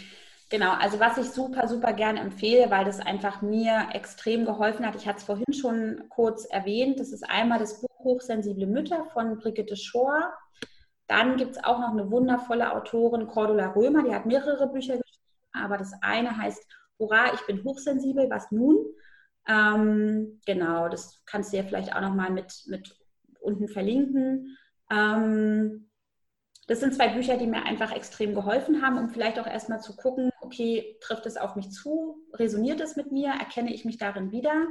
Genau, 0.49 0.71
also 0.71 0.99
was 0.99 1.17
ich 1.17 1.29
super, 1.29 1.67
super 1.67 1.93
gerne 1.93 2.19
empfehle, 2.21 2.71
weil 2.71 2.83
das 2.83 2.99
einfach 2.99 3.41
mir 3.43 3.89
extrem 3.93 4.45
geholfen 4.45 4.85
hat. 4.85 4.95
Ich 4.95 5.07
hatte 5.07 5.19
es 5.19 5.23
vorhin 5.23 5.53
schon 5.53 6.09
kurz 6.09 6.45
erwähnt. 6.45 6.99
Das 6.99 7.11
ist 7.11 7.23
einmal 7.29 7.59
das 7.59 7.79
Buch 7.81 7.89
Hochsensible 7.99 8.65
Mütter 8.65 9.05
von 9.13 9.37
Brigitte 9.37 9.75
Schor. 9.75 10.33
Dann 11.07 11.37
gibt 11.37 11.51
es 11.51 11.63
auch 11.63 11.79
noch 11.79 11.91
eine 11.91 12.09
wundervolle 12.11 12.73
Autorin, 12.73 13.27
Cordula 13.27 13.73
Römer, 13.73 14.03
die 14.03 14.13
hat 14.13 14.25
mehrere 14.27 14.67
Bücher 14.71 14.97
geschrieben, 14.97 15.27
aber 15.53 15.77
das 15.77 15.91
eine 16.01 16.37
heißt 16.37 16.63
Hurra, 16.99 17.33
ich 17.33 17.41
bin 17.47 17.63
hochsensibel, 17.63 18.29
was 18.29 18.51
nun? 18.51 18.77
Ähm, 19.47 20.39
genau, 20.45 20.87
das 20.87 21.19
kannst 21.25 21.51
du 21.51 21.57
ja 21.57 21.63
vielleicht 21.63 21.95
auch 21.95 22.01
nochmal 22.01 22.29
mit, 22.29 22.63
mit 22.67 22.95
unten 23.39 23.67
verlinken. 23.67 24.55
Ähm, 24.91 25.88
das 26.69 26.81
sind 26.81 26.93
zwei 26.93 27.07
Bücher, 27.07 27.35
die 27.35 27.47
mir 27.47 27.63
einfach 27.63 27.91
extrem 27.91 28.35
geholfen 28.35 28.83
haben, 28.83 28.99
um 28.99 29.09
vielleicht 29.09 29.39
auch 29.39 29.47
erstmal 29.47 29.81
zu 29.81 29.95
gucken, 29.95 30.29
okay, 30.39 30.97
trifft 31.01 31.25
es 31.25 31.35
auf 31.35 31.55
mich 31.55 31.71
zu, 31.71 32.23
resoniert 32.31 32.79
es 32.79 32.95
mit 32.95 33.11
mir, 33.11 33.29
erkenne 33.31 33.73
ich 33.73 33.85
mich 33.85 33.97
darin 33.97 34.31
wieder. 34.31 34.67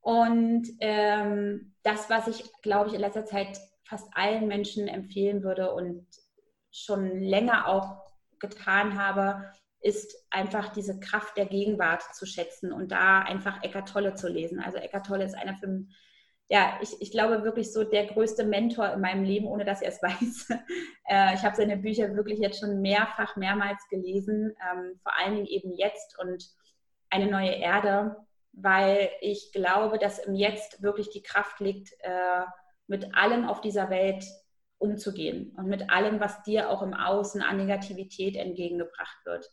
Und 0.00 0.66
ähm, 0.80 1.74
das, 1.82 2.08
was 2.08 2.26
ich, 2.26 2.50
glaube 2.62 2.88
ich, 2.88 2.94
in 2.94 3.02
letzter 3.02 3.26
Zeit 3.26 3.60
fast 3.84 4.08
allen 4.14 4.48
Menschen 4.48 4.88
empfehlen 4.88 5.42
würde 5.42 5.74
und 5.74 6.06
schon 6.70 7.20
länger 7.20 7.68
auch 7.68 7.98
getan 8.38 8.98
habe, 8.98 9.52
ist 9.80 10.16
einfach 10.30 10.70
diese 10.70 10.98
Kraft 11.00 11.36
der 11.36 11.46
Gegenwart 11.46 12.02
zu 12.14 12.24
schätzen 12.24 12.72
und 12.72 12.92
da 12.92 13.20
einfach 13.20 13.62
Eckart 13.62 13.90
Tolle 13.90 14.14
zu 14.14 14.28
lesen. 14.28 14.58
Also 14.58 14.78
Eckart 14.78 15.04
Tolle 15.04 15.26
ist 15.26 15.34
einer 15.34 15.58
für, 15.58 15.84
ja, 16.48 16.78
ich, 16.80 16.94
ich 17.00 17.10
glaube 17.10 17.42
wirklich 17.42 17.72
so 17.72 17.82
der 17.82 18.06
größte 18.06 18.44
Mentor 18.44 18.92
in 18.92 19.00
meinem 19.00 19.24
Leben, 19.24 19.46
ohne 19.46 19.64
dass 19.64 19.82
er 19.82 19.88
es 19.88 20.02
weiß. 20.02 20.48
Äh, 21.08 21.34
ich 21.34 21.42
habe 21.42 21.56
seine 21.56 21.76
Bücher 21.76 22.14
wirklich 22.16 22.40
jetzt 22.40 22.60
schon 22.60 22.80
mehrfach, 22.80 23.36
mehrmals 23.36 23.86
gelesen, 23.88 24.56
ähm, 24.60 24.98
vor 25.02 25.16
allen 25.16 25.34
Dingen 25.34 25.46
eben 25.46 25.72
jetzt 25.72 26.18
und 26.18 26.44
eine 27.10 27.30
neue 27.30 27.52
Erde, 27.52 28.16
weil 28.52 29.10
ich 29.20 29.52
glaube, 29.52 29.98
dass 29.98 30.18
im 30.18 30.34
Jetzt 30.34 30.82
wirklich 30.82 31.10
die 31.10 31.22
Kraft 31.22 31.60
liegt, 31.60 31.92
äh, 32.00 32.44
mit 32.88 33.14
allem 33.14 33.48
auf 33.48 33.60
dieser 33.60 33.90
Welt 33.90 34.24
umzugehen 34.78 35.54
und 35.56 35.66
mit 35.66 35.90
allem, 35.90 36.20
was 36.20 36.42
dir 36.42 36.70
auch 36.70 36.82
im 36.82 36.94
Außen 36.94 37.42
an 37.42 37.56
Negativität 37.56 38.36
entgegengebracht 38.36 39.18
wird. 39.24 39.50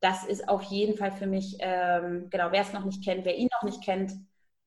Das 0.00 0.24
ist 0.24 0.48
auf 0.48 0.62
jeden 0.62 0.96
Fall 0.96 1.12
für 1.12 1.26
mich, 1.26 1.56
ähm, 1.60 2.28
genau, 2.30 2.50
wer 2.50 2.62
es 2.62 2.72
noch 2.72 2.84
nicht 2.84 3.04
kennt, 3.04 3.24
wer 3.24 3.36
ihn 3.36 3.48
noch 3.52 3.62
nicht 3.62 3.84
kennt, 3.84 4.12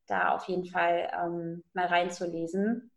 da 0.08 0.30
auf 0.30 0.48
jeden 0.48 0.66
Fall 0.66 1.12
ähm, 1.14 1.64
mal 1.74 1.88
reinzulesen. 1.88 2.92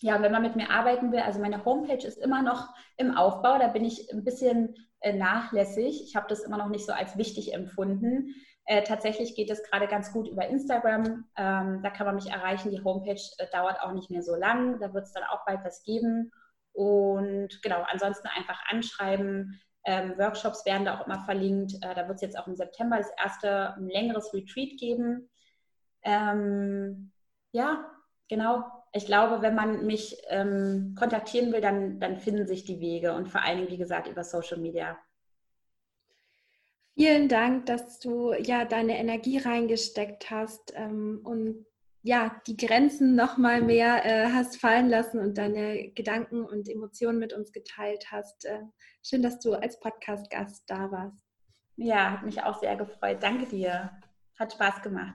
Ja, 0.00 0.22
wenn 0.22 0.32
man 0.32 0.42
mit 0.42 0.56
mir 0.56 0.70
arbeiten 0.70 1.12
will, 1.12 1.20
also 1.20 1.40
meine 1.40 1.64
Homepage 1.64 2.06
ist 2.06 2.18
immer 2.18 2.42
noch 2.42 2.68
im 2.96 3.16
Aufbau, 3.16 3.58
da 3.58 3.68
bin 3.68 3.84
ich 3.84 4.10
ein 4.12 4.24
bisschen 4.24 4.74
äh, 5.00 5.12
nachlässig. 5.12 6.02
Ich 6.02 6.16
habe 6.16 6.26
das 6.28 6.40
immer 6.40 6.56
noch 6.56 6.68
nicht 6.68 6.86
so 6.86 6.92
als 6.92 7.18
wichtig 7.18 7.52
empfunden. 7.52 8.34
Äh, 8.64 8.82
tatsächlich 8.82 9.34
geht 9.34 9.50
es 9.50 9.62
gerade 9.64 9.88
ganz 9.88 10.12
gut 10.12 10.28
über 10.28 10.46
Instagram. 10.46 11.24
Ähm, 11.36 11.80
da 11.82 11.90
kann 11.90 12.06
man 12.06 12.14
mich 12.14 12.30
erreichen. 12.30 12.70
Die 12.70 12.82
Homepage 12.82 13.20
äh, 13.38 13.46
dauert 13.52 13.80
auch 13.82 13.92
nicht 13.92 14.10
mehr 14.10 14.22
so 14.22 14.34
lang. 14.34 14.78
Da 14.80 14.94
wird 14.94 15.04
es 15.04 15.12
dann 15.12 15.24
auch 15.24 15.44
bald 15.44 15.64
was 15.64 15.82
geben. 15.82 16.30
Und 16.72 17.60
genau, 17.62 17.84
ansonsten 17.90 18.28
einfach 18.28 18.60
anschreiben. 18.68 19.60
Ähm, 19.84 20.14
Workshops 20.18 20.64
werden 20.66 20.84
da 20.84 20.98
auch 20.98 21.06
immer 21.06 21.20
verlinkt. 21.24 21.74
Äh, 21.82 21.94
da 21.94 22.06
wird 22.06 22.16
es 22.16 22.22
jetzt 22.22 22.38
auch 22.38 22.46
im 22.46 22.56
September 22.56 22.98
das 22.98 23.10
erste 23.22 23.74
ein 23.74 23.88
längeres 23.88 24.32
Retreat 24.32 24.78
geben 24.78 25.29
ähm, 26.02 27.12
ja, 27.52 27.90
genau. 28.28 28.64
Ich 28.92 29.06
glaube, 29.06 29.42
wenn 29.42 29.54
man 29.54 29.86
mich 29.86 30.16
ähm, 30.28 30.94
kontaktieren 30.98 31.52
will, 31.52 31.60
dann, 31.60 32.00
dann 32.00 32.16
finden 32.16 32.46
sich 32.46 32.64
die 32.64 32.80
Wege 32.80 33.12
und 33.14 33.28
vor 33.28 33.42
allen 33.42 33.58
Dingen, 33.58 33.70
wie 33.70 33.78
gesagt, 33.78 34.08
über 34.08 34.24
Social 34.24 34.58
Media. 34.58 34.98
Vielen 36.96 37.28
Dank, 37.28 37.66
dass 37.66 37.98
du 38.00 38.32
ja 38.34 38.64
deine 38.64 38.98
Energie 38.98 39.38
reingesteckt 39.38 40.30
hast 40.30 40.72
ähm, 40.76 41.20
und 41.24 41.64
ja, 42.02 42.40
die 42.46 42.56
Grenzen 42.56 43.14
noch 43.14 43.36
mal 43.36 43.60
mehr 43.60 44.04
äh, 44.04 44.32
hast 44.32 44.56
fallen 44.56 44.88
lassen 44.88 45.18
und 45.18 45.36
deine 45.36 45.90
Gedanken 45.92 46.44
und 46.44 46.68
Emotionen 46.68 47.18
mit 47.18 47.32
uns 47.32 47.52
geteilt 47.52 48.10
hast. 48.10 48.46
Äh, 48.46 48.62
schön, 49.02 49.22
dass 49.22 49.38
du 49.38 49.54
als 49.54 49.78
Podcast-Gast 49.80 50.64
da 50.66 50.90
warst. 50.90 51.24
Ja, 51.76 52.12
hat 52.12 52.22
mich 52.22 52.42
auch 52.42 52.58
sehr 52.58 52.76
gefreut. 52.76 53.22
Danke 53.22 53.46
dir. 53.46 53.90
Hat 54.38 54.52
Spaß 54.52 54.82
gemacht. 54.82 55.14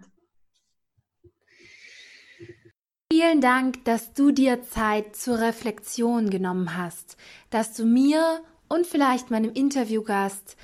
Vielen 3.14 3.40
Dank, 3.40 3.86
dass 3.86 4.14
du 4.14 4.32
dir 4.32 4.64
Zeit 4.64 5.16
zur 5.16 5.40
Reflexion 5.40 6.32
genommen 6.32 6.76
hast, 6.76 7.18
dass 7.52 7.74
du 7.74 7.86
mir 7.86 8.42
und 8.68 8.88
vielleicht 8.88 9.30
meinem 9.30 9.54
Interviewgast 9.54 10.58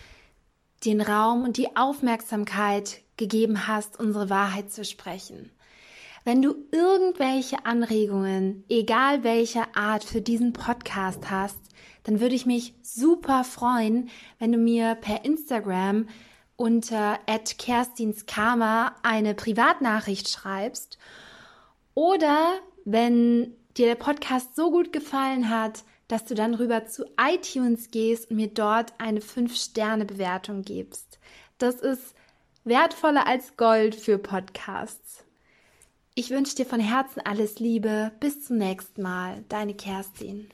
den 0.84 1.02
Raum 1.02 1.44
und 1.44 1.58
die 1.58 1.76
Aufmerksamkeit 1.76 3.02
gegeben 3.16 3.68
hast, 3.68 4.00
unsere 4.00 4.32
Wahrheit 4.32 4.72
zu 4.72 4.84
sprechen. 4.84 5.52
Wenn 6.24 6.42
du 6.42 6.56
irgendwelche 6.72 7.64
Anregungen, 7.68 8.64
egal 8.70 9.24
welcher 9.24 9.76
Art, 9.76 10.04
für 10.04 10.22
diesen 10.22 10.52
Podcast 10.52 11.30
hast, 11.30 11.60
dann 12.04 12.20
würde 12.20 12.34
ich 12.34 12.48
mich 12.48 12.74
super 12.82 13.44
freuen, 13.44 14.10
wenn 14.40 14.52
du 14.52 14.58
mir 14.58 14.96
per 14.96 15.26
Instagram 15.26 16.08
unter 16.56 17.20
@kerstinskarma 17.28 18.96
eine 19.04 19.36
Privatnachricht 19.36 20.28
schreibst 20.28 20.98
oder 21.94 22.54
wenn 22.86 23.56
dir 23.78 23.88
der 23.88 23.96
Podcast 23.96 24.56
so 24.56 24.72
gut 24.72 24.92
gefallen 24.94 25.50
hat, 25.50 25.84
dass 26.08 26.26
du 26.26 26.36
dann 26.36 26.54
rüber 26.54 26.86
zu 26.86 27.06
iTunes 27.20 27.90
gehst 27.92 28.30
und 28.30 28.38
mir 28.38 28.50
dort 28.50 28.94
eine 29.00 29.22
5-Sterne-Bewertung 29.22 30.64
gibst. 30.64 31.20
Das 31.58 31.76
ist 31.76 32.16
wertvoller 32.64 33.28
als 33.28 33.56
Gold 33.56 33.96
für 33.96 34.18
Podcasts. 34.18 35.24
Ich 36.14 36.30
wünsche 36.30 36.56
dir 36.56 36.66
von 36.66 36.82
Herzen 36.82 37.22
alles 37.24 37.60
Liebe. 37.60 38.12
Bis 38.20 38.44
zum 38.44 38.58
nächsten 38.58 39.02
Mal. 39.02 39.46
Deine 39.48 39.74
Kerstin. 39.74 40.50